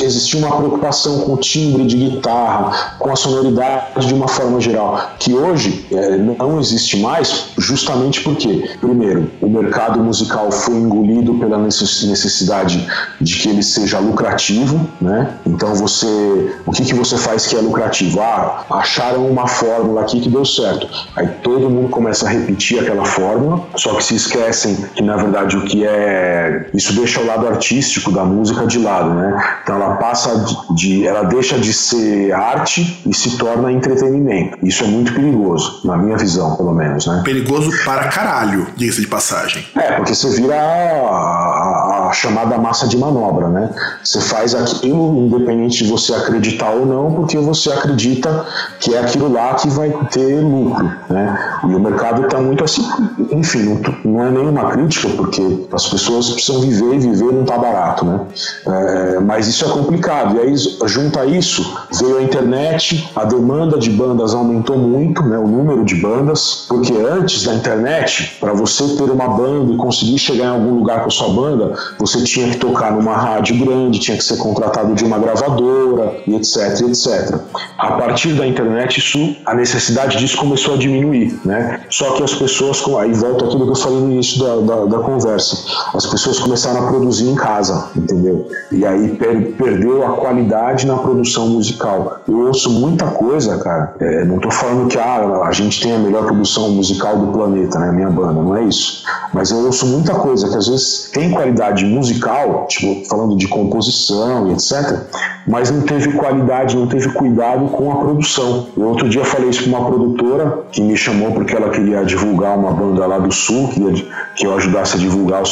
Existia 0.01 0.41
uma 0.41 0.57
preocupação 0.57 1.21
com 1.21 1.35
o 1.35 1.37
timbre 1.37 1.85
de 1.87 1.97
guitarra, 1.97 2.97
com 2.99 3.11
a 3.11 3.17
sonoridade 3.17 4.07
de 4.07 4.15
uma 4.15 4.29
forma 4.29 4.61
geral, 4.61 5.15
que 5.19 5.33
hoje 5.33 5.87
é, 5.93 6.17
não 6.17 6.61
existe 6.61 6.99
mais, 6.99 7.47
justamente 7.59 8.21
porque, 8.21 8.71
primeiro, 8.81 9.31
o 9.41 9.49
mercado 9.49 10.01
musical 10.01 10.51
foi 10.51 10.75
engolido 10.75 11.35
pela 11.35 11.59
necessidade 11.59 12.87
de 13.21 13.37
que 13.37 13.49
ele 13.49 13.63
seja 13.63 13.99
lucrativo, 13.99 14.89
né? 15.01 15.35
Então 15.47 15.75
você, 15.75 16.44
o 16.67 16.71
que, 16.71 16.85
que 16.85 16.95
você 16.95 17.17
faz 17.17 17.47
que 17.47 17.57
é 17.57 17.61
lucrativo? 17.61 18.21
Ah, 18.21 18.65
acharam 18.71 19.27
uma 19.27 19.47
fórmula 19.47 20.03
aqui 20.03 20.21
que 20.21 20.29
deu 20.29 20.45
certo. 20.45 20.89
Aí 21.17 21.27
todo 21.43 21.69
mundo 21.71 21.89
começa 21.89 22.27
a 22.27 22.29
repetir 22.29 22.81
aquela 22.81 23.05
fórmula, 23.05 23.63
só 23.77 23.95
que 23.95 24.05
se 24.05 24.15
esquecem 24.15 24.77
que 24.95 25.03
na 25.03 25.17
verdade 25.17 25.57
o 25.57 25.63
que 25.63 25.85
é, 25.87 26.67
isso 26.75 26.95
deixa 26.95 27.21
o 27.21 27.27
lado 27.27 27.47
artístico 27.47 28.11
da 28.13 28.25
música 28.25 28.67
de 28.67 28.79
lado, 28.79 29.15
né? 29.15 29.59
Então 29.63 29.77
ela 29.77 29.97
passa 29.97 30.45
de, 30.75 31.07
ela 31.07 31.25
deixa 31.25 31.59
de 31.59 31.73
ser 31.73 32.33
arte 32.33 33.03
e 33.07 33.15
se 33.15 33.37
torna 33.37 33.73
entretenimento. 33.73 34.59
Isso 34.63 34.85
é 34.85 34.87
muito 34.87 35.13
perigoso, 35.15 35.81
na 35.85 35.97
minha 35.97 36.17
visão, 36.17 36.57
pelo 36.57 36.73
menos, 36.73 37.07
né? 37.07 37.23
Perigoso 37.25 37.71
para 37.85 38.09
caralho, 38.09 38.67
diga 38.77 38.95
de 38.95 39.07
passagem. 39.07 39.65
É, 39.75 39.93
porque 39.93 40.15
você 40.15 40.29
vira 40.31 40.55
a, 40.55 40.65
a, 40.65 42.09
a 42.09 42.13
chamada 42.13 42.57
massa 42.59 42.87
de 42.87 42.97
manobra, 42.97 43.49
né? 43.49 43.71
Você 44.03 44.21
faz 44.21 44.55
aquilo 44.55 45.27
independente 45.27 45.85
de 45.85 45.91
você 45.91 46.15
acreditar 46.15 46.34
ou 46.75 46.87
não, 46.87 47.13
porque 47.13 47.39
você 47.39 47.71
acredita 47.71 48.47
que 48.81 48.95
é 48.95 49.01
aquilo 49.01 49.33
lá 49.33 49.55
que 49.55 49.69
vai 49.69 49.91
ter 50.11 50.41
lucro, 50.41 50.91
né? 51.09 51.59
E 51.69 51.75
o 51.75 51.81
mercado 51.81 52.23
está 52.23 52.41
muito 52.41 52.65
assim, 52.65 52.83
enfim, 53.31 53.81
não, 54.05 54.25
é 54.25 54.31
nenhuma 54.31 54.71
crítica, 54.71 55.09
porque 55.17 55.67
as 55.73 55.87
pessoas 55.89 56.31
precisam 56.31 56.61
viver 56.61 56.95
e 56.95 56.99
viver 56.99 57.33
não 57.33 57.43
está 57.43 57.59
barato, 57.59 58.05
né? 58.05 58.21
É, 58.67 59.21
mas 59.21 59.47
isso 59.47 59.65
é 59.65 59.69
complicado. 59.69 60.37
E 60.37 60.41
aí, 60.41 60.55
junto 60.87 61.19
a 61.19 61.27
isso, 61.27 61.77
veio 62.01 62.19
a 62.19 62.23
internet, 62.23 63.11
a 63.15 63.25
demanda 63.25 63.79
de 63.79 63.91
bandas 63.91 64.35
aumentou 64.35 64.77
muito, 64.77 65.23
né? 65.23 65.39
O 65.39 65.47
número 65.47 65.85
de 65.85 65.95
bandas, 65.97 66.67
porque 66.69 66.93
antes 66.93 67.45
da 67.45 67.55
internet, 67.55 68.37
para 68.41 68.53
você 68.53 68.85
ter 68.97 69.11
uma 69.11 69.29
banda 69.29 69.73
e 69.73 69.77
conseguir 69.77 70.19
chegar 70.19 70.45
em 70.45 70.49
algum 70.49 70.75
lugar 70.75 71.01
com 71.01 71.09
a 71.09 71.11
sua 71.11 71.29
banda, 71.29 71.75
você 71.99 72.23
tinha 72.23 72.49
que 72.51 72.57
tocar 72.57 72.93
numa 72.93 73.17
rádio 73.17 73.65
grande, 73.65 73.99
tinha 73.99 74.17
que 74.17 74.25
ser 74.25 74.37
contratado 74.37 74.95
de 74.95 75.05
uma 75.05 75.19
gravadora 75.19 76.17
e 76.27 76.35
etc, 76.35 76.81
etc. 76.89 77.39
A 77.79 77.93
partir 77.93 78.33
da 78.35 78.47
internet, 78.47 78.99
isso, 78.99 79.37
a 79.45 79.55
necessidade 79.55 80.19
disso 80.19 80.37
começou 80.39 80.75
a 80.75 80.77
diminuir, 80.77 81.39
né? 81.45 81.81
Só 81.91 82.13
que 82.13 82.23
as 82.23 82.35
pessoas, 82.35 82.83
aí 82.99 83.13
volta 83.13 83.45
aquilo 83.45 83.65
que 83.65 83.73
eu 83.73 83.77
falei 83.77 84.01
no 84.01 84.13
início 84.13 84.43
da, 84.43 84.75
da, 84.75 84.85
da 84.87 84.99
conversa, 84.99 85.57
as 85.95 86.07
pessoas 86.07 86.39
começaram 86.39 86.85
a 86.85 86.89
produzir 86.89 87.29
em 87.29 87.35
casa, 87.35 87.91
entendeu? 87.97 88.49
E 88.71 88.85
aí 88.87 89.17
per, 89.17 89.53
perdeu 89.53 90.07
a 90.07 90.17
qualidade 90.17 90.87
na 90.87 90.97
produção 90.97 91.49
musical. 91.49 92.21
Eu 92.27 92.47
ouço 92.47 92.71
muita 92.71 93.07
coisa, 93.07 93.59
cara, 93.59 93.95
é, 94.01 94.25
não 94.25 94.39
tô 94.39 94.51
falando 94.51 94.89
que 94.89 94.99
ah, 94.99 95.43
a 95.45 95.53
gente 95.53 95.81
tem 95.83 95.95
a 95.95 95.99
melhor 95.99 96.25
produção 96.25 96.71
musical 96.71 97.19
do 97.19 97.27
planeta, 97.33 97.79
né? 97.79 97.93
Minha 97.93 98.11
banda, 98.11 98.41
não 98.41 98.57
é 98.57 98.65
isso. 98.65 99.05
Mas 99.33 99.51
eu 99.51 99.59
ouço 99.59 99.87
muita 99.87 100.15
coisa 100.15 100.49
que 100.49 100.57
às 100.57 100.69
vezes 100.69 101.11
tem 101.13 101.31
qualidade 101.31 101.85
musical, 101.85 102.67
tipo, 102.69 103.07
falando 103.09 103.37
de 103.37 103.49
composição 103.49 104.49
e 104.49 104.53
etc 104.53 105.05
mas 105.47 105.71
não 105.71 105.83
teve 105.83 106.14
qualidade, 106.15 106.77
não 106.77 106.87
teve 106.87 107.09
cuidado 107.11 107.67
com 107.69 107.93
a 107.93 107.97
produção. 107.97 108.67
Eu 108.77 108.89
outro 108.89 109.09
dia 109.09 109.25
falei 109.25 109.51
isso 109.51 109.69
para 109.69 109.79
uma 109.79 109.89
produtora 109.89 110.65
que 110.71 110.81
me 110.81 110.97
chamou 110.97 111.33
porque 111.33 111.55
ela 111.55 111.71
queria 111.71 112.05
divulgar 112.05 112.57
uma 112.57 112.73
banda 112.73 113.07
lá 113.07 113.19
do 113.19 113.33
sul, 113.33 113.69
que, 113.69 114.11
que 114.37 114.47
eu 114.47 114.55
ajudasse 114.57 114.97
a 114.97 114.99
divulgar 114.99 115.43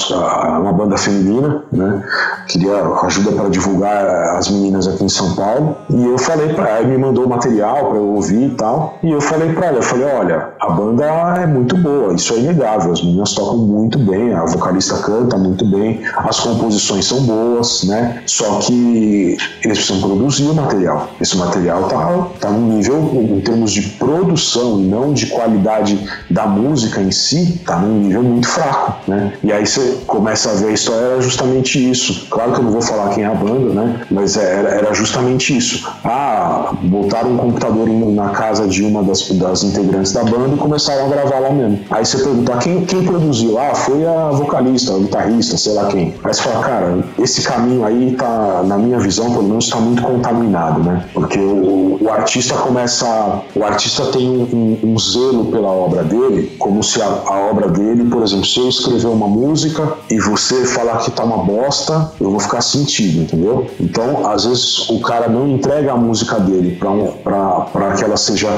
uma 0.60 0.72
banda 0.72 0.96
feminina, 0.96 1.64
né? 1.72 2.02
Queria 2.48 2.82
ajuda 3.04 3.32
para 3.32 3.48
divulgar 3.48 4.36
as 4.36 4.50
meninas 4.50 4.86
aqui 4.86 5.04
em 5.04 5.08
São 5.08 5.34
Paulo. 5.34 5.76
E 5.90 6.04
eu 6.04 6.18
falei 6.18 6.52
para 6.54 6.68
ela, 6.68 6.86
me 6.86 6.98
mandou 6.98 7.28
material 7.28 7.90
para 7.90 7.98
eu 7.98 8.14
ouvir 8.14 8.46
e 8.46 8.54
tal. 8.54 8.98
E 9.02 9.10
eu 9.10 9.20
falei 9.20 9.52
para 9.52 9.66
ela, 9.66 9.78
eu 9.78 9.82
falei, 9.82 10.06
olha, 10.06 10.48
a 10.60 10.70
banda 10.70 11.04
é 11.40 11.46
muito 11.46 11.76
boa, 11.76 12.14
isso 12.14 12.34
é 12.34 12.38
inegável. 12.38 12.92
As 12.92 13.02
meninas 13.02 13.34
tocam 13.34 13.58
muito 13.58 13.98
bem, 13.98 14.34
a 14.34 14.44
vocalista 14.44 14.96
canta 14.98 15.36
muito 15.36 15.64
bem, 15.66 16.00
as 16.16 16.40
composições 16.40 17.06
são 17.06 17.22
boas, 17.22 17.84
né? 17.84 18.22
Só 18.26 18.58
que 18.60 19.36
eles 19.64 19.78
precisam 19.78 20.00
produzir 20.00 20.41
o 20.50 20.54
material. 20.54 21.08
Esse 21.20 21.36
material 21.36 21.84
tá, 21.84 22.26
tá 22.40 22.50
num 22.50 22.76
nível, 22.76 23.10
em 23.14 23.40
termos 23.40 23.72
de 23.72 23.82
produção 23.82 24.80
e 24.80 24.84
não 24.84 25.12
de 25.12 25.26
qualidade 25.26 25.98
da 26.30 26.46
música 26.46 27.00
em 27.00 27.10
si, 27.10 27.60
tá 27.64 27.76
num 27.76 28.00
nível 28.00 28.22
muito 28.22 28.48
fraco, 28.48 28.94
né? 29.08 29.32
E 29.42 29.52
aí 29.52 29.66
você 29.66 29.98
começa 30.06 30.50
a 30.50 30.54
ver 30.54 30.68
a 30.68 30.72
história, 30.72 31.20
justamente 31.20 31.90
isso. 31.90 32.26
Claro 32.30 32.52
que 32.52 32.58
eu 32.60 32.64
não 32.64 32.72
vou 32.72 32.82
falar 32.82 33.10
quem 33.10 33.24
é 33.24 33.26
a 33.26 33.34
banda, 33.34 33.72
né? 33.72 34.00
Mas 34.10 34.36
é, 34.36 34.58
era, 34.58 34.68
era 34.68 34.94
justamente 34.94 35.56
isso. 35.56 35.88
Ah, 36.04 36.72
botaram 36.82 37.32
um 37.32 37.36
computador 37.36 37.88
na 37.88 38.30
casa 38.30 38.66
de 38.66 38.82
uma 38.82 39.02
das, 39.02 39.28
das 39.30 39.62
integrantes 39.62 40.12
da 40.12 40.24
banda 40.24 40.54
e 40.54 40.58
começaram 40.58 41.06
a 41.06 41.08
gravar 41.08 41.38
lá 41.38 41.50
mesmo. 41.50 41.80
Aí 41.90 42.04
você 42.04 42.18
pergunta, 42.18 42.56
quem, 42.58 42.84
quem 42.84 43.04
produziu? 43.04 43.58
Ah, 43.58 43.74
foi 43.74 44.06
a 44.06 44.30
vocalista, 44.30 44.92
o 44.92 45.00
guitarrista, 45.00 45.56
sei 45.56 45.74
lá 45.74 45.86
quem. 45.86 46.14
Aí 46.24 46.34
você 46.34 46.42
fala, 46.42 46.64
cara, 46.64 47.04
esse 47.18 47.42
caminho 47.42 47.84
aí 47.84 48.14
tá, 48.16 48.62
na 48.64 48.78
minha 48.78 48.98
visão, 48.98 49.30
pelo 49.30 49.44
menos, 49.44 49.64
está 49.64 49.76
muito 49.78 50.02
contaminado, 50.02 50.31
né? 50.32 51.08
Porque 51.12 51.38
o, 51.38 51.98
o, 52.00 52.10
artista 52.10 52.54
começa. 52.54 53.42
O 53.54 53.64
artista 53.64 54.06
tem 54.06 54.28
um, 54.28 54.42
um, 54.42 54.92
um, 54.92 54.98
zelo 54.98 55.46
pela 55.46 55.68
obra 55.68 56.02
dele, 56.02 56.54
como 56.58 56.82
se 56.82 57.00
a, 57.00 57.06
a, 57.06 57.50
obra 57.50 57.68
dele, 57.68 58.04
por 58.04 58.22
exemplo, 58.22 58.46
se 58.46 58.60
eu 58.60 58.68
escrever 58.68 59.08
uma 59.08 59.28
música 59.28 59.94
e 60.10 60.18
você 60.18 60.64
falar 60.64 60.98
que 60.98 61.10
tá 61.10 61.24
uma 61.24 61.38
bosta, 61.38 62.12
eu 62.20 62.30
vou 62.30 62.40
ficar 62.40 62.60
sentido, 62.60 63.22
entendeu? 63.22 63.66
Então, 63.80 64.26
às 64.26 64.44
vezes, 64.44 64.88
o 64.88 65.00
cara 65.00 65.28
não 65.28 65.48
entrega 65.48 65.92
a 65.92 65.96
música 65.96 66.38
dele 66.40 66.76
para 66.76 66.90
um, 66.90 67.96
que 67.96 68.04
ela 68.04 68.16
seja 68.16 68.48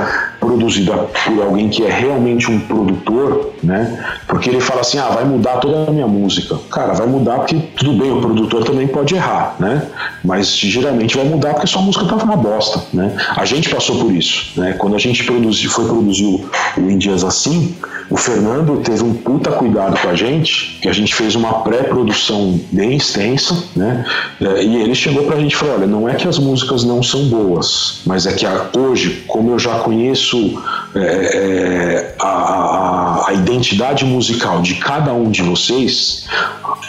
produzida 0.55 0.93
por 1.25 1.43
alguém 1.43 1.69
que 1.69 1.83
é 1.85 1.91
realmente 1.91 2.51
um 2.51 2.61
produtor, 2.61 3.53
né? 3.63 4.05
Porque 4.27 4.49
ele 4.49 4.61
fala 4.61 4.81
assim, 4.81 4.99
ah, 4.99 5.09
vai 5.09 5.25
mudar 5.25 5.57
toda 5.57 5.89
a 5.89 5.91
minha 5.91 6.07
música. 6.07 6.59
Cara, 6.71 6.93
vai 6.95 7.07
mudar 7.07 7.39
porque 7.41 7.57
tudo 7.77 7.93
bem, 7.95 8.13
o 8.13 8.21
produtor 8.21 8.65
também 8.65 8.87
pode 8.87 9.15
errar, 9.15 9.57
né? 9.59 9.87
Mas 10.25 10.57
geralmente 10.57 11.17
vai 11.17 11.27
mudar 11.27 11.55
porque 11.55 11.67
sua 11.67 11.83
música 11.83 12.05
tava 12.07 12.25
uma 12.25 12.37
bosta, 12.37 12.83
né? 12.93 13.15
A 13.37 13.45
gente 13.45 13.69
passou 13.69 13.99
por 13.99 14.13
isso, 14.13 14.53
né? 14.61 14.73
Quando 14.75 14.95
a 14.95 14.99
gente 14.99 15.25
produziu, 15.25 15.71
foi 15.71 15.87
produzir 15.87 16.45
o 16.77 16.91
Indias 16.91 17.25
Assim, 17.25 17.75
o 18.11 18.17
Fernando 18.17 18.81
teve 18.83 19.03
um 19.03 19.15
puta 19.15 19.51
cuidado 19.53 19.99
com 20.01 20.09
a 20.09 20.15
gente, 20.15 20.79
que 20.81 20.89
a 20.89 20.93
gente 20.93 21.15
fez 21.15 21.35
uma 21.35 21.61
pré-produção 21.61 22.61
bem 22.71 22.97
extensa, 22.97 23.57
né? 23.75 24.05
É, 24.41 24.63
e 24.63 24.77
ele 24.77 24.95
chegou 24.95 25.25
pra 25.25 25.39
gente 25.39 25.53
e 25.53 25.57
falou: 25.57 25.77
olha, 25.77 25.87
não 25.87 26.09
é 26.09 26.15
que 26.15 26.29
as 26.29 26.39
músicas 26.39 26.85
não 26.85 27.03
são 27.03 27.25
boas, 27.29 28.03
mas 28.07 28.27
é 28.27 28.33
que 28.33 28.47
hoje, 28.79 29.25
como 29.27 29.51
eu 29.51 29.59
já 29.59 29.79
conheço 29.79 30.63
é, 30.95 31.01
é, 31.01 32.15
a, 32.21 32.29
a, 32.29 33.29
a 33.29 33.33
identidade 33.33 34.05
musical 34.05 34.61
de 34.61 34.75
cada 34.77 35.13
um 35.13 35.31
de 35.31 35.43
vocês, 35.43 36.27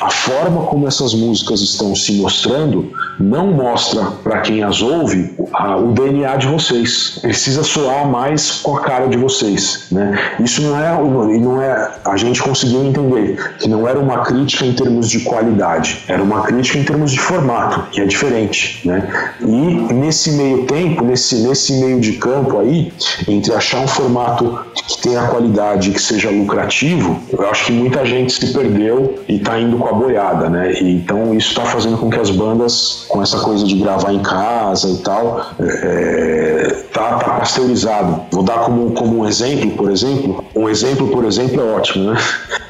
a 0.02 0.10
forma 0.10 0.64
como 0.64 0.88
essas 0.88 1.14
músicas 1.14 1.62
estão 1.62 1.96
se 1.96 2.14
mostrando 2.14 2.92
não 3.20 3.52
mostra 3.52 4.04
para 4.24 4.42
quem 4.42 4.64
as 4.64 4.82
ouve 4.82 5.34
a, 5.54 5.78
o 5.78 5.94
DNA 5.94 6.36
de 6.38 6.48
vocês. 6.48 7.20
Precisa 7.22 7.64
soar 7.64 8.08
mais 8.08 8.62
com 8.62 8.76
a 8.78 8.82
cara 8.82 9.08
de 9.08 9.18
vocês, 9.18 9.88
né? 9.92 10.36
Isso 10.40 10.62
não 10.62 10.80
é 10.80 10.94
e 11.32 11.40
não 11.40 11.62
é 11.62 11.92
a 12.04 12.18
gente 12.18 12.42
conseguiu 12.42 12.86
entender 12.86 13.56
que 13.60 13.68
não 13.68 13.88
era 13.88 14.00
uma 14.00 14.20
crítica 14.20 14.66
em 14.66 14.74
termos 14.74 15.10
de 15.10 15.20
qualidade, 15.22 16.04
era 16.08 16.22
uma 16.22 16.42
crítica 16.42 16.78
em 16.78 16.84
termos 16.84 17.12
de 17.12 17.20
formato, 17.20 17.84
que 17.92 18.02
é 18.02 18.06
diferente, 18.06 18.82
né? 18.86 19.34
E 19.42 19.94
nesse 19.94 20.32
meio 20.32 20.66
tempo, 20.66 21.04
nesse 21.04 21.36
nesse 21.48 21.74
meio 21.74 22.00
de 22.00 22.14
campo 22.14 22.60
aí, 22.60 22.92
entre 23.28 23.54
achar 23.54 23.80
um 23.80 23.88
formato 23.88 24.60
que 24.88 25.02
tenha 25.02 25.28
qualidade, 25.28 25.92
que 25.92 26.02
seja 26.02 26.30
lucrativo, 26.30 27.20
eu 27.32 27.50
acho 27.50 27.66
que 27.66 27.72
muita 27.72 28.06
gente 28.06 28.34
se 28.34 28.54
perdeu 28.54 29.16
e 29.28 29.38
está 29.38 29.60
indo 29.60 29.78
com 29.78 29.88
a 29.88 29.94
boiada, 29.94 30.50
né? 30.50 30.74
E, 30.74 30.96
então 30.96 31.34
isso 31.34 31.50
está 31.50 31.64
fazendo 31.64 31.98
com 31.98 32.10
que 32.10 32.20
as 32.20 32.30
bandas, 32.30 33.06
com 33.08 33.22
essa 33.22 33.40
coisa 33.40 33.66
de 33.66 33.76
gravar 33.76 34.14
em 34.14 34.20
casa 34.20 34.90
e 34.90 34.98
tal, 34.98 35.46
é, 35.60 36.84
tá, 36.94 37.18
tá 37.18 37.30
pasteurizado. 37.32 38.22
Vou 38.32 38.44
dar 38.44 38.60
como, 38.60 38.92
como 38.92 39.20
um 39.20 39.28
exemplo, 39.28 39.72
por 39.72 39.92
exemplo, 39.92 40.44
um 40.56 40.70
exemplo, 40.70 40.95
por 40.96 41.26
exemplo, 41.26 41.62
é 41.62 41.64
ótimo, 41.64 42.12
né? 42.12 42.18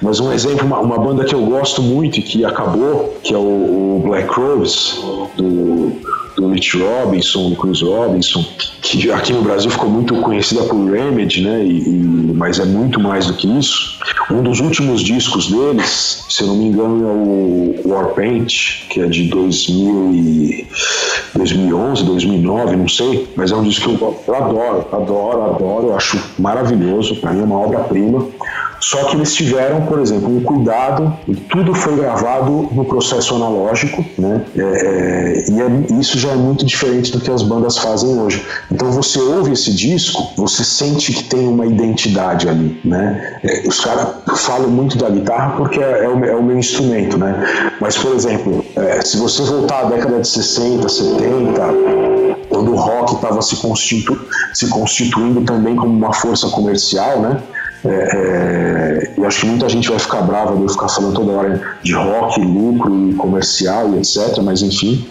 Mas 0.02 0.20
um 0.20 0.32
exemplo, 0.32 0.66
uma, 0.66 0.80
uma 0.80 0.98
banda 0.98 1.24
que 1.24 1.34
eu 1.34 1.46
gosto 1.46 1.82
muito 1.82 2.20
e 2.20 2.22
que 2.22 2.46
acabou, 2.46 3.18
que 3.24 3.34
é 3.34 3.38
o, 3.38 3.42
o 3.98 4.04
Black 4.06 4.28
Crowes, 4.28 5.00
do 5.36 5.94
do 6.36 6.50
Mitch 6.50 6.76
Robinson, 6.76 7.50
do 7.50 7.56
Chris 7.56 7.82
Robinson, 7.82 8.46
que 8.82 9.12
aqui 9.12 9.34
no 9.34 9.42
Brasil 9.42 9.70
ficou 9.70 9.90
muito 9.90 10.16
conhecida 10.22 10.64
por 10.64 10.76
Remedy, 10.92 11.42
né? 11.42 11.64
E, 11.64 11.90
e, 11.90 12.34
mas 12.36 12.60
é 12.60 12.66
muito 12.66 13.00
mais 13.00 13.28
do 13.28 13.34
que 13.34 13.48
isso. 13.58 14.00
Um 14.30 14.42
dos 14.42 14.60
últimos 14.60 15.02
discos 15.02 15.52
deles, 15.52 16.26
se 16.30 16.42
eu 16.42 16.48
não 16.48 16.56
me 16.56 16.66
engano, 16.66 17.08
é 17.08 17.12
o 17.12 17.90
Warpaint, 17.90 18.88
que 18.90 19.02
é 19.02 19.08
de 19.08 19.30
2000 19.30 20.12
e 20.14 20.68
2011, 21.36 22.04
2009, 22.04 22.76
não 22.76 22.88
sei, 22.88 23.28
mas 23.36 23.52
é 23.52 23.56
um 23.56 23.64
disco 23.64 23.96
que 23.96 24.02
eu, 24.02 24.36
adoro, 24.36 24.88
adoro, 24.92 25.44
adoro, 25.44 25.88
eu 25.88 25.96
acho 25.96 26.20
maravilhoso, 26.40 27.16
para 27.18 27.32
mim 27.34 27.42
é 27.42 27.44
uma 27.44 27.60
obra-prima. 27.60 28.28
Só 28.80 29.06
que 29.06 29.16
eles 29.16 29.34
tiveram, 29.34 29.82
por 29.86 30.00
exemplo, 30.00 30.36
um 30.36 30.42
cuidado, 30.42 31.14
e 31.28 31.36
tudo 31.36 31.74
foi 31.74 31.96
gravado 31.96 32.70
no 32.72 32.86
processo 32.86 33.36
analógico, 33.36 34.06
né? 34.18 34.42
É, 34.56 34.62
é, 34.62 35.50
e 35.50 35.62
é, 35.62 36.00
isso 36.00 36.20
já 36.20 36.32
é 36.32 36.36
muito 36.36 36.66
diferente 36.66 37.12
do 37.12 37.20
que 37.20 37.32
as 37.32 37.42
bandas 37.42 37.78
fazem 37.78 38.20
hoje. 38.20 38.46
Então 38.72 38.92
você 38.92 39.20
ouve 39.20 39.54
esse 39.54 39.74
disco, 39.74 40.28
você 40.36 40.64
sente 40.64 41.14
que 41.14 41.24
tem 41.24 41.48
uma 41.48 41.66
identidade 41.66 42.48
ali, 42.48 42.80
né? 42.84 43.40
É, 43.44 43.68
os 43.68 43.80
caras 43.80 44.08
falam 44.38 44.70
muito 44.70 44.98
da 44.98 45.10
guitarra 45.10 45.56
porque 45.58 45.80
é, 45.80 46.04
é 46.04 46.10
o, 46.10 46.26
é, 46.26 46.36
o, 46.36 46.44
meu 46.44 46.58
instrumento, 46.58 47.18
né? 47.18 47.72
Mas, 47.80 47.98
por 47.98 48.14
exemplo, 48.14 48.64
é, 48.76 49.02
se 49.02 49.18
você 49.18 49.44
voltar 49.44 49.82
à 49.82 49.84
década 49.86 50.20
de 50.20 50.28
60, 50.28 50.88
70, 50.88 51.62
quando 52.50 52.72
o 52.72 52.76
rock 52.76 53.16
estava 53.16 53.42
se, 53.42 53.56
constitu 53.58 54.18
se 54.54 54.68
constituindo 54.70 55.42
também 55.42 55.76
como 55.76 55.92
uma 55.92 56.14
força 56.14 56.48
comercial, 56.50 57.20
né? 57.20 57.42
É, 57.86 57.90
é, 57.90 59.14
e 59.18 59.26
acho 59.26 59.42
que 59.42 59.46
muita 59.46 59.70
gente 59.70 59.90
vai 59.90 60.00
ficar 60.00 60.22
brava 60.22 60.56
de 60.56 60.62
eu 60.64 60.70
ficar 60.70 60.90
falando 60.90 61.14
toda 61.14 61.32
hora 61.32 61.62
de 61.84 61.94
rock, 61.94 62.42
lucro 62.42 63.10
e 63.10 63.14
comercial 63.14 63.94
e 63.94 63.98
etc. 64.00 64.42
Mas 64.42 64.62
enfim, 64.62 65.08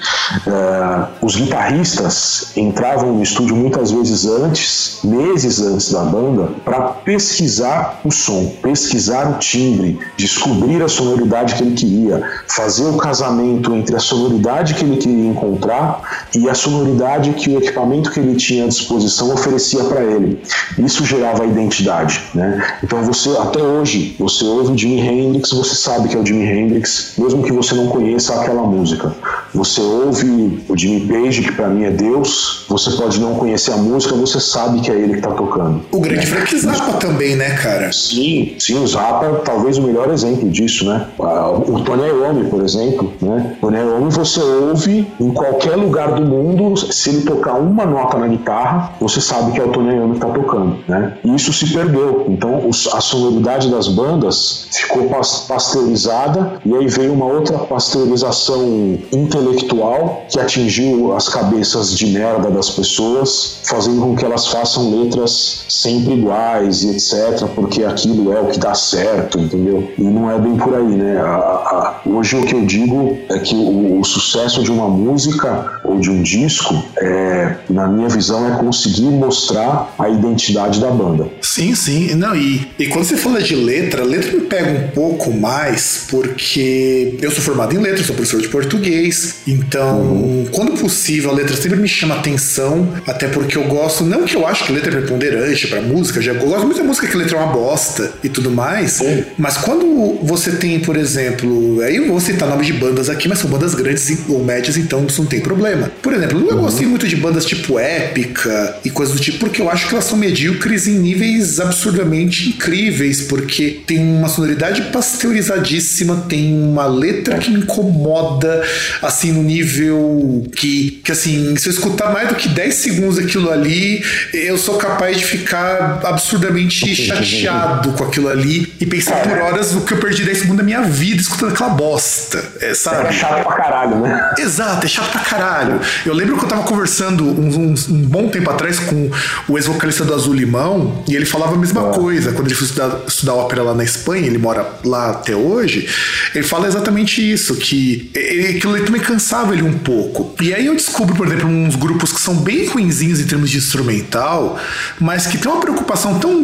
é, 0.47 1.07
os 1.22 1.37
guitarristas 1.37 2.53
entravam 2.57 3.14
no 3.14 3.22
estúdio 3.22 3.55
muitas 3.55 3.93
vezes 3.93 4.27
antes, 4.27 4.99
meses 5.05 5.61
antes 5.61 5.93
da 5.93 6.03
banda, 6.03 6.51
para 6.64 6.81
pesquisar 6.81 8.01
o 8.05 8.11
som, 8.11 8.53
pesquisar 8.62 9.31
o 9.31 9.39
timbre, 9.39 9.99
descobrir 10.16 10.83
a 10.83 10.89
sonoridade 10.89 11.55
que 11.55 11.62
ele 11.62 11.75
queria, 11.75 12.22
fazer 12.49 12.87
o 12.87 12.97
casamento 12.97 13.75
entre 13.75 13.95
a 13.95 14.01
sonoridade 14.01 14.75
que 14.75 14.85
ele 14.85 14.97
queria 14.97 15.31
encontrar 15.31 16.27
e 16.35 16.49
a 16.49 16.55
sonoridade 16.55 17.33
que 17.35 17.51
o 17.51 17.59
equipamento 17.59 18.11
que 18.11 18.18
ele 18.18 18.35
tinha 18.35 18.64
à 18.64 18.68
disposição 18.68 19.33
oferecia 19.33 19.85
para 19.85 20.03
ele. 20.03 20.43
Isso 20.79 21.05
gerava 21.05 21.47
identidade, 21.47 22.20
né? 22.35 22.63
Então 22.82 23.02
você, 23.02 23.30
até 23.38 23.62
hoje, 23.62 24.16
você 24.18 24.44
ouve 24.44 24.72
o 24.72 24.78
Jimi 24.78 25.00
Hendrix, 25.00 25.50
você 25.50 25.74
sabe 25.74 26.08
que 26.08 26.16
é 26.16 26.18
o 26.18 26.26
Jimi 26.26 26.44
Hendrix, 26.44 27.14
mesmo 27.18 27.42
que 27.42 27.52
você 27.52 27.74
não 27.74 27.86
conheça 27.88 28.34
aquela 28.40 28.62
música. 28.62 29.14
Você 29.54 29.80
ouve 29.80 30.64
o 30.68 30.76
Jimmy 30.76 31.06
Page, 31.06 31.42
que 31.42 31.52
para 31.52 31.68
mim 31.68 31.84
é 31.84 31.90
Deus, 31.90 32.64
você 32.68 32.90
pode 32.90 33.20
não 33.20 33.34
conhecer 33.34 33.72
a 33.72 33.76
música, 33.76 34.14
você 34.14 34.40
sabe 34.40 34.80
que 34.80 34.90
é 34.90 34.94
ele 34.94 35.14
que 35.14 35.20
tá 35.20 35.30
tocando. 35.30 35.80
O 35.92 36.00
grande 36.00 36.20
né? 36.20 36.26
Frank 36.26 36.58
Zappa 36.58 36.92
também, 36.94 37.36
né, 37.36 37.50
cara? 37.50 37.92
Sim, 37.92 38.54
sim, 38.58 38.82
o 38.82 38.86
Zappa 38.86 39.42
talvez 39.44 39.78
o 39.78 39.82
melhor 39.82 40.10
exemplo 40.12 40.48
disso, 40.50 40.84
né? 40.84 41.06
O 41.18 41.80
Tony 41.80 42.02
Iommi, 42.02 42.50
por 42.50 42.62
exemplo, 42.62 43.12
né? 43.20 43.56
O 43.62 43.66
Tony 43.66 43.78
Iommi 43.78 44.10
você 44.10 44.40
ouve 44.40 45.06
em 45.20 45.30
qualquer 45.30 45.76
lugar 45.76 46.12
do 46.12 46.22
mundo, 46.22 46.76
se 46.76 47.10
ele 47.10 47.22
tocar 47.22 47.54
uma 47.54 47.86
nota 47.86 48.18
na 48.18 48.26
guitarra, 48.26 48.92
você 49.00 49.20
sabe 49.20 49.52
que 49.52 49.60
é 49.60 49.64
o 49.64 49.68
Tony 49.68 49.94
Iommi 49.94 50.14
que 50.14 50.20
tá 50.20 50.28
tocando, 50.28 50.78
né? 50.88 51.14
E 51.24 51.34
isso 51.34 51.52
se 51.52 51.72
perdeu. 51.72 52.26
Então 52.28 52.53
a 52.92 53.00
sonoridade 53.00 53.70
das 53.70 53.88
bandas 53.88 54.66
ficou 54.70 55.09
pasteurizada 55.48 56.61
e 56.64 56.74
aí 56.74 56.86
veio 56.86 57.12
uma 57.12 57.26
outra 57.26 57.59
pasteurização 57.59 58.98
intelectual 59.12 60.24
que 60.28 60.38
atingiu 60.40 61.14
as 61.14 61.28
cabeças 61.28 61.96
de 61.96 62.07
merda 62.07 62.50
das 62.50 62.70
pessoas, 62.70 63.61
fazendo 63.64 64.00
com 64.00 64.16
que 64.16 64.24
elas 64.24 64.46
façam 64.46 65.02
letras 65.02 65.64
sempre 65.68 66.14
iguais 66.14 66.82
e 66.82 66.90
etc, 66.90 67.46
porque 67.55 67.84
aquilo 67.84 68.32
é 68.32 68.40
o 68.40 68.46
que 68.46 68.59
dá 68.59 68.74
certo, 68.74 69.38
entendeu? 69.38 69.90
E 69.98 70.02
não 70.02 70.30
é 70.30 70.38
bem 70.38 70.57
por 70.57 70.74
aí, 70.74 70.96
né? 70.96 71.20
A, 71.20 71.26
a, 71.26 72.00
hoje 72.07 72.36
o 72.36 72.42
que 72.42 72.55
eu 72.55 72.64
digo 72.64 73.18
é 73.28 73.38
que 73.38 73.55
o, 73.55 74.00
o, 74.00 74.05
sucesso 74.05 74.62
de 74.62 74.70
uma 74.70 74.88
música 74.88 75.80
ou 75.84 75.98
de 75.98 76.11
um 76.11 76.22
disco, 76.22 76.74
é, 76.98 77.57
na 77.68 77.86
minha 77.86 78.09
visão, 78.09 78.46
é 78.46 78.57
conseguir 78.57 79.11
mostrar 79.11 79.94
a 79.98 80.09
identidade 80.09 80.80
da 80.80 80.90
banda. 80.90 81.28
Sim, 81.40 81.74
sim. 81.74 82.14
Não, 82.14 82.34
e, 82.37 82.66
e 82.78 82.87
quando 82.87 83.05
você 83.05 83.16
fala 83.16 83.43
de 83.43 83.55
letra, 83.55 84.03
a 84.03 84.05
letra 84.05 84.32
me 84.32 84.43
pega 84.43 84.70
um 84.70 84.89
pouco 84.89 85.32
mais, 85.32 86.07
porque 86.09 87.16
eu 87.20 87.30
sou 87.30 87.43
formado 87.43 87.74
em 87.74 87.78
letras, 87.78 88.07
sou 88.07 88.14
professor 88.14 88.41
de 88.41 88.49
português. 88.49 89.37
Então, 89.47 90.01
uhum. 90.01 90.49
quando 90.51 90.72
possível, 90.72 91.30
a 91.30 91.35
letra 91.35 91.57
sempre 91.57 91.78
me 91.78 91.89
chama 91.89 92.16
atenção, 92.16 92.89
até 93.07 93.28
porque 93.28 93.57
eu 93.57 93.64
gosto, 93.64 94.05
não 94.05 94.24
que 94.24 94.37
eu 94.37 94.47
acho 94.47 94.64
que 94.64 94.72
letra 94.72 94.93
é 94.93 95.01
preponderante 95.01 95.66
para 95.68 95.80
música, 95.80 96.20
já, 96.20 96.32
eu 96.32 96.41
gosto 96.47 96.64
muito 96.64 96.78
da 96.78 96.85
música 96.85 97.07
que 97.07 97.14
a 97.14 97.18
letra 97.18 97.37
é 97.37 97.41
uma 97.41 97.53
bosta 97.53 98.12
e 98.22 98.28
tudo 98.28 98.51
mais, 98.51 99.01
mas 99.39 99.57
quando 99.57 100.18
você 100.22 100.53
tem, 100.53 100.80
por 100.80 100.97
exemplo, 100.97 101.80
aí 101.80 101.97
eu 101.97 102.09
vou 102.09 102.20
citar 102.20 102.49
nomes 102.49 102.66
de 102.66 102.72
bandas 102.72 103.09
aqui, 103.09 103.28
mas 103.28 103.39
são 103.39 103.51
bandas 103.51 103.74
grandes 103.74 104.11
ou 104.28 104.43
médias, 104.45 104.76
então 104.76 105.05
isso 105.07 105.22
não 105.22 105.28
tem 105.28 105.41
problema. 105.41 105.91
Por 106.03 106.12
exemplo, 106.12 106.39
eu 106.39 106.57
uhum. 106.57 106.62
gostei 106.62 106.87
muito 106.87 107.07
de 107.07 107.16
bandas 107.16 107.45
tipo 107.45 107.78
Épica 107.78 108.76
e 108.85 108.91
coisas 108.91 109.14
do 109.14 109.20
tipo, 109.20 109.39
porque 109.39 109.61
eu 109.61 109.70
acho 109.70 109.89
que 109.89 109.95
elas 109.95 110.05
são 110.05 110.16
medíocres 110.16 110.87
em 110.87 110.99
níveis 110.99 111.61
absurdamente 111.61 112.24
incríveis, 112.25 113.22
porque 113.22 113.83
tem 113.87 113.99
uma 113.99 114.29
sonoridade 114.29 114.83
pasteurizadíssima, 114.83 116.25
tem 116.29 116.53
uma 116.55 116.87
letra 116.87 117.39
que 117.39 117.51
me 117.51 117.61
incomoda, 117.61 118.62
assim, 119.03 119.33
no 119.33 119.43
nível 119.43 120.47
que, 120.55 121.03
que 121.05 121.12
assim, 121.12 121.57
se 121.57 121.68
eu 121.68 121.72
escutar 121.72 122.12
mais 122.12 122.29
do 122.29 122.35
que 122.35 122.49
10 122.49 122.75
segundos 122.75 123.18
aquilo 123.18 123.51
ali, 123.51 124.05
eu 124.33 124.57
sou 124.59 124.77
capaz 124.77 125.16
de 125.18 125.25
ficar 125.25 126.01
absurdamente 126.05 126.95
chateado 126.95 127.93
com 127.93 128.05
aquilo 128.05 128.29
ali 128.29 128.72
e 128.81 128.87
pensar 128.87 129.22
por 129.22 129.39
horas 129.39 129.75
o 129.75 129.83
que 129.83 129.95
eu 129.95 129.99
perdi 129.99 130.25
10 130.25 130.39
segundos 130.39 130.59
da 130.59 130.62
minha 130.64 130.83
vida 130.83 131.20
escutando 131.20 131.53
aquela 131.53 131.70
bosta, 131.70 132.43
é, 132.61 132.75
sabe? 132.75 133.09
É 133.09 133.12
chato 133.12 133.45
pra 133.45 133.57
caralho, 133.57 134.01
né? 134.01 134.35
Exato, 134.39 134.87
é 134.87 134.89
chato 134.89 135.11
pra 135.11 135.20
caralho. 135.20 135.81
Eu 136.05 136.14
lembro 136.14 136.37
que 136.39 136.45
eu 136.45 136.49
tava 136.49 136.62
conversando 136.62 137.25
um, 137.25 137.72
um, 137.72 137.75
um 137.91 138.03
bom 138.03 138.29
tempo 138.29 138.51
atrás 138.51 138.79
com 138.79 139.11
o 139.49 139.59
ex-vocalista 139.59 140.05
do 140.05 140.14
Azul 140.14 140.35
Limão 140.35 141.05
e 141.09 141.14
ele 141.14 141.25
falava 141.25 141.55
a 141.55 141.59
mesma 141.59 141.91
ah. 141.91 141.95
coisa. 141.95 142.13
Quando 142.22 142.46
ele 142.46 142.54
foi 142.54 142.66
estudar, 142.66 143.00
estudar 143.06 143.34
ópera 143.34 143.62
lá 143.62 143.74
na 143.74 143.84
Espanha, 143.84 144.26
ele 144.26 144.38
mora 144.38 144.66
lá 144.84 145.10
até 145.10 145.34
hoje, 145.34 145.88
ele 146.34 146.44
fala 146.44 146.66
exatamente 146.66 147.20
isso, 147.32 147.56
que 147.56 148.10
aquilo 148.56 148.78
também 148.84 149.00
cansava 149.00 149.52
ele 149.52 149.62
um 149.62 149.78
pouco. 149.78 150.34
E 150.42 150.54
aí 150.54 150.66
eu 150.66 150.74
descubro, 150.74 151.14
por 151.14 151.26
exemplo, 151.26 151.48
uns 151.48 151.76
grupos 151.76 152.12
que 152.12 152.20
são 152.20 152.36
bem 152.36 152.66
ruinzinhos 152.66 153.20
em 153.20 153.24
termos 153.24 153.50
de 153.50 153.58
instrumental, 153.58 154.58
mas 155.00 155.26
que 155.26 155.38
tem 155.38 155.50
uma 155.50 155.60
preocupação 155.60 156.18
tão 156.18 156.34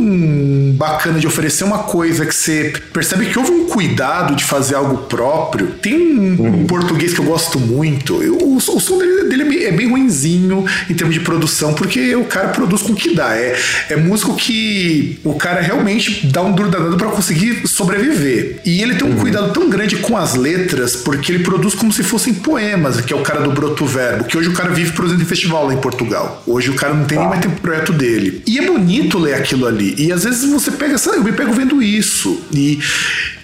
bacana 0.75 1.19
de 1.19 1.27
oferecer 1.27 1.65
uma 1.65 1.81
coisa 1.81 2.25
que 2.27 2.35
você 2.35 2.73
percebe 2.93 3.27
que 3.27 3.39
houve 3.39 3.51
um 3.51 3.67
cuidado 3.67 4.35
de 4.35 4.45
fazer 4.45 4.75
algo 4.75 4.99
próprio. 5.05 5.69
Tem 5.81 5.95
um, 5.95 6.41
uhum. 6.41 6.67
português 6.67 7.15
que 7.15 7.21
eu 7.21 7.25
gosto 7.25 7.59
muito. 7.59 8.23
Eu, 8.23 8.37
o, 8.37 8.57
o, 8.57 8.61
som 8.61 8.99
dele, 8.99 9.29
dele 9.29 9.43
é, 9.43 9.45
bem, 9.45 9.65
é 9.65 9.73
bem 9.73 9.91
ruinzinho 9.91 10.65
em 10.89 10.95
termos 10.95 11.15
de 11.15 11.21
produção, 11.21 11.75
porque 11.75 12.15
o 12.17 12.25
cara 12.25 12.49
produz 12.49 12.83
com 12.83 12.93
o 12.93 12.97
que 12.97 13.15
dá. 13.15 13.37
É, 13.37 13.59
é 13.91 13.97
músico 13.97 14.35
que 14.37 15.19
o 15.25 15.35
cara 15.35 15.60
realmente 15.61 16.27
dá 16.27 16.43
um 16.43 16.53
duro 16.53 16.71
danado 16.71 16.97
para 16.97 17.09
conseguir 17.09 17.67
sobreviver. 17.67 18.61
E 18.65 18.83
ele 18.83 18.95
tem 18.95 19.07
um 19.07 19.13
uhum. 19.13 19.19
cuidado 19.19 19.53
tão 19.53 19.69
grande 19.69 19.97
com 19.97 20.17
as 20.17 20.35
letras, 20.35 20.97
porque 20.97 21.33
ele 21.33 21.45
produz 21.45 21.75
como 21.75 21.93
se 21.93 22.03
fossem 22.03 22.35
poemas, 22.35 23.01
que 23.01 23.13
é 23.13 23.17
o 23.17 23.23
cara 23.23 23.41
do 23.41 23.53
Broto 23.53 23.85
Verbo, 23.87 24.25
que 24.25 24.37
hoje 24.37 24.49
o 24.49 24.53
cara 24.53 24.71
vive 24.71 24.93
produzindo 24.93 25.23
em 25.23 25.27
festival 25.27 25.67
lá 25.67 25.75
em 25.75 25.79
Portugal. 25.79 26.43
Hoje 26.47 26.71
o 26.71 26.75
cara 26.75 26.95
não 26.95 27.05
tem 27.05 27.19
nem 27.19 27.29
mais 27.29 27.41
tempo 27.41 27.61
projeto 27.61 27.93
dele. 27.93 28.43
E 28.47 28.59
é 28.59 28.63
bonito 28.63 29.19
ler 29.19 29.35
aquilo 29.35 29.67
ali. 29.67 29.95
E 29.99 30.13
às 30.13 30.25
vezes 30.25 30.49
você 30.49 30.71
pega, 30.71 30.99
sabe, 30.99 31.19
eu 31.19 31.25
me 31.25 31.33
pego 31.33 31.53
vendo 31.53 31.83
isso. 31.83 32.41
E, 32.53 32.79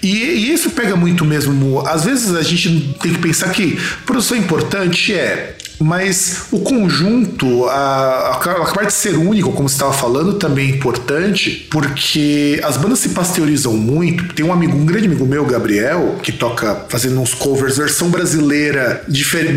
e, 0.03 0.09
e 0.09 0.53
isso 0.53 0.71
pega 0.71 0.97
muito 0.97 1.25
mesmo. 1.25 1.81
Às 1.87 2.05
vezes 2.05 2.35
a 2.35 2.43
gente 2.43 2.95
tem 3.01 3.13
que 3.13 3.19
pensar 3.19 3.51
que 3.51 3.79
produção 4.05 4.37
importante 4.37 5.13
é 5.13 5.56
mas 5.79 6.47
o 6.51 6.61
conjunto, 6.61 7.67
a, 7.67 8.33
a, 8.33 8.73
parte 8.73 8.89
de 8.89 8.93
ser 8.95 9.17
único, 9.17 9.53
como 9.53 9.69
você 9.69 9.75
estava 9.75 9.93
falando, 9.93 10.35
também 10.35 10.71
é 10.71 10.77
importante, 10.77 11.67
porque 11.71 12.61
as 12.63 12.77
bandas 12.77 12.99
se 12.99 13.11
pasteurizam 13.11 13.75
muito. 13.75 14.35
Tem 14.35 14.45
um 14.45 14.53
amigo, 14.53 14.77
um 14.77 14.87
grande 14.87 15.07
amigo 15.07 15.27
meu, 15.27 15.45
Gabriel, 15.45 16.17
que 16.23 16.33
toca 16.33 16.87
fazendo 16.89 17.21
uns 17.21 17.35
covers, 17.35 17.77
versão 17.77 18.09
brasileira, 18.09 19.05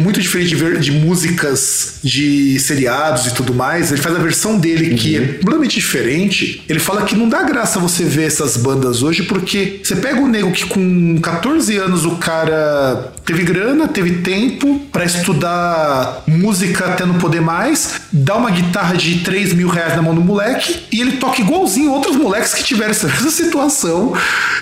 muito 0.02 0.20
diferente 0.20 0.56
de, 0.56 0.80
de 0.80 0.92
músicas 0.92 2.00
de 2.04 2.60
seriados 2.60 3.28
e 3.28 3.34
tudo 3.34 3.54
mais. 3.54 3.92
Ele 3.92 4.02
faz 4.02 4.16
a 4.16 4.20
versão 4.20 4.58
dele 4.58 4.96
que 4.96 5.16
é 5.16 5.20
uhum. 5.20 5.26
é 5.26 5.28
completamente 5.34 5.76
diferente. 5.76 6.64
Ele 6.68 6.80
fala 6.80 7.04
que 7.04 7.16
não 7.16 7.30
dá 7.30 7.44
graça 7.44 7.80
você 7.80 8.04
ver 8.04 8.26
essas 8.26 8.58
bandas 8.58 9.02
hoje, 9.04 9.24
porque 9.24 9.82
você 9.84 9.96
pega 9.96 10.20
o 10.20 10.28
nego 10.28 10.52
que 10.52 10.66
com 10.66 11.20
14 11.22 11.78
anos 11.78 12.06
o 12.06 12.16
cara 12.18 13.14
teve 13.26 13.44
grana, 13.44 13.88
teve 13.88 14.18
tempo 14.18 14.80
para 14.92 15.06
estudar 15.06 16.09
música 16.28 16.86
até 16.86 17.06
não 17.06 17.16
poder 17.16 17.42
mais, 17.42 18.02
dá 18.12 18.36
uma 18.36 18.52
guitarra 18.52 18.96
de 18.96 19.20
3 19.20 19.54
mil 19.54 19.68
reais 19.68 19.96
na 19.96 20.02
mão 20.02 20.14
do 20.14 20.22
moleque 20.22 20.88
e 20.92 21.02
ele 21.02 21.14
toca 21.14 21.42
igualzinho 21.42 21.92
outros 21.92 22.16
moleques 22.16 22.54
que 22.54 22.64
tiveram 22.64 22.92
essa 22.92 23.08
mesma 23.10 23.32
situação 23.32 24.14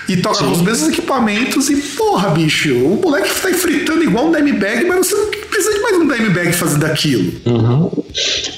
e 0.08 0.16
toca 0.16 0.36
Sim. 0.36 0.44
com 0.46 0.52
os 0.52 0.62
mesmos 0.62 0.88
equipamentos 0.88 1.68
e 1.70 1.76
porra, 1.76 2.30
bicho, 2.30 2.74
o 2.74 3.00
moleque 3.02 3.28
tá 3.28 3.48
fritando 3.52 4.02
igual 4.02 4.28
um 4.28 4.32
Dimebag, 4.32 4.84
mas 4.86 5.06
você 5.06 5.14
não 5.14 5.30
precisa 5.58 5.74
de 5.74 5.80
mais 5.80 5.96
um 5.96 6.06
Dimebag 6.06 6.52
fazendo 6.52 6.86
aquilo. 6.86 7.32
Uhum. 7.44 7.90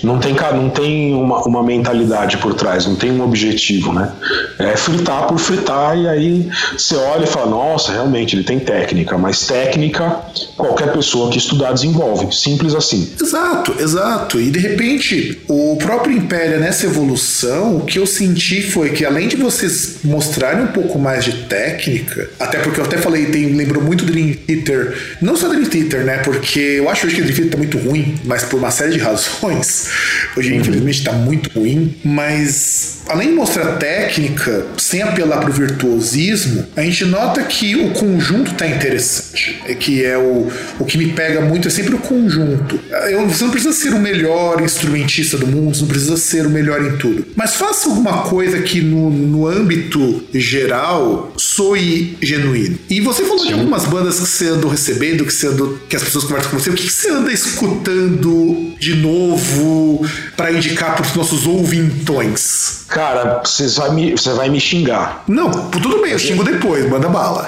Não 0.02 0.18
tem, 0.18 0.34
não 0.34 0.70
tem 0.70 1.14
uma, 1.14 1.42
uma 1.42 1.62
mentalidade 1.62 2.36
por 2.38 2.54
trás, 2.54 2.86
não 2.86 2.94
tem 2.94 3.10
um 3.10 3.22
objetivo, 3.22 3.92
né? 3.92 4.12
É 4.58 4.76
fritar 4.76 5.26
por 5.26 5.38
fritar 5.38 5.96
e 5.96 6.06
aí 6.06 6.48
você 6.76 6.94
olha 6.94 7.24
e 7.24 7.26
fala, 7.26 7.50
nossa, 7.50 7.92
realmente 7.92 8.36
ele 8.36 8.44
tem 8.44 8.58
técnica, 8.58 9.16
mas 9.16 9.46
técnica 9.46 10.20
qualquer 10.56 10.92
pessoa 10.92 11.30
que 11.30 11.38
estudar 11.38 11.72
desenvolve. 11.72 12.34
Simples 12.34 12.74
assim. 12.74 13.10
Exato, 13.20 13.74
exato. 13.78 14.40
E 14.40 14.50
de 14.50 14.58
repente, 14.58 15.40
o 15.48 15.76
próprio 15.76 16.16
Império 16.16 16.60
nessa 16.60 16.86
evolução, 16.86 17.78
o 17.78 17.80
que 17.80 17.98
eu 17.98 18.06
senti 18.06 18.62
foi 18.62 18.90
que 18.90 19.04
além 19.04 19.28
de 19.28 19.36
vocês 19.36 19.98
mostrarem 20.04 20.64
um 20.64 20.68
pouco 20.68 20.98
mais 20.98 21.24
de 21.24 21.32
técnica, 21.44 22.30
até 22.38 22.58
porque 22.58 22.80
eu 22.80 22.84
até 22.84 22.98
falei, 22.98 23.26
tem, 23.26 23.54
lembrou 23.54 23.82
muito 23.82 24.04
Dream 24.04 24.34
Theater, 24.46 25.16
não 25.20 25.36
só 25.36 25.48
Dream 25.48 25.64
Theater, 25.64 26.04
né? 26.04 26.18
Porque 26.18 26.58
eu 26.58 26.89
acho 26.90 27.06
hoje 27.06 27.16
que 27.16 27.22
Dream 27.22 27.36
Theater 27.36 27.50
tá 27.52 27.58
muito 27.58 27.78
ruim, 27.78 28.14
mas 28.24 28.44
por 28.44 28.58
uma 28.58 28.70
série 28.70 28.92
de 28.92 28.98
razões. 28.98 29.88
Hoje, 30.36 30.52
uhum. 30.52 30.60
infelizmente, 30.60 31.04
tá 31.04 31.12
muito 31.12 31.50
ruim, 31.58 31.96
mas 32.04 32.99
além 33.10 33.28
de 33.28 33.34
mostrar 33.34 33.76
técnica, 33.76 34.66
sem 34.78 35.02
apelar 35.02 35.40
para 35.40 35.50
o 35.50 35.52
virtuosismo, 35.52 36.66
a 36.76 36.82
gente 36.82 37.04
nota 37.04 37.42
que 37.42 37.74
o 37.74 37.90
conjunto 37.90 38.52
está 38.52 38.66
interessante. 38.66 39.60
É 39.66 39.74
que 39.74 40.04
é 40.04 40.16
o, 40.16 40.48
o 40.78 40.84
que 40.84 40.96
me 40.96 41.12
pega 41.12 41.40
muito 41.40 41.68
é 41.68 41.70
sempre 41.70 41.94
o 41.94 41.98
conjunto. 41.98 42.78
Eu, 43.10 43.26
você 43.28 43.44
não 43.44 43.50
precisa 43.50 43.72
ser 43.72 43.92
o 43.92 43.98
melhor 43.98 44.60
instrumentista 44.62 45.36
do 45.36 45.46
mundo, 45.46 45.74
você 45.74 45.82
não 45.82 45.88
precisa 45.88 46.16
ser 46.16 46.46
o 46.46 46.50
melhor 46.50 46.84
em 46.84 46.96
tudo. 46.98 47.26
Mas 47.34 47.56
faça 47.56 47.88
alguma 47.88 48.22
coisa 48.22 48.60
que 48.60 48.80
no, 48.80 49.10
no 49.10 49.46
âmbito 49.46 50.22
geral 50.32 51.32
soe 51.36 52.16
genuíno. 52.22 52.78
E 52.88 53.00
você 53.00 53.24
falou 53.24 53.40
Sim. 53.40 53.48
de 53.48 53.52
algumas 53.54 53.84
bandas 53.86 54.20
que 54.20 54.26
você 54.26 54.48
andou 54.48 54.70
recebendo, 54.70 55.24
que, 55.24 55.32
você 55.32 55.48
andou, 55.48 55.78
que 55.88 55.96
as 55.96 56.02
pessoas 56.02 56.24
conversam 56.24 56.50
com 56.52 56.58
você. 56.58 56.70
O 56.70 56.74
que 56.74 56.88
você 56.88 57.10
anda 57.10 57.32
escutando 57.32 58.74
de 58.78 58.94
novo 58.94 60.06
para 60.36 60.52
indicar 60.52 60.94
para 60.94 61.04
os 61.04 61.14
nossos 61.14 61.46
ouvintões? 61.46 62.84
Cara, 62.88 62.99
você 63.44 63.68
vai 63.68 63.90
me, 63.90 64.12
você 64.12 64.30
vai 64.32 64.48
me 64.48 64.60
xingar. 64.60 65.24
Não, 65.26 65.50
tudo 65.50 66.00
bem, 66.00 66.12
eu 66.12 66.18
xingo 66.18 66.44
depois, 66.44 66.88
manda 66.88 67.08
bala. 67.08 67.46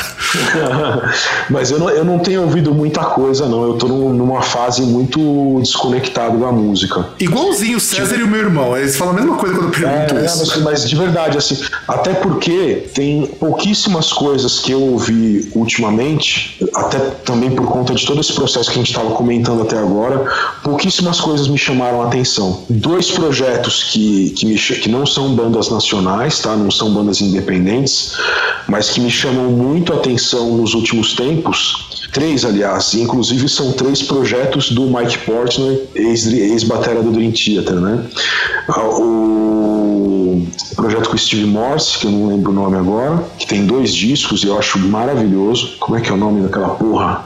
Mas 1.51 1.71
eu 1.71 1.79
não, 1.79 1.91
eu 1.91 2.05
não 2.05 2.19
tenho 2.19 2.43
ouvido 2.43 2.75
muita 2.75 3.05
coisa, 3.05 3.47
não. 3.47 3.65
Eu 3.65 3.75
tô 3.75 3.87
numa 3.89 4.43
fase 4.43 4.83
muito 4.83 5.61
desconectado 5.61 6.39
da 6.39 6.51
música. 6.51 7.07
Igualzinho 7.21 7.77
o 7.77 7.81
César 7.81 8.15
tipo... 8.15 8.21
e 8.21 8.23
o 8.23 8.29
meu 8.29 8.41
irmão. 8.41 8.77
Eles 8.77 8.97
falam 8.97 9.15
a 9.15 9.17
mesma 9.17 9.37
coisa 9.37 9.55
quando 9.55 9.67
eu 9.67 9.81
pergunto 9.81 10.17
é, 10.17 10.25
isso. 10.25 10.39
Mas, 10.39 10.63
mas 10.63 10.89
de 10.89 10.97
verdade, 10.97 11.39
assim, 11.39 11.59
até 11.87 12.15
porque 12.15 12.89
tem 12.95 13.27
pouquíssimas 13.27 14.13
coisas 14.13 14.59
que 14.59 14.73
eu 14.73 14.81
ouvi 14.81 15.51
ultimamente, 15.55 16.65
até 16.75 16.99
também 16.99 17.51
por 17.51 17.67
conta 17.67 17.95
de 17.95 18.07
todo 18.07 18.21
esse 18.21 18.33
processo 18.33 18.71
que 18.71 18.77
a 18.77 18.79
gente 18.79 18.91
estava 18.91 19.11
comentando 19.11 19.63
até 19.63 19.79
agora, 19.79 20.25
pouquíssimas 20.63 21.21
coisas 21.21 21.49
me 21.49 21.59
chamaram 21.59 22.03
a 22.03 22.07
atenção. 22.07 22.65
Dois 22.69 23.11
projetos 23.11 23.85
que, 23.85 24.31
que, 24.31 24.47
me, 24.47 24.57
que 24.57 24.89
não 24.89 25.07
são 25.07 25.35
bandas 25.43 25.71
nacionais, 25.71 26.39
tá? 26.39 26.55
Não 26.57 26.71
são 26.71 26.93
bandas 26.95 27.21
independentes, 27.21 28.13
mas 28.69 28.91
que 28.91 29.01
me 29.01 29.11
chamam 29.11 29.51
muito 29.51 29.93
a 29.93 29.97
atenção 29.97 30.57
nos 30.57 30.75
últimos 30.75 31.15
tempos. 31.15 31.91
Três, 32.13 32.45
aliás, 32.45 32.95
inclusive 32.95 33.49
são 33.49 33.73
três 33.73 34.03
projetos 34.03 34.71
do 34.71 34.83
Mike 34.83 35.19
Portnoy, 35.19 35.83
ex-batera 35.95 37.03
do 37.03 37.11
Dream 37.11 37.33
Theater, 37.33 37.81
né? 37.81 38.05
Ah, 38.69 38.85
o 38.85 40.47
projeto 40.77 41.09
com 41.09 41.17
Steve 41.17 41.47
Morse, 41.47 41.99
que 41.99 42.07
eu 42.07 42.11
não 42.11 42.29
lembro 42.29 42.51
o 42.51 42.55
nome 42.55 42.77
agora, 42.77 43.25
que 43.39 43.47
tem 43.47 43.65
dois 43.65 43.95
discos 43.95 44.45
e 44.45 44.47
eu 44.47 44.59
acho 44.59 44.79
maravilhoso. 44.79 45.77
Como 45.79 45.97
é 45.97 46.01
que 46.01 46.11
é 46.11 46.13
o 46.13 46.17
nome 46.17 46.43
daquela 46.43 46.71
porra? 46.71 47.25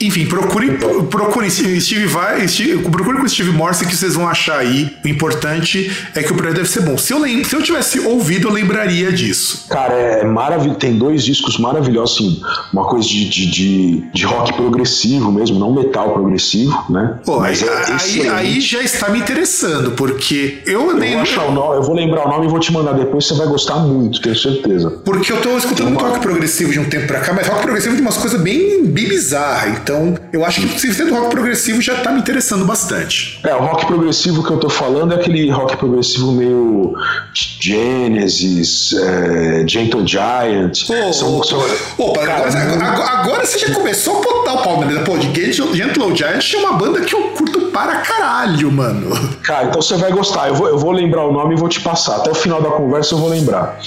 Enfim, 0.00 0.26
procure, 0.26 0.78
procure 1.10 1.50
Steve 1.50 2.06
vai, 2.06 2.48
Steve, 2.48 2.78
procure 2.90 3.18
com 3.18 3.28
Steve 3.28 3.50
Morse 3.50 3.84
que 3.84 3.94
vocês 3.94 4.14
vão 4.14 4.26
achar 4.26 4.58
aí. 4.58 4.96
O 5.04 5.08
importante 5.08 5.90
é 6.14 6.22
que 6.22 6.32
o 6.32 6.34
projeto 6.34 6.56
deve 6.56 6.68
ser 6.70 6.80
bom. 6.80 6.96
Se 6.96 7.12
eu, 7.12 7.20
se 7.44 7.54
eu 7.54 7.62
tivesse 7.62 8.00
ouvido, 8.00 8.48
eu 8.48 8.52
lembraria 8.52 9.12
disso. 9.12 9.66
Cara, 9.68 9.94
é 9.94 10.24
maravilhoso. 10.24 10.78
Tem 10.78 10.96
dois 10.96 11.22
discos 11.24 11.58
maravilhosos, 11.58 12.16
assim, 12.16 12.42
uma 12.72 12.86
coisa 12.86 13.06
de, 13.06 13.28
de, 13.28 13.50
de, 13.50 14.10
de 14.12 14.24
rock 14.24 14.54
progressivo 14.54 15.30
mesmo, 15.30 15.58
não 15.58 15.74
metal 15.74 16.12
progressivo, 16.14 16.84
né? 16.88 17.18
Pô, 17.24 17.40
Mas 17.40 17.62
é 17.62 17.68
aí, 17.68 18.28
aí, 18.28 18.60
já 18.60 18.82
está 18.82 19.10
me 19.10 19.18
interessando, 19.18 19.90
porque 19.92 20.62
eu 20.66 20.96
nem. 20.96 21.10
Eu 21.10 21.14
vou, 21.18 21.22
achar 21.22 21.44
o 21.44 21.52
nome, 21.52 21.76
eu 21.76 21.82
vou 21.82 21.94
lembrar 21.94 22.26
o 22.26 22.28
nome 22.28 22.46
e 22.46 22.48
vou 22.48 22.58
te 22.58 22.72
mandar 22.72 22.92
depois, 22.92 23.26
você 23.26 23.34
vai 23.34 23.46
gostar 23.46 23.76
muito, 23.76 24.20
tenho 24.22 24.36
certeza. 24.36 24.90
Porque 25.04 25.30
eu 25.30 25.42
tô 25.42 25.58
escutando 25.58 25.88
muito 25.88 26.04
rock 26.04 26.20
progressivo 26.20 26.72
de 26.72 26.78
um 26.78 26.88
tempo 26.88 27.06
pra 27.06 27.20
cá, 27.20 27.34
mas 27.34 27.46
rock 27.46 27.62
progressivo 27.62 27.96
de 27.96 28.02
umas 28.02 28.16
coisas 28.16 28.40
bem, 28.40 28.86
bem 28.86 29.08
bizarras. 29.08 29.78
Então, 29.78 29.89
eu 30.32 30.44
acho 30.44 30.60
que 30.60 30.80
se 30.80 31.04
do 31.04 31.14
rock 31.14 31.30
progressivo 31.30 31.80
já 31.80 31.96
tá 31.96 32.12
me 32.12 32.20
interessando 32.20 32.64
bastante. 32.64 33.40
É, 33.44 33.54
o 33.54 33.60
rock 33.60 33.86
progressivo 33.86 34.44
que 34.44 34.50
eu 34.50 34.58
tô 34.58 34.68
falando 34.68 35.12
é 35.12 35.16
aquele 35.16 35.50
rock 35.50 35.76
progressivo 35.76 36.32
meio 36.32 36.94
Genesis, 37.34 38.92
é, 38.92 39.64
Gentle 39.66 40.06
Giant. 40.06 40.86
Pô, 40.86 41.12
são, 41.12 41.40
agora, 41.42 42.48
agora, 42.48 43.10
agora, 43.10 43.46
você 43.46 43.58
já 43.58 43.74
começou 43.74 44.18
a 44.18 44.22
botar 44.22 44.54
o 44.54 44.62
pau 44.62 44.80
na 44.80 44.86
mesa. 44.86 45.00
Pô, 45.00 45.16
de 45.18 45.26
Gentle, 45.26 45.74
Gentle 45.74 46.16
Giant 46.16 46.54
é 46.54 46.58
uma 46.58 46.72
banda 46.72 47.00
que 47.00 47.14
eu 47.14 47.22
curto 47.30 47.60
para 47.72 47.96
caralho, 47.96 48.70
mano. 48.70 49.10
Cara, 49.42 49.68
então 49.68 49.80
você 49.80 49.94
vai 49.96 50.12
gostar. 50.12 50.48
Eu 50.48 50.54
vou, 50.54 50.68
eu 50.68 50.78
vou 50.78 50.92
lembrar 50.92 51.24
o 51.26 51.32
nome 51.32 51.54
e 51.54 51.58
vou 51.58 51.68
te 51.68 51.80
passar. 51.80 52.16
Até 52.16 52.30
o 52.30 52.34
final 52.34 52.60
da 52.60 52.70
conversa 52.70 53.14
eu 53.14 53.18
vou 53.18 53.28
lembrar. 53.28 53.78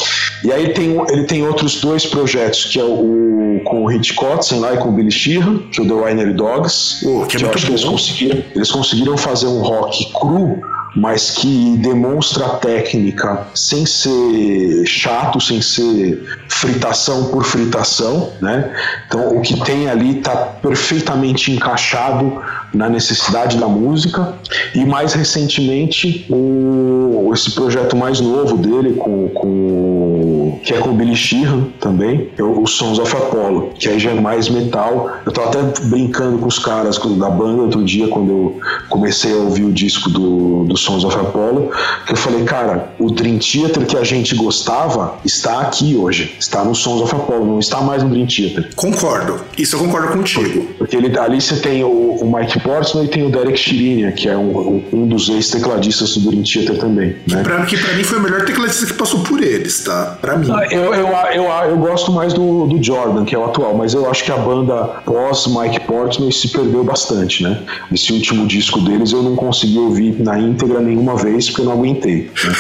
E 0.44 0.52
aí 0.52 0.74
tem, 0.74 0.98
ele 1.10 1.24
tem 1.24 1.46
outros 1.48 1.80
dois 1.80 2.06
projetos, 2.06 2.66
que 2.66 2.80
é 2.80 2.84
o, 2.84 3.62
com 3.64 3.84
o 3.84 3.88
Hit 3.88 4.14
Kotzen 4.14 4.60
lá 4.60 4.74
e 4.74 4.78
com 4.78 4.90
o 4.90 4.92
Billy 4.92 5.12
Sheehan, 5.12 5.60
que 5.72 5.82
o 5.82 5.86
The 5.94 6.02
Winery 6.02 6.34
Dogs. 6.34 7.06
Oh, 7.06 7.26
que, 7.26 7.38
é 7.38 7.40
que 7.40 7.46
eu 7.46 7.50
acho 7.52 7.60
bom. 7.60 7.66
que 7.66 7.72
eles 7.72 7.84
conseguiram, 7.84 8.44
eles 8.56 8.72
conseguiram 8.72 9.18
fazer 9.18 9.48
um 9.48 9.62
rock 9.62 10.12
cru 10.14 10.62
mas 10.96 11.32
que 11.32 11.78
demonstra 11.78 12.48
técnica 12.50 13.48
sem 13.56 13.86
ser 13.86 14.86
chato, 14.86 15.42
sem 15.42 15.62
ser 15.62 16.24
fritação 16.48 17.30
por 17.30 17.44
fritação, 17.44 18.32
né? 18.40 18.72
Então 19.08 19.36
o 19.36 19.42
que 19.42 19.60
tem 19.62 19.90
ali 19.90 20.20
está 20.20 20.36
perfeitamente 20.36 21.52
encaixado 21.52 22.42
na 22.74 22.90
necessidade 22.90 23.58
da 23.58 23.68
música 23.68 24.34
e 24.74 24.84
mais 24.86 25.14
recentemente 25.14 26.26
o, 26.30 27.32
esse 27.34 27.52
projeto 27.52 27.96
mais 27.96 28.20
novo 28.20 28.58
dele 28.58 28.94
com, 28.94 29.30
com 29.30 30.60
que 30.64 30.74
é 30.74 30.78
com 30.78 30.90
o 30.90 30.94
Billy 30.94 31.16
Sheehan 31.16 31.68
também, 31.80 32.30
é 32.38 32.44
o 32.44 32.66
Sons 32.66 32.98
of 32.98 33.16
Apollo, 33.16 33.72
que 33.78 33.90
aí 33.90 34.00
já 34.00 34.12
é 34.12 34.20
mais 34.20 34.50
metal. 34.50 35.12
Eu 35.26 35.32
tô 35.32 35.42
até 35.42 35.62
brincando 35.84 36.38
com 36.38 36.48
os 36.48 36.58
caras 36.58 36.98
da 36.98 37.30
banda 37.30 37.64
outro 37.64 37.84
dia 37.84 38.08
quando 38.08 38.30
eu 38.30 38.60
comecei 38.90 39.34
a 39.34 39.38
ouvir 39.38 39.66
o 39.66 39.72
disco 39.72 40.10
do, 40.10 40.64
do 40.64 40.78
Sons 40.78 41.04
of 41.04 41.16
Apollo, 41.18 41.72
que 42.06 42.14
eu 42.14 42.18
falei, 42.18 42.44
cara, 42.44 42.94
o 42.98 43.12
Dream 43.12 43.40
Theater 43.40 43.86
que 43.86 43.98
a 43.98 44.04
gente 44.04 44.36
gostava 44.36 45.16
está 45.26 45.62
aqui 45.62 45.96
hoje, 45.96 46.36
está 46.40 46.64
no 46.64 46.74
Sons 46.74 47.02
of 47.02 47.14
Apollo, 47.14 47.46
não 47.46 47.60
está 47.60 47.82
mais 47.82 48.02
no 48.02 48.10
Dream 48.10 48.28
Theater. 48.28 48.70
Concordo, 48.76 49.42
isso 49.58 49.76
eu 49.76 49.80
concordo 49.80 50.14
contigo. 50.14 50.68
Porque 50.78 50.96
ele, 50.96 51.18
ali 51.18 51.42
você 51.42 51.58
tem 51.58 51.84
o, 51.84 52.18
o 52.22 52.32
Mike 52.34 52.60
Portnoy 52.64 53.06
e 53.06 53.08
tem 53.08 53.24
o 53.24 53.30
Derek 53.30 53.58
Chirinia, 53.58 54.12
que 54.12 54.28
é 54.28 54.38
um, 54.38 54.84
um 54.92 55.08
dos 55.08 55.30
ex-tecladistas 55.30 56.18
do 56.18 56.30
Dream 56.30 56.44
Theater 56.44 56.78
também. 56.78 57.16
Né? 57.28 57.38
Que, 57.38 57.44
pra, 57.44 57.66
que 57.66 57.78
pra 57.78 57.94
mim 57.94 58.04
foi 58.04 58.18
o 58.18 58.22
melhor 58.22 58.46
tecladista 58.46 58.86
que 58.86 58.94
passou 58.94 59.22
por 59.22 59.42
eles, 59.42 59.84
tá? 59.84 60.18
Pra 60.20 60.38
mim. 60.38 60.50
Ah, 60.52 60.66
eu, 60.72 60.94
eu, 60.94 61.08
eu, 61.34 61.44
eu, 61.70 61.78
gosto 61.78 62.12
mais 62.12 62.34
do, 62.34 62.68
do 62.68 62.84
Jordan, 62.84 63.26
que 63.26 63.36
é 63.36 63.38
o 63.38 63.46
atual, 63.46 63.76
mas 63.76 63.94
eu 63.94 64.10
acho 64.10 64.24
que 64.24 64.32
a 64.32 64.38
banda 64.38 64.84
pós 65.06 65.48
Mike 65.48 65.82
Portnoy 65.82 66.32
se 66.32 66.50
perdeu 66.50 66.84
bastante, 66.84 67.44
né? 67.44 67.60
Esse 67.92 68.12
último 68.12 68.46
disco 68.48 68.82
deles 68.82 69.12
eu 69.12 69.22
não 69.22 69.36
consegui 69.36 69.78
ouvir 69.78 70.22
na 70.22 70.40
íntegra 70.40 70.80
nenhuma 70.80 71.04
uma 71.04 71.18
vez 71.18 71.48
porque 71.48 71.62
eu 71.62 71.66
não 71.66 71.74
aguentei. 71.74 72.32
Né? 72.44 72.56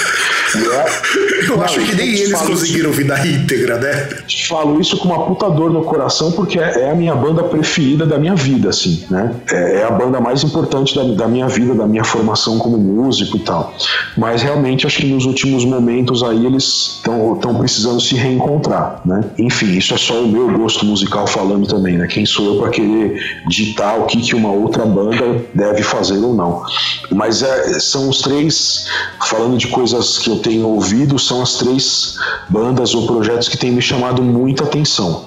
É, 0.56 1.46
eu 1.50 1.58
não, 1.58 1.64
acho 1.64 1.80
que 1.80 1.96
nem 1.96 2.10
eles 2.10 2.42
conseguiram 2.42 2.90
ouvir 2.90 3.06
na 3.06 3.26
íntegra, 3.26 3.78
né? 3.78 4.10
Falo 4.48 4.80
isso 4.80 4.98
com 4.98 5.08
uma 5.08 5.26
puta 5.26 5.50
dor 5.50 5.72
no 5.72 5.84
coração 5.84 6.32
porque 6.32 6.60
é, 6.60 6.82
é 6.82 6.92
a 6.92 6.96
minha 6.96 7.16
banda 7.16 7.44
preferida 7.44 8.06
da 8.06 8.18
minha 8.18 8.36
vida, 8.36 8.70
assim, 8.70 9.06
né? 9.10 9.34
É, 9.52 9.80
é 9.80 9.84
a 9.86 9.92
banda 9.94 10.20
mais 10.20 10.44
importante 10.44 10.96
da, 10.96 11.04
da, 11.04 11.28
minha 11.28 11.48
vida, 11.48 11.74
da 11.74 11.86
minha 11.86 12.04
formação 12.04 12.58
como 12.58 12.78
músico 12.78 13.38
e 13.38 13.40
tal. 13.40 13.74
Mas 14.18 14.42
realmente 14.42 14.86
acho 14.86 14.98
que 14.98 15.08
nos 15.08 15.26
últimos 15.26 15.66
momentos 15.66 16.24
aí 16.24 16.46
eles 16.46 16.98
estão 16.98 17.56
precisando 17.58 18.00
se 18.02 18.16
reencontrar, 18.16 19.02
né? 19.06 19.24
Enfim, 19.38 19.78
isso 19.78 19.94
é 19.94 19.98
só 19.98 20.22
o 20.22 20.28
meu 20.28 20.52
gosto 20.58 20.86
musical 20.86 21.28
falando 21.28 21.68
também, 21.68 21.98
né? 21.98 22.08
Quem 22.08 22.26
sou 22.26 22.56
eu 22.56 22.62
para 22.62 22.70
querer 22.70 23.42
ditar 23.48 24.00
o 24.00 24.06
que, 24.06 24.22
que 24.22 24.36
uma 24.36 24.52
outra 24.52 24.86
banda 24.86 25.44
deve 25.54 25.84
fazer 25.84 26.18
ou 26.18 26.34
não. 26.34 26.64
Mas 27.12 27.42
é, 27.42 27.80
são 27.80 28.10
os 28.10 28.22
três 28.22 28.88
falando 29.28 29.58
de 29.58 29.68
coisas 29.68 30.18
que 30.18 30.30
eu 30.30 30.38
tenho 30.38 30.68
ouvido, 30.68 31.18
são 31.20 31.42
as 31.42 31.56
três 31.56 32.18
bandas 32.50 32.94
ou 32.94 33.06
projetos 33.06 33.48
que 33.48 33.58
têm 33.58 33.72
me 33.72 33.82
chamado 33.82 34.22
muita 34.22 34.64
atenção. 34.64 35.26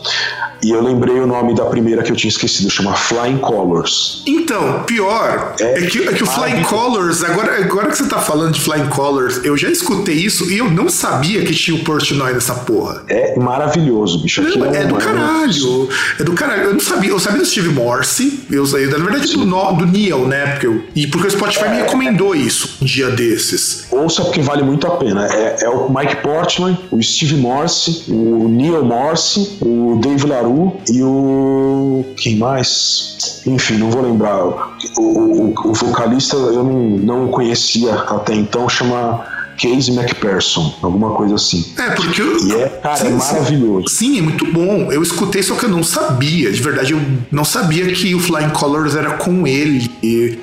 E 0.62 0.70
eu 0.70 0.82
lembrei 0.82 1.18
o 1.20 1.26
nome 1.26 1.54
da 1.54 1.64
primeira 1.66 2.02
que 2.02 2.11
eu 2.11 2.16
tinha 2.16 2.28
esquecido, 2.28 2.70
chama 2.70 2.94
Flying 2.94 3.38
Colors. 3.38 4.22
Então, 4.26 4.82
pior 4.84 5.54
é, 5.61 5.84
é 5.84 5.86
que, 5.86 6.02
é 6.02 6.12
que 6.12 6.22
o 6.22 6.26
Flying 6.26 6.62
Colors, 6.62 7.22
agora, 7.22 7.62
agora 7.62 7.88
que 7.88 7.96
você 7.96 8.09
tá 8.09 8.18
falando 8.18 8.52
de 8.52 8.61
Flying 8.61 8.88
Colors, 8.88 9.44
eu 9.44 9.57
já 9.57 9.70
escutei 9.70 10.14
isso 10.14 10.50
e 10.50 10.59
eu 10.59 10.70
não 10.70 10.88
sabia 10.88 11.44
que 11.44 11.54
tinha 11.54 11.76
o 11.76 11.84
Portnoy 11.84 12.32
nessa 12.32 12.54
porra. 12.54 13.02
É 13.09 13.38
maravilhoso, 13.38 14.22
bicho. 14.22 14.42
Não, 14.42 14.66
é, 14.66 14.82
é, 14.82 14.84
do 14.86 14.96
caralho. 14.96 15.88
É 16.18 16.24
do 16.24 16.32
caralho. 16.32 16.62
Eu 16.64 16.72
não 16.72 16.80
sabia, 16.80 17.11
eu 17.11 17.18
sabia 17.18 17.40
do 17.40 17.46
Steve 17.46 17.68
Morse, 17.70 18.44
eu, 18.50 18.64
eu 18.64 18.90
na 18.90 19.04
verdade 19.04 19.32
do, 19.36 19.44
do 19.44 19.86
Neil, 19.86 20.26
né? 20.26 20.52
Porque 20.52 20.66
eu, 20.66 20.82
e 20.94 21.07
porque 21.07 21.26
o 21.26 21.30
Spotify 21.30 21.68
me 21.68 21.76
recomendou 21.76 22.34
isso 22.34 22.78
um 22.80 22.84
dia 22.84 23.11
desses. 23.11 23.86
Ouça 23.90 24.22
porque 24.22 24.40
vale 24.40 24.62
muito 24.62 24.86
a 24.86 24.96
pena. 24.96 25.26
É, 25.26 25.64
é 25.64 25.68
o 25.68 25.92
Mike 25.92 26.16
Portnoy, 26.16 26.76
o 26.90 27.02
Steve 27.02 27.36
Morse, 27.36 28.04
o 28.09 28.48
Neil 28.48 28.84
Morse, 28.84 29.59
o 29.61 29.98
Dave 30.02 30.26
LaRue 30.26 30.45
e 30.88 31.03
o. 31.03 32.05
Quem 32.16 32.36
mais? 32.36 33.42
Enfim, 33.47 33.78
não 33.78 33.90
vou 33.90 34.03
lembrar. 34.03 34.44
O, 34.44 35.01
o, 35.01 35.55
o 35.70 35.72
vocalista 35.74 36.36
eu 36.36 36.64
não, 36.64 36.80
não 36.99 37.28
conhecia 37.28 37.94
até 37.94 38.34
então, 38.34 38.68
chama 38.68 39.36
Casey 39.57 39.94
McPherson, 39.94 40.74
alguma 40.82 41.11
coisa 41.11 41.34
assim. 41.34 41.64
É, 41.78 41.90
porque. 41.90 42.22
E 42.22 42.52
é, 42.54 42.68
cara, 42.82 42.96
sim, 42.96 43.09
é 43.09 43.11
maravilhoso. 43.11 43.88
Sim, 43.88 44.18
é 44.18 44.22
muito 44.22 44.52
bom. 44.52 44.90
Eu 44.92 45.02
escutei, 45.02 45.42
só 45.42 45.54
que 45.54 45.64
eu 45.64 45.70
não 45.70 45.82
sabia. 45.82 46.50
De 46.50 46.61
verdade, 46.61 46.92
eu 46.92 47.00
não 47.30 47.44
sabia 47.44 47.86
que 47.92 48.14
o 48.14 48.20
Flying 48.20 48.50
Colors 48.50 48.94
era 48.94 49.11
com 49.12 49.46
ele. 49.46 49.88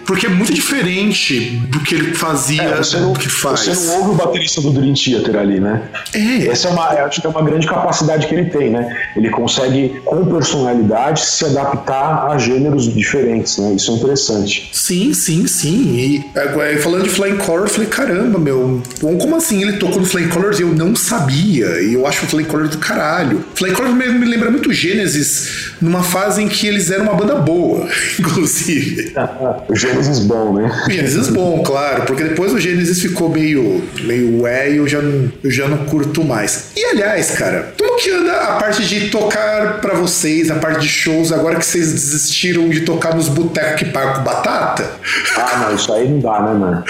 Porque 0.05 0.25
é 0.25 0.29
muito 0.29 0.53
diferente 0.53 1.39
do 1.69 1.79
que 1.79 1.95
ele 1.95 2.13
fazia, 2.13 2.61
é, 2.63 2.77
você 2.77 2.97
não, 2.97 3.13
do 3.13 3.19
que 3.19 3.29
faz. 3.29 3.61
Você 3.61 3.87
não 3.87 3.99
ouve 3.99 4.11
o 4.11 4.15
baterista 4.15 4.61
do 4.61 4.71
Dream 4.71 4.93
Theater 4.93 5.35
ali, 5.37 5.59
né? 5.59 5.83
É. 6.13 6.47
Essa 6.47 6.69
é 6.69 6.71
uma, 6.71 6.87
acho 6.87 7.21
que 7.21 7.27
é 7.27 7.29
uma 7.29 7.41
grande 7.41 7.67
capacidade 7.67 8.27
que 8.27 8.33
ele 8.33 8.49
tem, 8.49 8.69
né? 8.69 8.95
Ele 9.15 9.29
consegue, 9.29 10.01
com 10.03 10.25
personalidade, 10.25 11.21
se 11.21 11.45
adaptar 11.45 12.29
a 12.29 12.37
gêneros 12.37 12.93
diferentes, 12.93 13.57
né? 13.57 13.73
Isso 13.73 13.91
é 13.91 13.95
interessante. 13.95 14.69
Sim, 14.71 15.13
sim, 15.13 15.47
sim. 15.47 15.95
E 15.95 16.25
agora, 16.37 16.77
falando 16.79 17.03
de 17.03 17.09
Flying 17.09 17.37
Colors, 17.37 17.69
eu 17.69 17.75
falei, 17.75 17.89
caramba, 17.89 18.39
meu 18.39 18.81
Bom, 19.03 19.17
como 19.17 19.35
assim? 19.35 19.61
Ele 19.61 19.73
tocou 19.73 19.99
no 19.99 20.05
Flame 20.05 20.29
Colors 20.29 20.59
e 20.59 20.61
eu 20.61 20.69
não 20.69 20.95
sabia. 20.95 21.81
E 21.81 21.93
eu 21.93 22.07
acho 22.07 22.23
o 22.23 22.27
Flame 22.29 22.47
Colors 22.47 22.69
do 22.69 22.77
caralho. 22.77 23.43
Flame 23.53 23.75
Colors 23.75 23.93
me, 23.93 24.07
me 24.07 24.25
lembra 24.25 24.49
muito 24.49 24.71
Gênesis 24.71 25.73
numa 25.81 26.01
fase 26.01 26.41
em 26.41 26.47
que 26.47 26.65
eles 26.65 26.89
eram 26.89 27.03
uma 27.03 27.13
banda 27.13 27.35
boa, 27.35 27.85
inclusive. 28.17 29.13
o 29.67 29.75
Gênesis 29.75 30.19
bom, 30.19 30.53
né? 30.53 30.71
O 30.87 30.89
Gênesis 30.89 31.27
bom, 31.27 31.61
claro, 31.63 32.03
porque 32.03 32.23
depois 32.23 32.53
o 32.53 32.59
Gênesis 32.61 33.01
ficou 33.01 33.27
meio, 33.27 33.83
meio 34.05 34.43
ué 34.43 34.71
e 34.71 34.77
eu 34.77 34.87
já, 34.87 35.01
não, 35.01 35.29
eu 35.43 35.51
já 35.51 35.67
não 35.67 35.79
curto 35.79 36.23
mais. 36.23 36.67
E 36.73 36.85
aliás, 36.85 37.31
cara, 37.31 37.73
como 37.77 37.97
que 37.97 38.09
anda 38.09 38.31
a 38.31 38.55
parte 38.55 38.85
de 38.85 39.09
tocar 39.09 39.81
para 39.81 39.95
vocês, 39.95 40.49
a 40.49 40.55
parte 40.55 40.79
de 40.83 40.87
shows, 40.87 41.33
agora 41.33 41.57
que 41.57 41.65
vocês 41.65 41.91
desistiram 41.91 42.69
de 42.69 42.79
tocar 42.81 43.13
nos 43.13 43.27
botecos 43.27 43.79
que 43.79 43.85
pagam 43.85 44.13
com 44.13 44.23
batata? 44.23 44.89
Ah, 45.35 45.65
não, 45.67 45.75
isso 45.75 45.91
aí 45.91 46.07
não 46.07 46.19
dá, 46.19 46.41
né, 46.41 46.53
mano? 46.53 46.83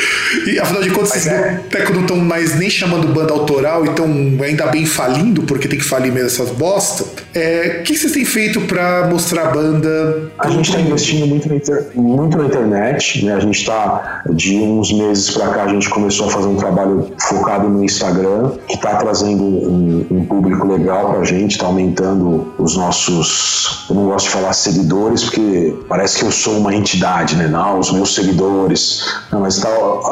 E 0.45 0.59
afinal 0.59 0.83
de 0.83 0.91
contas, 0.91 1.15
esses 1.15 1.27
é... 1.27 1.53
botecos 1.55 1.95
não 1.95 2.02
estão 2.03 2.17
mais 2.17 2.57
nem 2.57 2.69
chamando 2.69 3.07
banda 3.07 3.33
autoral 3.33 3.85
e 3.85 3.89
estão 3.89 4.05
ainda 4.43 4.67
bem 4.67 4.85
falindo, 4.85 5.43
porque 5.43 5.67
tem 5.67 5.79
que 5.79 5.85
falir 5.85 6.11
mesmo 6.11 6.27
essas 6.27 6.49
bosta. 6.51 7.05
É, 7.33 7.79
o 7.79 7.83
que 7.83 7.97
vocês 7.97 8.11
têm 8.11 8.25
feito 8.25 8.61
para 8.61 9.07
mostrar 9.07 9.47
a 9.47 9.51
banda? 9.51 10.31
A 10.37 10.49
gente 10.49 10.69
está 10.69 10.79
investindo 10.79 11.25
muito 11.25 11.49
na, 11.49 11.55
inter... 11.55 11.87
muito 11.95 12.37
na 12.37 12.45
internet, 12.45 13.25
né? 13.25 13.35
A 13.35 13.39
gente 13.39 13.59
está 13.59 14.21
de 14.29 14.57
uns 14.57 14.91
meses 14.93 15.31
para 15.31 15.47
cá 15.49 15.63
a 15.63 15.67
gente 15.67 15.89
começou 15.89 16.27
a 16.27 16.29
fazer 16.29 16.47
um 16.47 16.55
trabalho 16.55 17.07
focado 17.19 17.67
no 17.69 17.83
Instagram, 17.83 18.51
que 18.67 18.75
está 18.75 18.95
trazendo 18.95 19.43
um, 19.43 20.05
um, 20.11 20.25
público 20.25 20.67
legal 20.67 21.11
para 21.11 21.21
a 21.21 21.25
gente, 21.25 21.51
está 21.51 21.65
aumentando 21.65 22.53
os 22.57 22.75
nossos, 22.75 23.85
eu 23.89 23.95
não 23.95 24.05
gosto 24.07 24.25
de 24.25 24.31
falar 24.31 24.53
seguidores 24.53 25.23
porque 25.23 25.75
parece 25.87 26.19
que 26.19 26.25
eu 26.25 26.31
sou 26.31 26.57
uma 26.57 26.73
entidade, 26.75 27.35
né? 27.35 27.47
Não, 27.47 27.79
os 27.79 27.91
meus 27.91 28.13
seguidores, 28.13 29.01
não, 29.31 29.41
mas 29.41 29.57
está 29.57 29.69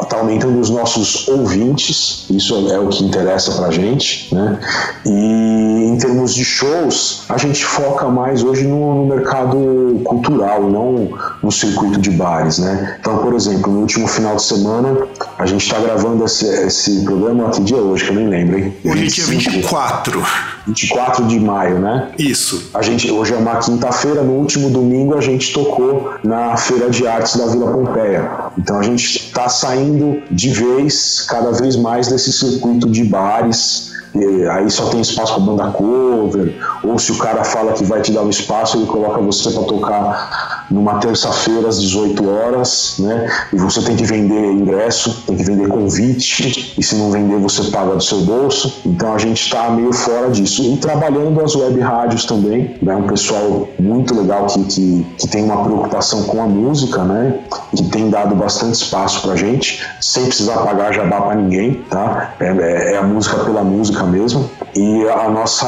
tá 0.08 0.18
aumentando 0.18 0.58
os 0.58 0.70
nossos 0.70 1.28
ouvintes 1.28 1.81
ouvintes, 1.82 2.26
isso 2.30 2.70
é 2.70 2.78
o 2.78 2.88
que 2.88 3.04
interessa 3.04 3.52
pra 3.52 3.70
gente, 3.70 4.32
né? 4.34 4.58
E 5.04 5.88
em 5.88 5.98
termos 5.98 6.34
de 6.34 6.44
shows, 6.44 7.24
a 7.28 7.36
gente 7.36 7.64
foca 7.64 8.08
mais 8.08 8.42
hoje 8.42 8.64
no, 8.64 8.94
no 8.94 9.14
mercado 9.14 10.00
cultural, 10.04 10.62
não 10.70 11.10
no 11.42 11.50
circuito 11.52 12.00
de 12.00 12.10
bares, 12.10 12.58
né? 12.58 12.96
Então, 13.00 13.18
por 13.18 13.34
exemplo, 13.34 13.72
no 13.72 13.80
último 13.80 14.06
final 14.06 14.36
de 14.36 14.42
semana, 14.42 14.96
a 15.38 15.46
gente 15.46 15.62
está 15.64 15.78
gravando 15.80 16.24
esse, 16.24 16.46
esse 16.46 17.04
programa, 17.04 17.50
que 17.50 17.62
dia 17.62 17.76
é 17.76 17.80
hoje, 17.80 18.04
que 18.04 18.10
eu 18.10 18.16
nem 18.16 18.28
lembro, 18.28 18.58
hein? 18.58 18.76
Hoje 18.84 19.04
é 19.04 19.06
dia 19.06 19.24
24. 19.26 20.22
24 20.66 21.26
de 21.26 21.40
maio, 21.40 21.78
né? 21.78 22.10
Isso. 22.18 22.70
A 22.74 22.82
gente, 22.82 23.10
hoje 23.10 23.34
é 23.34 23.36
uma 23.36 23.56
quinta-feira, 23.56 24.22
no 24.22 24.32
último 24.32 24.70
domingo 24.70 25.16
a 25.16 25.20
gente 25.20 25.52
tocou 25.52 26.14
na 26.22 26.56
Feira 26.56 26.88
de 26.90 27.06
Artes 27.06 27.36
da 27.36 27.46
Vila 27.46 27.72
Pompeia. 27.72 28.30
Então 28.58 28.78
a 28.78 28.82
gente 28.82 29.26
está 29.26 29.48
saindo 29.48 30.22
de 30.30 30.50
vez, 30.50 31.22
cada 31.28 31.52
vez 31.52 31.76
mais 31.76 32.08
desse 32.08 32.32
circuito 32.32 32.88
de 32.88 33.04
bares 33.04 33.92
e 34.14 34.46
aí 34.46 34.70
só 34.70 34.90
tem 34.90 35.00
espaço 35.00 35.34
para 35.34 35.42
banda 35.42 35.70
cover, 35.70 36.54
ou 36.84 36.98
se 36.98 37.12
o 37.12 37.18
cara 37.18 37.42
fala 37.44 37.72
que 37.72 37.82
vai 37.82 38.02
te 38.02 38.12
dar 38.12 38.22
um 38.22 38.28
espaço, 38.28 38.76
ele 38.76 38.86
coloca 38.86 39.20
você 39.22 39.50
para 39.50 39.62
tocar 39.62 40.61
numa 40.72 40.98
terça-feira 40.98 41.68
às 41.68 41.80
18 41.80 42.28
horas, 42.28 42.96
né? 42.98 43.30
E 43.52 43.56
você 43.56 43.82
tem 43.82 43.94
que 43.94 44.04
vender 44.04 44.52
ingresso, 44.52 45.22
tem 45.26 45.36
que 45.36 45.44
vender 45.44 45.68
convite, 45.68 46.74
e 46.78 46.82
se 46.82 46.94
não 46.96 47.10
vender 47.10 47.38
você 47.38 47.64
paga 47.64 47.94
do 47.94 48.02
seu 48.02 48.22
bolso. 48.22 48.80
Então 48.84 49.14
a 49.14 49.18
gente 49.18 49.42
está 49.42 49.70
meio 49.70 49.92
fora 49.92 50.30
disso. 50.30 50.62
E 50.62 50.76
trabalhando 50.78 51.40
as 51.42 51.54
web 51.54 51.78
rádios 51.80 52.24
também, 52.24 52.76
né? 52.80 52.96
Um 52.96 53.06
pessoal 53.06 53.68
muito 53.78 54.18
legal 54.18 54.46
que, 54.46 54.64
que, 54.64 55.06
que 55.18 55.28
tem 55.28 55.44
uma 55.44 55.62
preocupação 55.62 56.22
com 56.24 56.42
a 56.42 56.46
música, 56.46 57.04
né? 57.04 57.38
Que 57.76 57.82
tem 57.84 58.08
dado 58.08 58.34
bastante 58.34 58.74
espaço 58.74 59.22
pra 59.22 59.36
gente, 59.36 59.84
sem 60.00 60.24
precisar 60.24 60.58
pagar 60.58 60.92
jabá 60.92 61.20
para 61.20 61.34
ninguém, 61.34 61.74
tá? 61.90 62.34
É, 62.40 62.46
é, 62.46 62.92
é 62.94 62.98
a 62.98 63.02
música 63.02 63.36
pela 63.44 63.62
música 63.62 64.04
mesmo. 64.04 64.48
E 64.74 65.06
a 65.08 65.28
nossa 65.28 65.66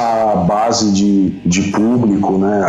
base 0.48 0.90
de, 0.92 1.30
de 1.44 1.70
público, 1.70 2.38
né? 2.38 2.64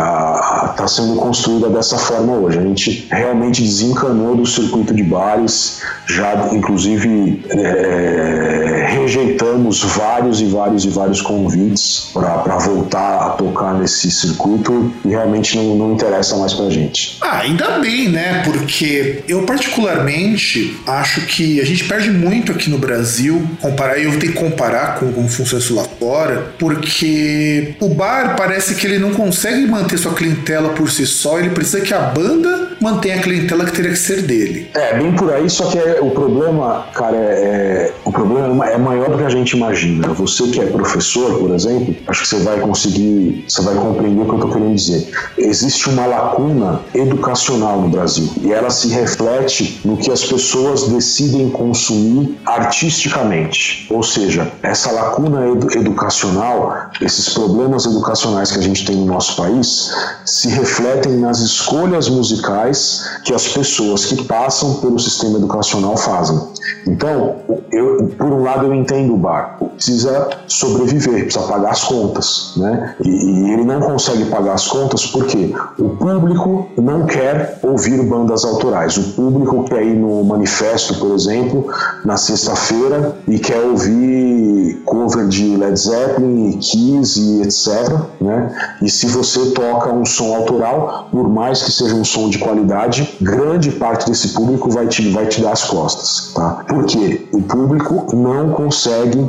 Está 0.70 0.86
sendo 0.86 1.16
construída 1.16 1.70
dessa 1.70 1.96
forma 1.96 2.25
hoje. 2.32 2.58
A 2.58 2.62
gente 2.62 3.06
realmente 3.10 3.62
desencanou 3.62 4.36
do 4.36 4.46
circuito 4.46 4.94
de 4.94 5.02
bares, 5.02 5.82
já 6.06 6.48
inclusive 6.52 7.42
é, 7.50 8.86
rejeitamos 8.88 9.82
vários 9.82 10.40
e 10.40 10.46
vários 10.46 10.84
e 10.84 10.88
vários 10.88 11.20
convites 11.20 12.10
para 12.12 12.56
voltar 12.58 13.26
a 13.26 13.30
tocar 13.30 13.74
nesse 13.74 14.10
circuito 14.10 14.92
e 15.04 15.08
realmente 15.08 15.56
não, 15.56 15.76
não 15.76 15.92
interessa 15.92 16.36
mais 16.36 16.54
para 16.54 16.70
gente. 16.70 17.18
Ah, 17.20 17.40
ainda 17.40 17.78
bem, 17.78 18.08
né? 18.08 18.42
Porque 18.44 19.22
eu 19.28 19.42
particularmente 19.42 20.76
acho 20.86 21.22
que 21.22 21.60
a 21.60 21.64
gente 21.64 21.84
perde 21.84 22.10
muito 22.10 22.52
aqui 22.52 22.70
no 22.70 22.78
Brasil, 22.78 23.46
comparar, 23.60 23.98
eu 23.98 24.18
tenho 24.18 24.32
que 24.32 24.38
comparar 24.38 24.98
com 24.98 25.12
como 25.12 25.28
funciona 25.28 25.62
isso 25.62 25.74
lá 25.74 25.84
fora, 25.98 26.54
porque 26.58 27.74
o 27.80 27.88
bar 27.88 28.36
parece 28.36 28.74
que 28.74 28.86
ele 28.86 28.98
não 28.98 29.12
consegue 29.12 29.66
manter 29.66 29.98
sua 29.98 30.14
clientela 30.14 30.70
por 30.70 30.90
si 30.90 31.06
só, 31.06 31.38
ele 31.38 31.50
precisa 31.50 31.80
que 31.80 31.94
a 31.94 32.00
banda 32.16 32.76
mantenha 32.80 33.16
a 33.16 33.18
clientela 33.18 33.64
que 33.64 33.72
teria 33.72 33.90
que 33.90 33.98
ser 33.98 34.22
dele. 34.22 34.70
É, 34.74 34.98
bem 34.98 35.12
por 35.12 35.32
aí, 35.32 35.48
só 35.50 35.66
que 35.66 35.78
é, 35.78 35.98
o 36.00 36.10
problema, 36.10 36.86
cara, 36.94 37.16
é, 37.16 37.20
é, 37.20 37.94
o 38.04 38.12
problema 38.12 38.66
é 38.66 38.78
maior 38.78 39.10
do 39.10 39.18
que 39.18 39.24
a 39.24 39.28
gente 39.28 39.56
imagina. 39.56 40.08
Você 40.08 40.44
que 40.44 40.60
é 40.60 40.66
professor, 40.66 41.38
por 41.38 41.54
exemplo, 41.54 41.94
acho 42.06 42.22
que 42.22 42.28
você 42.28 42.38
vai 42.40 42.60
conseguir, 42.60 43.44
você 43.46 43.62
vai 43.62 43.74
compreender 43.74 44.22
o 44.22 44.24
que 44.24 44.30
eu 44.30 44.34
estou 44.36 44.50
querendo 44.50 44.74
dizer. 44.74 45.10
Existe 45.36 45.88
uma 45.90 46.06
lacuna 46.06 46.80
educacional 46.94 47.80
no 47.80 47.88
Brasil 47.88 48.28
e 48.42 48.52
ela 48.52 48.70
se 48.70 48.88
reflete 48.88 49.80
no 49.84 49.96
que 49.96 50.10
as 50.10 50.24
pessoas 50.24 50.88
decidem 50.88 51.50
consumir 51.50 52.38
artisticamente. 52.46 53.86
Ou 53.90 54.02
seja, 54.02 54.50
essa 54.62 54.90
lacuna 54.90 55.48
edu 55.48 55.66
educacional, 55.76 56.90
esses 57.00 57.28
problemas 57.30 57.84
educacionais 57.84 58.52
que 58.52 58.58
a 58.58 58.62
gente 58.62 58.84
tem 58.84 58.96
no 58.96 59.06
nosso 59.06 59.36
país, 59.36 59.90
se 60.24 60.48
refletem 60.48 61.16
nas 61.16 61.40
escolhas 61.40 61.95
musicais 62.08 63.18
que 63.24 63.32
as 63.32 63.48
pessoas 63.48 64.04
que 64.04 64.24
passam 64.24 64.74
pelo 64.74 64.98
sistema 64.98 65.38
educacional 65.38 65.96
fazem. 65.96 66.38
Então, 66.86 67.36
eu, 67.72 68.08
por 68.16 68.26
um 68.26 68.42
lado, 68.42 68.66
eu 68.66 68.74
entendo 68.74 69.14
o 69.14 69.16
bar, 69.16 69.58
precisa 69.74 70.28
sobreviver, 70.46 71.24
precisa 71.24 71.46
pagar 71.46 71.70
as 71.70 71.84
contas, 71.84 72.52
né? 72.56 72.94
E, 73.04 73.08
e 73.08 73.52
ele 73.52 73.64
não 73.64 73.80
consegue 73.80 74.24
pagar 74.26 74.54
as 74.54 74.66
contas 74.66 75.06
porque 75.06 75.54
o 75.78 75.90
público 75.90 76.68
não 76.76 77.06
quer 77.06 77.58
ouvir 77.62 78.02
bandas 78.02 78.44
autorais. 78.44 78.96
O 78.96 79.12
público 79.12 79.64
quer 79.64 79.82
ir 79.84 79.94
no 79.94 80.24
manifesto, 80.24 80.94
por 80.98 81.12
exemplo, 81.12 81.66
na 82.04 82.16
sexta-feira 82.16 83.16
e 83.28 83.38
quer 83.38 83.60
ouvir 83.60 84.82
cover 84.84 85.28
de 85.28 85.56
Led 85.56 85.78
Zeppelin, 85.78 86.58
Kiss 86.58 87.20
e 87.20 87.42
etc. 87.42 87.92
Né? 88.20 88.76
E 88.82 88.90
se 88.90 89.06
você 89.06 89.50
toca 89.50 89.92
um 89.92 90.04
som 90.04 90.34
autoral, 90.34 91.08
por 91.10 91.28
mais 91.28 91.62
que 91.62 91.70
seja 91.70 91.85
um 91.92 92.04
som 92.04 92.28
de 92.28 92.38
qualidade, 92.38 93.16
grande 93.20 93.70
parte 93.72 94.08
desse 94.08 94.28
público 94.28 94.70
vai 94.70 94.86
te, 94.86 95.08
vai 95.10 95.26
te 95.26 95.40
dar 95.40 95.52
as 95.52 95.64
costas. 95.64 96.32
Tá? 96.34 96.64
Porque 96.68 97.26
o 97.32 97.42
público 97.42 98.16
não 98.16 98.50
consegue, 98.50 99.28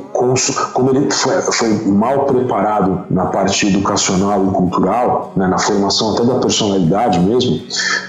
como 0.73 0.89
ele 0.89 1.09
foi, 1.11 1.41
foi 1.41 1.69
mal 1.85 2.25
preparado 2.25 3.05
na 3.09 3.25
parte 3.27 3.67
educacional 3.67 4.45
e 4.45 4.49
cultural, 4.51 5.31
né, 5.35 5.47
na 5.47 5.57
formação 5.57 6.13
até 6.13 6.23
da 6.23 6.35
personalidade 6.35 7.19
mesmo, 7.19 7.61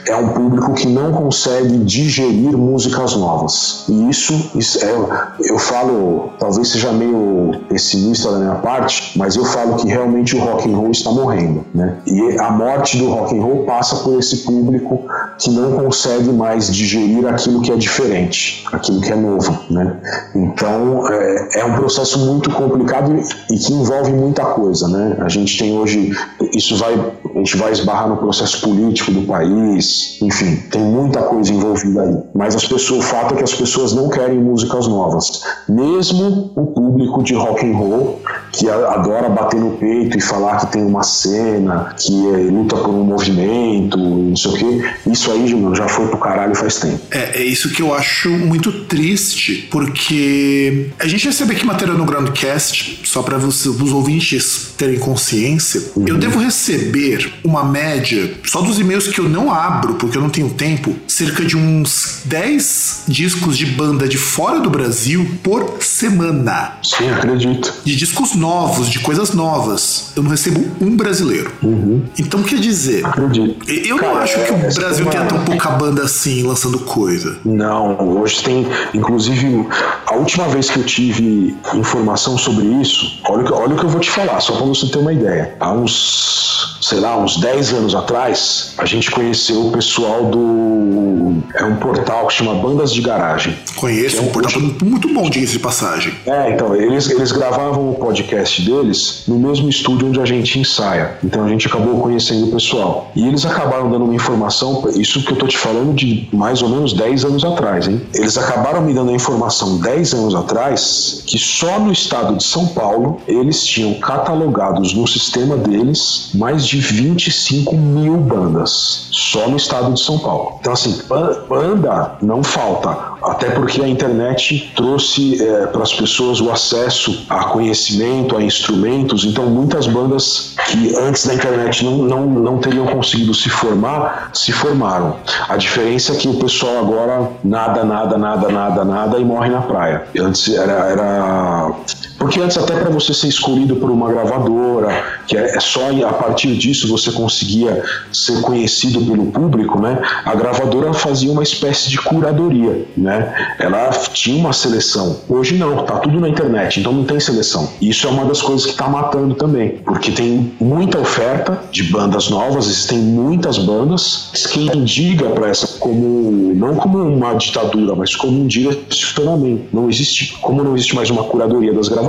é 0.07 0.17
um 0.17 0.29
público 0.29 0.73
que 0.75 0.87
não 0.87 1.13
consegue 1.13 1.79
digerir 1.79 2.57
músicas 2.57 3.17
novas. 3.17 3.85
E 3.89 4.09
isso, 4.09 4.51
isso 4.55 4.85
é, 4.85 4.95
eu 5.41 5.59
falo, 5.59 6.31
talvez 6.39 6.69
seja 6.69 6.93
meio 6.93 7.53
pessimista 7.69 8.31
da 8.33 8.39
minha 8.39 8.55
parte, 8.57 9.19
mas 9.19 9.37
eu 9.37 9.45
falo 9.45 9.77
que 9.77 9.89
realmente 9.89 10.37
o 10.37 10.41
rock 10.41 10.71
and 10.71 10.77
roll 10.77 10.91
está 10.91 11.11
morrendo, 11.11 11.65
né? 11.75 11.97
E 12.07 12.39
a 12.39 12.51
morte 12.51 12.99
do 12.99 13.09
rock 13.11 13.37
and 13.37 13.43
roll 13.43 13.65
passa 13.65 13.97
por 13.97 14.19
esse 14.19 14.38
público 14.39 15.05
que 15.39 15.51
não 15.51 15.73
consegue 15.73 16.31
mais 16.31 16.73
digerir 16.73 17.27
aquilo 17.27 17.61
que 17.61 17.73
é 17.73 17.77
diferente, 17.77 18.65
aquilo 18.73 19.01
que 19.01 19.13
é 19.13 19.17
novo, 19.17 19.59
né? 19.71 19.97
Então 20.35 21.07
é, 21.09 21.61
é 21.61 21.65
um 21.65 21.75
processo 21.75 22.19
muito 22.27 22.51
complicado 22.51 23.15
e, 23.51 23.57
que 23.57 23.73
envolve 23.73 24.13
muita 24.13 24.45
coisa, 24.45 24.89
né? 24.89 25.17
A 25.21 25.29
gente 25.29 25.59
tem 25.59 25.79
hoje, 25.79 26.13
isso 26.53 26.77
vai, 26.77 26.95
a 26.95 27.39
gente 27.39 27.57
vai 27.57 27.73
esbarrar 27.73 28.09
no 28.09 28.17
processo 28.17 28.61
político 28.61 29.11
do 29.13 29.23
país, 29.23 30.19
enfim, 30.23 30.57
tem 30.71 30.83
muita 30.83 31.23
coisa 31.23 31.53
envolvida 31.53 32.03
aí. 32.03 32.17
Mas 32.35 32.55
as 32.55 32.67
pessoas, 32.67 33.01
o 33.01 33.03
fato 33.03 33.35
é 33.35 33.39
que 33.39 33.45
as 33.45 33.55
pessoas 33.55 33.93
não 33.93 34.09
querem 34.09 34.39
músicas 34.39 34.87
novas, 34.87 35.43
mesmo 35.69 36.53
o 36.57 36.67
público 36.67 37.23
de 37.23 37.35
rock 37.35 37.65
and 37.65 37.77
roll 37.77 38.21
que 38.53 38.69
adora 38.69 39.29
bater 39.29 39.61
no 39.61 39.73
peito 39.73 40.17
e 40.17 40.21
falar 40.21 40.59
que 40.61 40.73
tem 40.73 40.85
uma 40.85 41.03
cena, 41.03 41.95
que 41.97 42.13
é, 42.35 42.37
luta 42.51 42.77
por 42.77 42.91
um 42.91 43.05
movimento, 43.05 43.99
não 44.29 44.37
sei 44.37 44.51
o 44.51 44.55
quê. 44.55 44.91
Isso 45.11 45.31
aí, 45.33 45.47
Júnior, 45.47 45.75
já 45.75 45.89
foi 45.89 46.07
pro 46.09 46.19
caralho 46.19 46.55
faz 46.55 46.77
tempo. 46.77 47.01
É, 47.11 47.41
é 47.41 47.45
isso 47.45 47.71
que 47.71 47.83
eu 47.83 47.95
acho 47.95 48.31
muito 48.31 48.73
triste, 48.85 49.69
porque 49.71 50.91
a 50.99 51.07
gente 51.07 51.27
recebe 51.27 51.53
aqui 51.55 51.65
matéria 51.65 51.95
no 51.95 52.05
Groundcast, 52.05 53.01
só 53.05 53.23
para 53.23 53.37
os 53.39 53.67
ouvintes 53.93 54.75
terem 54.77 54.99
consciência. 54.99 55.83
Uhum. 55.97 56.07
Eu 56.07 56.19
devo 56.19 56.39
receber 56.39 57.33
uma 57.43 57.65
média, 57.65 58.35
só 58.45 58.61
dos 58.61 58.79
e-mails 58.79 59.09
que 59.09 59.19
eu 59.19 59.29
não 59.29 59.53
abro, 59.53 59.95
porque 59.95 60.17
eu 60.17 60.23
não 60.23 60.31
tenho 60.31 60.51
tempo, 60.51 60.95
cerca 61.07 61.45
de 61.45 61.57
uns 61.57 62.23
10 62.25 63.05
discos 63.09 63.57
de 63.57 63.67
banda 63.67 64.09
de 64.09 64.19
fora 64.19 64.61
do 64.61 64.71
Brasil 64.71 65.39
por 65.43 65.79
semana. 65.81 66.79
Sim, 66.83 67.11
acredito. 67.11 67.75
De 67.85 67.97
discos 67.97 68.35
novos, 68.35 68.89
de 68.89 68.99
coisas 69.01 69.33
novas. 69.33 70.13
Eu 70.15 70.23
não 70.23 70.31
recebo 70.31 70.65
um 70.81 70.97
brasileiro. 70.97 71.53
Uhum. 71.63 72.03
Então 72.19 72.43
quer 72.43 72.59
dizer, 72.59 73.05
acredito. 73.05 73.71
eu 73.71 73.99
Cara, 73.99 74.15
não 74.15 74.18
acho 74.19 74.45
que 74.45 74.53
o 74.53 74.57
é, 74.57 74.75
Brasil 74.75 75.07
tenha 75.07 75.25
tão 75.25 75.45
pouca 75.45 75.71
banda 75.71 76.03
assim 76.03 76.43
lançando 76.43 76.79
coisa. 76.81 77.39
Não, 77.45 78.21
hoje 78.21 78.43
tem, 78.43 78.67
inclusive, 78.95 79.67
a 80.07 80.15
última 80.15 80.49
vez 80.49 80.71
que 80.71 80.79
eu 80.79 80.85
tive 80.85 81.57
informação 81.75 82.37
sobre 82.39 82.67
isso, 82.67 83.21
olha, 83.29 83.53
olha 83.53 83.75
o 83.75 83.79
que 83.79 83.85
eu 83.85 83.89
vou 83.89 84.01
te 84.01 84.11
falar, 84.11 84.41
só 84.41 84.55
pra 84.55 84.67
você 84.67 84.87
ter 84.89 84.99
uma 84.99 85.13
ideia. 85.13 85.55
Há 85.61 85.73
uns, 85.73 86.79
sei 86.81 87.01
lá, 87.01 87.17
uns 87.17 87.39
10 87.39 87.73
anos 87.75 87.95
atrás, 87.95 88.75
a 88.79 88.85
gente 88.85 89.11
conheceu 89.11 89.67
o 89.67 89.73
pessoal 89.73 90.25
do. 90.27 91.43
É 91.55 91.65
um 91.65 91.77
portal 91.77 92.27
que 92.27 92.35
chama 92.35 92.55
Bandas 92.55 92.93
de 92.93 93.01
Garagem. 93.01 93.57
Conheço, 93.77 94.19
é 94.19 94.21
um, 94.23 94.29
portal 94.29 94.61
muito 94.61 95.13
bom, 95.13 95.29
diga 95.31 95.47
de 95.47 95.59
passagem. 95.59 96.13
É, 96.27 96.51
então, 96.51 96.75
eles, 96.75 97.09
eles 97.11 97.33
gravavam 97.33 97.91
o 97.91 97.95
podcast 97.95 98.63
deles 98.63 99.25
no 99.27 99.39
mesmo 99.39 99.69
estúdio 99.69 100.09
onde 100.09 100.21
a 100.21 100.25
gente 100.25 100.59
ensaia. 100.59 101.17
Então 101.23 101.45
a 101.45 101.49
gente 101.49 101.67
acabou 101.67 102.01
conhecendo 102.01 102.49
o 102.49 102.51
pessoal. 102.53 103.11
E 103.15 103.27
eles 103.27 103.45
acabaram 103.45 103.91
dando 103.91 104.08
uma 104.09 104.15
informação, 104.15 104.83
isso 104.97 105.23
que 105.25 105.33
eu 105.33 105.37
tô 105.37 105.47
te 105.47 105.59
falando 105.59 105.95
de 105.95 106.29
mais 106.33 106.63
ou 106.63 106.69
menos 106.69 106.93
10 106.93 107.25
anos 107.25 107.45
atrás, 107.45 107.87
hein? 107.87 108.01
Eles 108.15 108.37
acabaram 108.37 108.81
me 108.83 108.95
dando 108.95 109.11
a 109.11 109.15
informação 109.15 109.79
10 109.79 110.15
anos 110.15 110.35
atrás 110.35 111.23
que 111.27 111.39
só 111.39 111.79
no 111.79 111.93
estado 111.93 112.37
de 112.37 112.43
São 112.43 112.67
Paulo 112.69 113.21
eles 113.29 113.65
tinham 113.65 113.95
catalogados 113.95 114.95
no 114.95 115.07
sistema 115.07 115.57
deles 115.57 116.31
mais 116.35 116.67
de 116.67 116.81
25 116.81 117.77
mil 117.77 118.17
bandas. 118.17 119.09
Só 119.11 119.49
no 119.49 119.57
estado 119.57 119.93
de 119.93 120.01
São 120.01 120.19
Paulo. 120.19 120.57
Então, 120.61 120.73
assim, 120.73 121.01
banda 121.49 122.17
não 122.23 122.43
falta. 122.43 123.18
Até 123.23 123.51
porque 123.51 123.83
a 123.83 123.89
internet 123.89 124.73
trouxe 124.77 125.43
é, 125.43 125.67
para 125.67 125.83
as 125.83 125.93
pessoas 125.93 126.41
o 126.41 126.51
acesso 126.51 127.27
a 127.29 127.45
conhecimento, 127.45 128.37
a 128.37 128.43
instrumentos. 128.43 129.25
Então, 129.25 129.47
muitas 129.47 129.87
bandas 129.87 130.55
que 130.67 130.95
antes 130.97 131.27
da 131.27 131.35
internet 131.35 131.85
não, 131.85 131.99
não, 131.99 132.27
não 132.27 132.59
teriam 132.59 132.87
conseguido 132.87 133.35
se 133.35 133.49
formar, 133.49 134.31
se 134.33 134.53
formaram. 134.53 135.17
A 135.49 135.57
diferença 135.57 136.13
é 136.13 136.17
que 136.17 136.29
o 136.29 136.35
pessoal 136.35 136.79
agora 136.79 137.31
nada, 137.43 137.85
nada, 137.85 138.17
nada, 138.17 138.49
nada, 138.49 138.85
nada 138.85 139.19
e 139.19 139.25
morre 139.25 139.49
na 139.49 139.63
praia. 139.63 140.05
Antes 140.19 140.55
era, 140.55 140.73
era 140.73 141.73
Porque 142.19 142.41
antes, 142.41 142.59
até 142.59 142.75
para 142.75 142.91
você 142.91 143.15
ser 143.15 143.29
escolhido 143.29 143.77
por 143.77 143.91
uma 143.91 144.11
gravadora, 144.11 145.05
que 145.27 145.37
é, 145.37 145.57
é 145.57 145.61
só 145.61 145.89
a 146.07 146.13
partir 146.13 146.57
disso 146.57 146.89
você 146.89 147.13
conseguia 147.13 147.83
ser 148.13 148.41
conhecido 148.41 149.01
pelo 149.01 149.27
público, 149.27 149.81
né? 149.81 149.99
A 150.25 150.35
gravadora 150.35 150.93
fazia 150.93 151.31
uma 151.31 151.43
espécie 151.43 151.89
de 151.89 151.99
curadoria, 151.99 152.85
né? 152.97 153.55
Ela 153.59 153.91
tinha 153.91 154.37
uma 154.37 154.53
seleção. 154.53 155.21
Hoje 155.29 155.57
não, 155.57 155.85
tá 155.85 155.99
tudo 155.99 156.19
na 156.21 156.29
internet, 156.29 156.81
então 156.81 156.93
não 156.93 157.05
tem 157.05 157.21
seleção. 157.21 157.71
Isso 157.81 158.07
é 158.07 158.11
uma 158.11 158.25
das 158.25 158.43
coisas 158.43 158.67
que 158.67 158.73
está 158.73 158.89
matando 158.89 159.35
também, 159.35 159.79
porque 159.85 160.11
tem 160.11 160.53
muita 160.61 160.99
oferta 160.99 161.63
de 161.71 161.85
bandas 161.85 162.29
novas, 162.29 162.67
existem 162.67 162.99
muitas 162.99 163.59
bandas. 163.59 164.33
Quem 164.53 164.85
diga 164.85 165.31
para 165.31 165.49
essa 165.49 165.79
como 165.79 166.55
não 166.55 166.75
como 166.75 166.99
uma 166.99 167.35
ditadura, 167.35 167.95
mas 167.95 168.15
como 168.17 168.41
um 168.41 168.47
direcionamento. 168.47 169.65
Não 169.73 169.89
existe, 169.89 170.37
como 170.41 170.63
não 170.63 170.75
existe 170.75 170.95
mais 170.95 171.11
uma 171.11 171.25
curadoria 171.25 171.73
das 171.73 171.89
gravadoras, 171.89 172.08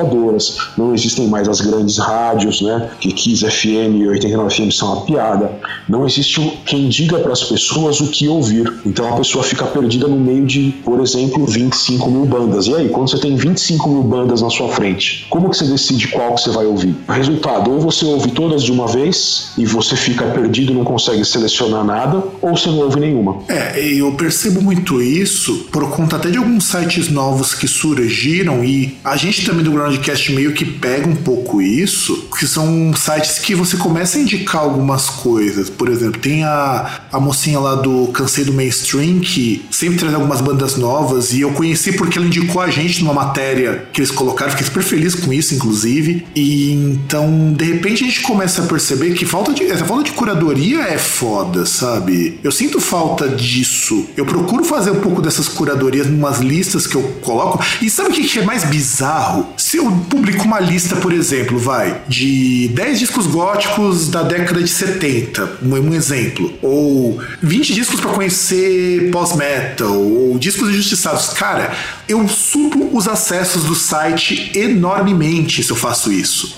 não 0.78 0.94
existem 0.94 1.28
mais 1.28 1.48
as 1.48 1.62
grandes 1.62 1.98
rádios, 1.98 2.62
né? 2.62 2.90
Que 3.00 3.12
Kiss 3.12 3.46
FM 3.46 4.02
e 4.02 4.08
89 4.08 4.56
FM 4.56 4.72
são 4.72 4.94
uma 4.94 5.06
piada. 5.06 5.52
Não 5.88 6.06
existe 6.06 6.40
quem 6.66 6.90
diga 6.90 7.20
para 7.20 7.34
as 7.34 7.44
pessoas 7.44 8.00
o 8.00 8.08
que 8.08 8.28
ouvir. 8.28 8.72
Então 8.86 9.12
a 9.14 9.18
pessoa 9.18 9.44
fica 9.44 9.66
perdida 9.66 10.08
no 10.08 10.20
meio 10.20 10.46
de, 10.46 10.74
por 10.84 11.00
exemplo, 11.02 11.46
25 11.46 12.10
mil 12.10 12.26
bandas. 12.26 12.68
E 12.68 12.76
aí, 12.76 12.90
quando 12.90 13.10
você 13.10 13.20
tem 13.20 13.36
25 13.36 13.90
mil 13.90 14.04
bandas 14.04 14.42
na 14.42 14.50
sua 14.50 14.70
frente, 14.70 15.26
como 15.30 15.50
que 15.50 15.58
você 15.58 15.66
decide 15.66 16.08
qual 16.08 16.36
que 16.36 16.42
você 16.42 16.52
vai 16.52 16.66
ouvir? 16.66 16.96
Resultado, 17.08 17.72
ou 17.72 17.80
você 17.80 18.06
ouve 18.06 18.32
todas 18.32 18.64
de 18.64 18.72
uma 18.72 18.88
vez 18.88 19.52
e 19.58 19.66
você 19.66 19.96
fica 19.96 20.26
perdido, 20.26 20.74
não 20.74 20.84
consegue 20.84 21.24
selecionar 21.26 21.84
nada, 21.84 22.24
ou 22.42 22.56
você 22.56 22.70
não 22.70 22.80
ouve 22.80 23.00
nenhuma. 23.00 23.38
É, 23.48 23.84
eu 23.94 24.12
percebo 24.14 24.62
muito 24.62 25.02
isso 25.02 25.68
por 25.72 25.90
conta 25.90 26.16
até 26.16 26.30
de 26.30 26.38
alguns 26.38 26.66
sites 26.66 27.10
novos 27.10 27.54
que 27.54 27.68
surgiram 27.68 28.64
e 28.64 28.98
a 29.04 29.16
gente 29.16 29.46
também 29.46 29.64
do 29.64 29.72
Groundcast 29.90 30.32
meio 30.34 30.54
que 30.54 30.66
pega 30.66 31.08
um 31.08 31.16
pouco 31.16 31.62
isso, 31.62 32.30
que 32.38 32.48
são 32.48 32.94
sites 32.96 33.40
que 33.40 33.56
você 33.56 33.76
começa 33.76 34.18
a 34.18 34.22
indicar 34.22 34.62
algumas 34.62 35.10
coisas. 35.10 35.70
Por 35.70 35.90
exemplo, 35.90 36.20
tem 36.20 36.44
a, 36.44 37.02
a 37.12 37.20
mocinha 37.20 37.60
lá 37.60 37.76
do 37.76 38.08
Cansei 38.08 38.46
do 38.46 38.54
Mainstream 38.54 39.20
que 39.20 39.66
sempre 39.72 39.98
traz 39.98 40.14
algumas 40.14 40.42
bandas 40.42 40.76
novas 40.76 41.34
e 41.34 41.42
eu 41.42 41.52
conheci 41.52 41.94
porque 41.94 42.18
ela 42.18 42.28
indicou 42.28 42.62
a 42.62 42.70
gente 42.70 43.04
numa 43.04 43.14
matéria 43.14 43.88
que 43.92 44.00
eles 44.00 44.12
colocaram, 44.12 44.52
fiquei 44.52 44.66
super 44.66 44.84
feliz 44.84 45.16
com 45.16 45.34
isso, 45.34 45.56
inclusive. 45.56 46.26
E 46.36 46.72
então, 46.74 47.54
de 47.54 47.66
repente, 47.66 48.04
a 48.04 48.08
gente 48.08 48.22
começa 48.22 48.62
a 48.62 48.66
perceber 48.66 49.14
que 49.14 49.26
falta 49.26 49.54
de, 49.54 49.64
essa 49.64 49.86
falta 49.86 50.04
de 50.04 50.12
curadoria 50.12 50.82
é 50.82 50.98
foda, 50.98 51.66
sabe? 51.66 52.40
Eu 52.44 52.52
sinto 52.52 52.80
falta 52.80 53.28
disso. 53.28 54.06
Eu 54.16 54.26
procuro 54.26 54.64
fazer 54.64 54.92
um 54.92 55.00
pouco 55.00 55.22
dessas 55.22 55.48
curadorias 55.48 56.08
numas 56.08 56.40
listas 56.40 56.86
que 56.86 56.96
eu 56.96 57.04
coloco. 57.22 57.64
E 57.82 57.90
sabe 57.90 58.10
o 58.10 58.14
que 58.14 58.40
é 58.40 58.44
mais 58.44 58.64
bizarro? 58.64 59.48
Se 59.58 59.79
eu 59.80 59.92
publico 60.10 60.44
uma 60.44 60.60
lista, 60.60 60.96
por 60.98 61.14
exemplo, 61.14 61.58
vai, 61.58 62.02
de 62.08 62.70
10 62.74 63.00
discos 63.00 63.26
góticos 63.28 64.10
da 64.10 64.24
década 64.24 64.62
de 64.62 64.70
70, 64.70 65.60
um, 65.64 65.94
exemplo, 65.94 66.54
ou 66.62 67.20
20 67.42 67.74
discos 67.74 68.00
para 68.00 68.12
conhecer 68.12 69.10
pós-metal, 69.12 69.98
ou 69.98 70.38
discos 70.38 70.70
injustiçados. 70.70 71.30
Cara, 71.30 71.72
eu 72.08 72.28
subo 72.28 72.90
os 72.98 73.08
acessos 73.08 73.64
do 73.64 73.76
site 73.76 74.52
enormemente 74.56 75.64
se 75.64 75.72
eu 75.72 75.76
faço 75.76 76.12
isso. 76.12 76.58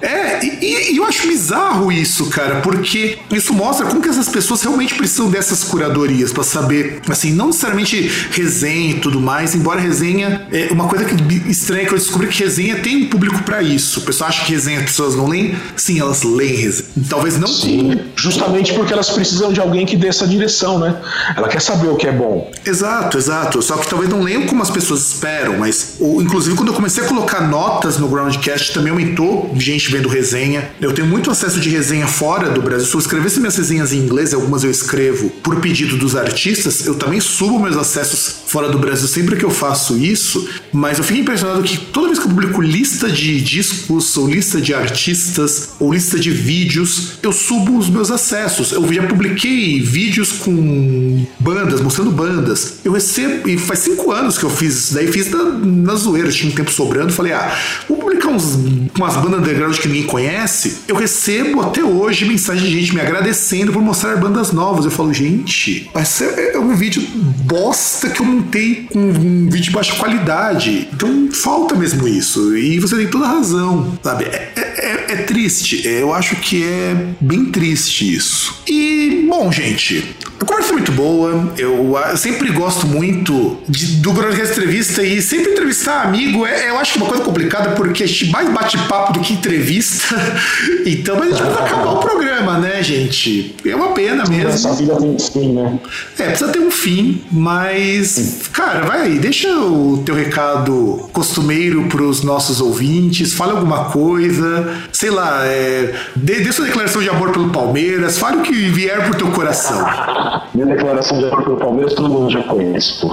É? 0.00 0.24
É, 0.34 0.44
e, 0.44 0.92
e, 0.92 0.96
eu 0.96 1.04
acho 1.04 1.26
bizarro 1.26 1.90
isso, 1.90 2.28
cara, 2.28 2.60
porque 2.60 3.18
isso 3.30 3.52
mostra 3.54 3.86
como 3.86 4.02
que 4.02 4.08
essas 4.08 4.28
pessoas 4.28 4.62
realmente 4.62 4.94
precisam 4.94 5.30
dessas 5.30 5.64
curadorias 5.64 6.32
para 6.32 6.42
saber, 6.42 7.00
assim, 7.08 7.32
não 7.32 7.46
necessariamente 7.46 8.10
resenha 8.30 8.90
e 8.90 9.00
tudo 9.00 9.20
mais, 9.20 9.54
embora 9.54 9.80
resenha 9.80 10.46
é 10.52 10.68
uma 10.72 10.86
coisa 10.88 11.04
que 11.04 11.50
estranha 11.50 11.86
que 11.86 11.94
eu 11.94 11.98
descobri 11.98 12.26
que 12.34 12.42
resenha 12.42 12.76
tem 12.76 13.04
um 13.04 13.08
público 13.08 13.42
para 13.44 13.62
isso. 13.62 14.00
O 14.00 14.02
pessoal 14.02 14.28
acha 14.28 14.44
que 14.44 14.52
resenha 14.52 14.80
as 14.80 14.86
pessoas 14.86 15.14
não 15.14 15.28
leem? 15.28 15.54
Sim, 15.76 16.00
elas 16.00 16.22
leem 16.22 16.56
resenha. 16.56 16.88
Talvez 17.08 17.38
não. 17.38 17.46
Sim, 17.46 18.00
justamente 18.16 18.74
porque 18.74 18.92
elas 18.92 19.10
precisam 19.10 19.52
de 19.52 19.60
alguém 19.60 19.86
que 19.86 19.96
dê 19.96 20.08
essa 20.08 20.26
direção, 20.26 20.78
né? 20.78 20.96
Ela 21.36 21.48
quer 21.48 21.60
saber 21.60 21.88
o 21.88 21.96
que 21.96 22.06
é 22.06 22.12
bom. 22.12 22.50
Exato, 22.64 23.18
exato. 23.18 23.62
Só 23.62 23.76
que 23.76 23.88
talvez 23.88 24.10
não 24.10 24.22
leiam 24.22 24.46
como 24.46 24.62
as 24.62 24.70
pessoas 24.70 25.06
esperam, 25.06 25.58
mas 25.58 25.96
ou, 26.00 26.20
inclusive 26.20 26.56
quando 26.56 26.68
eu 26.68 26.74
comecei 26.74 27.04
a 27.04 27.06
colocar 27.06 27.48
notas 27.48 27.98
no 27.98 28.08
Groundcast 28.08 28.72
também 28.72 28.90
aumentou 28.90 29.52
gente 29.56 29.90
vendo 29.90 30.08
resenha. 30.08 30.70
Eu 30.80 30.92
tenho 30.92 31.06
muito 31.06 31.30
acesso 31.30 31.60
de 31.60 31.68
resenha 31.68 32.06
fora 32.06 32.50
do 32.50 32.60
Brasil. 32.60 32.86
Se 32.86 32.94
eu 32.94 33.00
escrevesse 33.00 33.38
minhas 33.38 33.56
resenhas 33.56 33.92
em 33.92 33.98
inglês, 33.98 34.34
algumas 34.34 34.64
eu 34.64 34.70
escrevo 34.70 35.30
por 35.42 35.60
pedido 35.60 35.96
dos 35.96 36.16
artistas, 36.16 36.86
eu 36.86 36.94
também 36.96 37.20
subo 37.20 37.58
meus 37.58 37.76
acessos 37.76 38.42
fora 38.46 38.68
do 38.68 38.78
Brasil 38.78 39.08
sempre 39.08 39.36
que 39.36 39.44
eu 39.44 39.50
faço 39.50 39.96
isso, 39.98 40.48
mas 40.72 40.98
eu 40.98 41.04
fico 41.04 41.20
impressionado 41.20 41.62
que 41.62 41.76
toda 41.76 42.08
vez 42.08 42.18
que 42.18 42.23
publico 42.28 42.60
lista 42.60 43.08
de 43.10 43.40
discos, 43.40 44.16
ou 44.16 44.28
lista 44.28 44.60
de 44.60 44.74
artistas, 44.74 45.70
ou 45.78 45.92
lista 45.92 46.18
de 46.18 46.30
vídeos, 46.30 47.18
eu 47.22 47.32
subo 47.32 47.78
os 47.78 47.88
meus 47.88 48.10
acessos. 48.10 48.72
Eu 48.72 48.92
já 48.92 49.02
publiquei 49.04 49.80
vídeos 49.80 50.32
com 50.32 51.26
bandas, 51.38 51.80
mostrando 51.80 52.10
bandas. 52.10 52.78
Eu 52.84 52.92
recebo, 52.92 53.48
e 53.48 53.58
faz 53.58 53.80
cinco 53.80 54.10
anos 54.10 54.38
que 54.38 54.44
eu 54.44 54.50
fiz 54.50 54.74
isso 54.74 54.94
daí, 54.94 55.06
fiz 55.06 55.30
na, 55.30 55.44
na 55.44 55.94
zoeira, 55.94 56.30
tinha 56.30 56.50
um 56.50 56.54
tempo 56.54 56.70
sobrando, 56.70 57.12
falei, 57.12 57.32
ah, 57.32 57.56
vou 57.88 57.98
publicar 57.98 58.28
uns, 58.28 58.58
umas 58.96 59.16
bandas 59.16 59.40
underground 59.40 59.76
que 59.76 59.88
ninguém 59.88 60.04
conhece. 60.04 60.78
Eu 60.88 60.96
recebo 60.96 61.60
até 61.60 61.82
hoje 61.82 62.24
mensagem 62.24 62.68
de 62.68 62.80
gente 62.80 62.94
me 62.94 63.00
agradecendo 63.00 63.72
por 63.72 63.82
mostrar 63.82 64.16
bandas 64.16 64.52
novas. 64.52 64.84
Eu 64.84 64.90
falo, 64.90 65.12
gente, 65.12 65.90
mas 65.94 66.20
é 66.20 66.58
um 66.58 66.74
vídeo 66.74 67.02
bosta 67.44 68.08
que 68.08 68.20
eu 68.20 68.26
montei 68.26 68.86
com 68.92 68.98
um 68.98 69.44
vídeo 69.44 69.64
de 69.64 69.70
baixa 69.70 69.94
qualidade. 69.94 70.88
Então 70.92 71.28
falta 71.32 71.74
mesmo 71.74 72.06
isso. 72.06 72.13
E 72.56 72.78
você 72.78 72.96
tem 72.96 73.08
toda 73.08 73.24
a 73.24 73.28
razão, 73.28 73.98
sabe? 74.02 74.24
É, 74.24 74.52
é, 74.56 74.60
é, 74.60 75.06
é 75.08 75.16
triste. 75.22 75.86
Eu 75.86 76.12
acho 76.12 76.36
que 76.36 76.64
é 76.64 77.14
bem 77.20 77.46
triste 77.46 78.14
isso. 78.14 78.62
E, 78.66 79.26
bom, 79.28 79.50
gente, 79.50 80.14
a 80.44 80.46
conversa 80.46 80.70
é 80.70 80.72
muito 80.72 80.92
boa. 80.92 81.52
Eu, 81.56 81.96
eu 81.96 82.16
sempre 82.16 82.50
gosto 82.52 82.86
muito 82.86 83.58
de, 83.68 83.96
do 83.96 84.12
Broadcast 84.12 84.52
Entrevista 84.52 85.02
e 85.02 85.20
sempre 85.20 85.52
entrevistar 85.52 86.02
amigo 86.02 86.46
é, 86.46 86.68
eu 86.68 86.78
acho 86.78 86.98
uma 86.98 87.06
coisa 87.06 87.24
complicada 87.24 87.70
porque 87.70 88.04
a 88.04 88.06
gente 88.06 88.30
mais 88.30 88.48
bate 88.50 88.78
papo 88.86 89.14
do 89.14 89.20
que 89.20 89.32
entrevista. 89.32 90.14
então, 90.84 91.16
mas 91.18 91.32
a 91.32 91.36
gente 91.36 91.42
precisa 91.42 91.64
acabar 91.64 91.92
o 91.92 91.98
programa, 91.98 92.58
né, 92.58 92.82
gente? 92.82 93.56
É 93.64 93.74
uma 93.74 93.92
pena 93.92 94.24
mesmo. 94.28 94.50
Essa 94.50 94.74
vida 94.74 94.96
tem 94.96 95.10
um 95.10 95.18
fim, 95.18 95.52
né? 95.52 95.78
É, 96.18 96.26
precisa 96.28 96.52
ter 96.52 96.58
um 96.58 96.70
fim, 96.70 97.22
mas, 97.32 98.48
cara, 98.52 98.80
vai 98.80 99.02
aí, 99.02 99.18
deixa 99.18 99.48
o 99.48 100.02
teu 100.04 100.14
recado 100.14 101.08
costumeiro 101.12 101.84
pros 101.88 102.22
nossos 102.22 102.60
ouvintes, 102.60 103.32
fale 103.32 103.52
alguma 103.52 103.86
coisa, 103.86 104.82
sei 104.92 105.10
lá, 105.10 105.44
é, 105.44 105.94
dê, 106.14 106.40
dê 106.40 106.52
sua 106.52 106.66
declaração 106.66 107.02
de 107.02 107.08
amor 107.08 107.30
pelo 107.30 107.50
Palmeiras, 107.50 108.18
fale 108.18 108.38
o 108.38 108.42
que 108.42 108.52
vier 108.52 109.08
pro 109.08 109.16
teu 109.16 109.30
coração. 109.30 109.84
Minha 110.54 110.66
declaração 110.66 111.18
de 111.18 111.26
amor 111.26 111.44
pelo 111.44 111.56
Palmeiras 111.56 111.94
todo 111.94 112.08
mundo 112.08 112.30
já 112.30 112.42
conhece, 112.42 113.00
pô. 113.00 113.12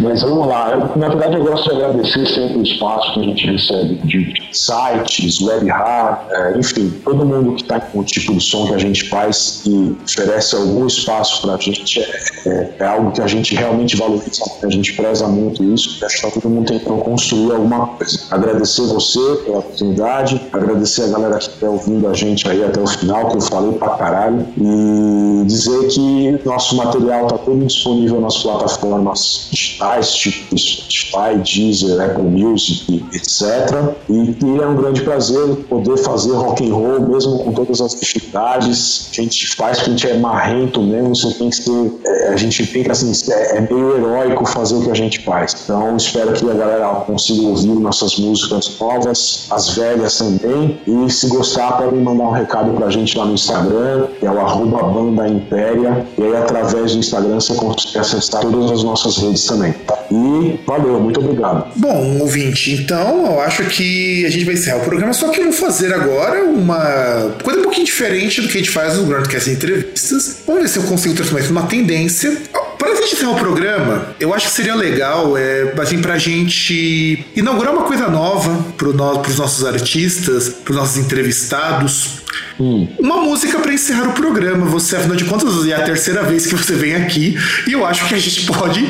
Mas 0.00 0.22
vamos 0.22 0.46
lá, 0.46 0.70
eu, 0.72 0.98
na 1.00 1.08
verdade 1.08 1.36
eu 1.36 1.44
gosto 1.44 1.70
de 1.70 1.76
agradecer 1.76 2.26
sempre 2.26 2.58
o 2.58 2.62
espaço 2.62 3.14
que 3.14 3.20
a 3.20 3.22
gente 3.22 3.46
recebe 3.46 3.94
de 4.04 4.34
sites, 4.52 5.40
web 5.40 5.66
é, 5.70 6.58
enfim, 6.58 6.90
todo 7.04 7.24
mundo 7.24 7.54
que 7.54 7.62
está 7.62 7.80
com 7.80 8.00
o 8.00 8.04
tipo 8.04 8.34
de 8.34 8.40
som 8.40 8.66
que 8.66 8.74
a 8.74 8.78
gente 8.78 9.08
faz 9.08 9.62
e 9.66 9.96
oferece 10.04 10.54
algum 10.54 10.86
espaço 10.86 11.42
para 11.42 11.54
a 11.54 11.58
gente 11.58 12.00
é, 12.00 12.18
é, 12.46 12.74
é, 12.78 12.86
algo 12.86 13.12
que 13.12 13.20
a 13.20 13.26
gente 13.26 13.54
realmente 13.54 13.96
valoriza, 13.96 14.42
a 14.62 14.70
gente 14.70 14.92
preza 14.94 15.26
muito 15.26 15.62
isso, 15.64 16.04
acho 16.04 16.22
que 16.22 16.40
todo 16.40 16.50
mundo 16.50 16.66
tentando 16.66 16.98
construir 17.00 17.52
alguma 17.52 17.86
coisa. 17.88 18.18
Agradecer 18.30 18.82
você 18.82 19.18
pela 19.44 19.58
oportunidade, 19.58 20.40
agradecer 20.52 21.04
a 21.04 21.08
galera 21.08 21.38
que 21.38 21.48
está 21.48 21.68
ouvindo 21.68 22.08
a 22.08 22.14
gente 22.14 22.48
aí 22.48 22.64
até 22.64 22.80
o 22.80 22.86
final, 22.86 23.28
que 23.28 23.36
eu 23.36 23.40
falei 23.40 23.72
pra 23.72 23.90
caralho, 23.90 24.46
e 24.56 25.44
dizer 25.46 25.88
que 25.88 26.40
nosso 26.46 26.76
material 26.76 27.26
está 27.26 27.38
todo 27.38 27.64
disponível 27.64 28.20
nas 28.20 28.38
plataformas 28.38 29.48
digitais, 29.50 30.14
tipo 30.14 30.56
Spotify, 30.56 31.36
Deezer, 31.42 32.00
Apple 32.00 32.24
Music, 32.24 33.04
etc. 33.12 33.94
E 34.08 34.32
que 34.34 34.60
é 34.60 34.66
um 34.66 34.76
grande 34.76 35.02
prazer 35.02 35.56
poder 35.68 35.96
fazer 35.98 36.32
rock 36.32 36.68
and 36.68 36.74
roll, 36.74 37.00
mesmo 37.00 37.38
com 37.38 37.52
todas 37.52 37.80
as 37.80 37.98
dificuldades. 37.98 39.08
A 39.12 39.22
gente 39.22 39.56
faz 39.56 39.78
porque 39.78 39.90
a 39.90 39.92
gente 39.92 40.08
é 40.08 40.18
marrento 40.18 40.82
mesmo, 40.82 41.14
você 41.14 41.32
tem 41.34 41.50
que 41.50 41.56
ser. 41.56 41.92
É, 42.04 42.28
a 42.28 42.36
gente 42.36 42.66
tem 42.66 42.82
que, 42.82 42.90
assim, 42.90 43.12
é, 43.32 43.58
é 43.58 43.60
meio 43.60 43.96
heróico 43.96 44.46
fazer 44.46 44.76
o 44.76 44.82
que 44.82 44.90
a 44.90 44.94
gente 44.94 45.20
faz. 45.20 45.56
Então, 45.64 45.96
espero 45.96 46.32
que 46.32 46.48
a 46.48 46.54
galera 46.54 46.86
consiga 47.06 47.46
ouvir 47.46 47.68
nossas 47.68 48.16
músicas 48.16 48.76
novas, 48.80 49.46
as 49.50 49.70
velhas 49.70 50.18
também. 50.18 50.80
E 50.86 51.10
se 51.10 51.28
gostar, 51.28 51.72
podem 51.72 52.00
mandar 52.00 52.24
um 52.24 52.30
recado 52.30 52.72
pra 52.72 52.90
gente 52.90 53.16
lá 53.16 53.24
no 53.24 53.34
Instagram, 53.34 54.06
que 54.18 54.26
é 54.26 54.30
o 54.30 54.40
arroba 54.40 54.82
Banda 54.84 55.28
Impéria. 55.28 56.06
E 56.18 56.22
aí, 56.22 56.35
através 56.38 56.92
do 56.92 56.98
Instagram, 56.98 57.40
você 57.40 57.54
consegue 57.54 57.98
acessar 57.98 58.40
todas 58.40 58.70
as 58.70 58.82
nossas 58.82 59.16
redes 59.18 59.44
também. 59.44 59.74
E 60.10 60.60
valeu, 60.66 61.00
muito 61.00 61.20
obrigado. 61.20 61.72
Bom, 61.76 62.18
ouvinte, 62.20 62.72
então 62.72 63.26
eu 63.26 63.40
acho 63.40 63.64
que 63.64 64.24
a 64.24 64.30
gente 64.30 64.44
vai 64.44 64.54
encerrar 64.54 64.78
o 64.78 64.84
programa, 64.84 65.12
só 65.12 65.28
que 65.28 65.40
eu 65.40 65.44
vou 65.44 65.52
fazer 65.52 65.92
agora 65.92 66.44
uma 66.44 67.32
coisa 67.42 67.60
um 67.60 67.62
pouquinho 67.62 67.86
diferente 67.86 68.40
do 68.40 68.48
que 68.48 68.54
a 68.54 68.60
gente 68.60 68.70
faz 68.70 68.96
no 68.96 69.04
Groundcast 69.04 69.50
Entrevistas. 69.50 70.42
Vamos 70.46 70.62
ver 70.62 70.68
se 70.68 70.78
eu 70.78 70.84
consigo 70.84 71.14
transformar 71.14 71.40
isso 71.40 71.52
numa 71.52 71.66
tendência 71.66 72.36
Para 72.78 72.92
a 72.92 72.94
gente 72.96 73.14
encerrar 73.14 73.32
o 73.32 73.38
programa, 73.38 74.14
eu 74.20 74.34
acho 74.34 74.48
que 74.48 74.54
seria 74.54 74.74
legal, 74.74 75.36
é, 75.36 75.72
assim, 75.78 76.00
pra 76.00 76.18
gente 76.18 77.24
inaugurar 77.34 77.72
uma 77.72 77.84
coisa 77.84 78.08
nova 78.08 78.50
no, 78.50 79.18
pros 79.20 79.38
nossos 79.38 79.64
artistas, 79.64 80.48
pros 80.48 80.76
nossos 80.76 80.96
entrevistados. 80.96 82.25
Hum. 82.58 82.88
Uma 82.98 83.18
música 83.18 83.58
para 83.58 83.72
encerrar 83.72 84.08
o 84.08 84.12
programa. 84.12 84.66
Você, 84.66 84.96
afinal 84.96 85.16
de 85.16 85.24
contas, 85.24 85.66
é 85.66 85.74
a 85.74 85.82
terceira 85.82 86.22
vez 86.22 86.46
que 86.46 86.54
você 86.54 86.74
vem 86.74 86.94
aqui 86.94 87.36
e 87.66 87.72
eu 87.72 87.84
acho 87.84 88.06
que 88.08 88.14
a 88.14 88.18
gente 88.18 88.46
pode 88.50 88.88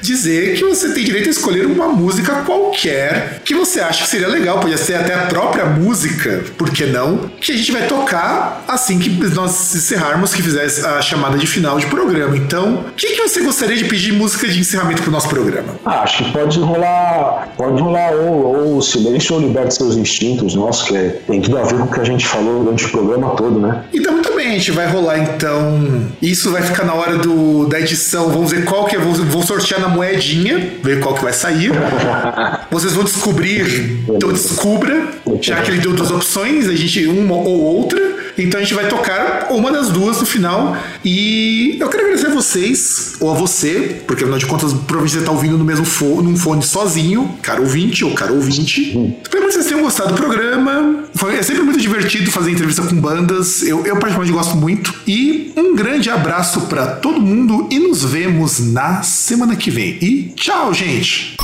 dizer 0.00 0.56
que 0.56 0.64
você 0.64 0.92
tem 0.92 1.04
direito 1.04 1.28
a 1.28 1.30
escolher 1.30 1.66
uma 1.66 1.88
música 1.88 2.42
qualquer 2.44 3.40
que 3.44 3.54
você 3.54 3.80
acha 3.80 4.04
que 4.04 4.10
seria 4.10 4.28
legal. 4.28 4.60
Podia 4.60 4.76
ser 4.76 4.94
até 4.94 5.14
a 5.14 5.26
própria 5.26 5.64
música, 5.64 6.44
por 6.56 6.70
que 6.70 6.86
não? 6.86 7.30
Que 7.40 7.52
a 7.52 7.56
gente 7.56 7.72
vai 7.72 7.86
tocar 7.86 8.64
assim 8.68 8.98
que 8.98 9.08
nós 9.34 9.74
encerrarmos, 9.74 10.34
que 10.34 10.42
fizer 10.42 10.66
a 10.86 11.00
chamada 11.00 11.38
de 11.38 11.46
final 11.46 11.78
de 11.78 11.86
programa. 11.86 12.36
Então, 12.36 12.84
o 12.88 12.92
que, 12.92 13.14
que 13.14 13.22
você 13.22 13.40
gostaria 13.40 13.76
de 13.76 13.84
pedir 13.84 14.12
música 14.12 14.46
de 14.46 14.58
encerramento 14.60 15.02
pro 15.02 15.10
nosso 15.10 15.28
programa? 15.28 15.74
Ah, 15.84 16.02
acho 16.02 16.24
que 16.24 16.32
pode 16.32 16.58
rolar, 16.60 17.48
pode 17.56 17.80
rolar 17.80 18.12
ou, 18.12 18.74
ou 18.74 18.82
Silêncio 18.82 19.34
ou 19.34 19.40
Liberte 19.40 19.74
Seus 19.74 19.96
Instintos, 19.96 20.54
nossa, 20.54 20.84
que 20.84 20.96
é, 20.96 21.08
tem 21.26 21.40
tudo 21.40 21.58
a 21.58 21.62
ver 21.62 21.78
com 21.78 21.84
o 21.84 21.90
que 21.90 22.00
a 22.00 22.04
gente 22.04 22.26
falou 22.26 22.64
durante 22.76 22.84
o 22.84 22.88
programa 22.90 23.30
todo, 23.30 23.58
né? 23.58 23.84
Então, 23.92 24.12
muito 24.12 24.34
bem, 24.34 24.48
a 24.48 24.52
gente 24.52 24.70
vai 24.70 24.86
rolar 24.86 25.18
então. 25.18 26.06
Isso 26.20 26.50
vai 26.52 26.62
ficar 26.62 26.84
na 26.84 26.94
hora 26.94 27.16
do, 27.16 27.66
da 27.66 27.80
edição. 27.80 28.28
Vamos 28.28 28.50
ver 28.52 28.64
qual 28.64 28.84
que 28.84 28.94
é. 28.94 28.98
Vou, 28.98 29.14
vou 29.14 29.42
sortear 29.42 29.80
na 29.80 29.88
moedinha, 29.88 30.78
ver 30.82 31.00
qual 31.00 31.14
que 31.14 31.24
vai 31.24 31.32
sair. 31.32 31.72
Vocês 32.70 32.92
vão 32.92 33.04
descobrir, 33.04 34.04
então 34.08 34.32
descubra, 34.32 35.08
já 35.40 35.62
que 35.62 35.70
ele 35.70 35.80
deu 35.80 35.92
duas 35.92 36.10
opções, 36.10 36.68
a 36.68 36.74
gente 36.74 37.06
uma 37.06 37.34
ou 37.34 37.60
outra. 37.60 38.15
Então 38.38 38.60
a 38.60 38.62
gente 38.62 38.74
vai 38.74 38.88
tocar 38.88 39.48
uma 39.50 39.72
das 39.72 39.90
duas 39.90 40.20
no 40.20 40.26
final. 40.26 40.76
E 41.04 41.76
eu 41.80 41.88
quero 41.88 42.04
agradecer 42.04 42.26
a 42.26 42.34
vocês, 42.34 43.14
ou 43.20 43.30
a 43.30 43.34
você, 43.34 44.02
porque 44.06 44.24
afinal 44.24 44.38
de 44.38 44.46
contas, 44.46 44.72
provavelmente 44.72 45.12
você 45.12 45.18
está 45.20 45.32
ouvindo 45.32 45.56
no 45.56 45.64
mesmo 45.64 45.84
fone, 45.84 46.28
num 46.28 46.36
fone 46.36 46.62
sozinho, 46.62 47.36
caro 47.42 47.62
ouvinte 47.62 48.04
ou 48.04 48.12
caro 48.12 48.34
ouvinte. 48.34 48.96
Hum. 48.96 49.14
Espero 49.22 49.46
que 49.46 49.52
vocês 49.52 49.66
tenham 49.66 49.82
gostado 49.82 50.14
do 50.14 50.16
programa. 50.16 51.04
Foi, 51.14 51.36
é 51.36 51.42
sempre 51.42 51.62
muito 51.62 51.80
divertido 51.80 52.30
fazer 52.30 52.50
entrevista 52.50 52.82
com 52.82 52.96
bandas. 52.96 53.62
Eu, 53.62 53.86
eu 53.86 53.96
particularmente 53.96 54.32
gosto 54.32 54.56
muito. 54.56 54.94
E 55.06 55.52
um 55.56 55.74
grande 55.74 56.10
abraço 56.10 56.62
para 56.62 56.86
todo 56.86 57.20
mundo 57.20 57.68
e 57.70 57.78
nos 57.78 58.04
vemos 58.04 58.60
na 58.72 59.02
semana 59.02 59.56
que 59.56 59.70
vem. 59.70 59.98
E 60.02 60.32
tchau, 60.36 60.74
gente! 60.74 61.36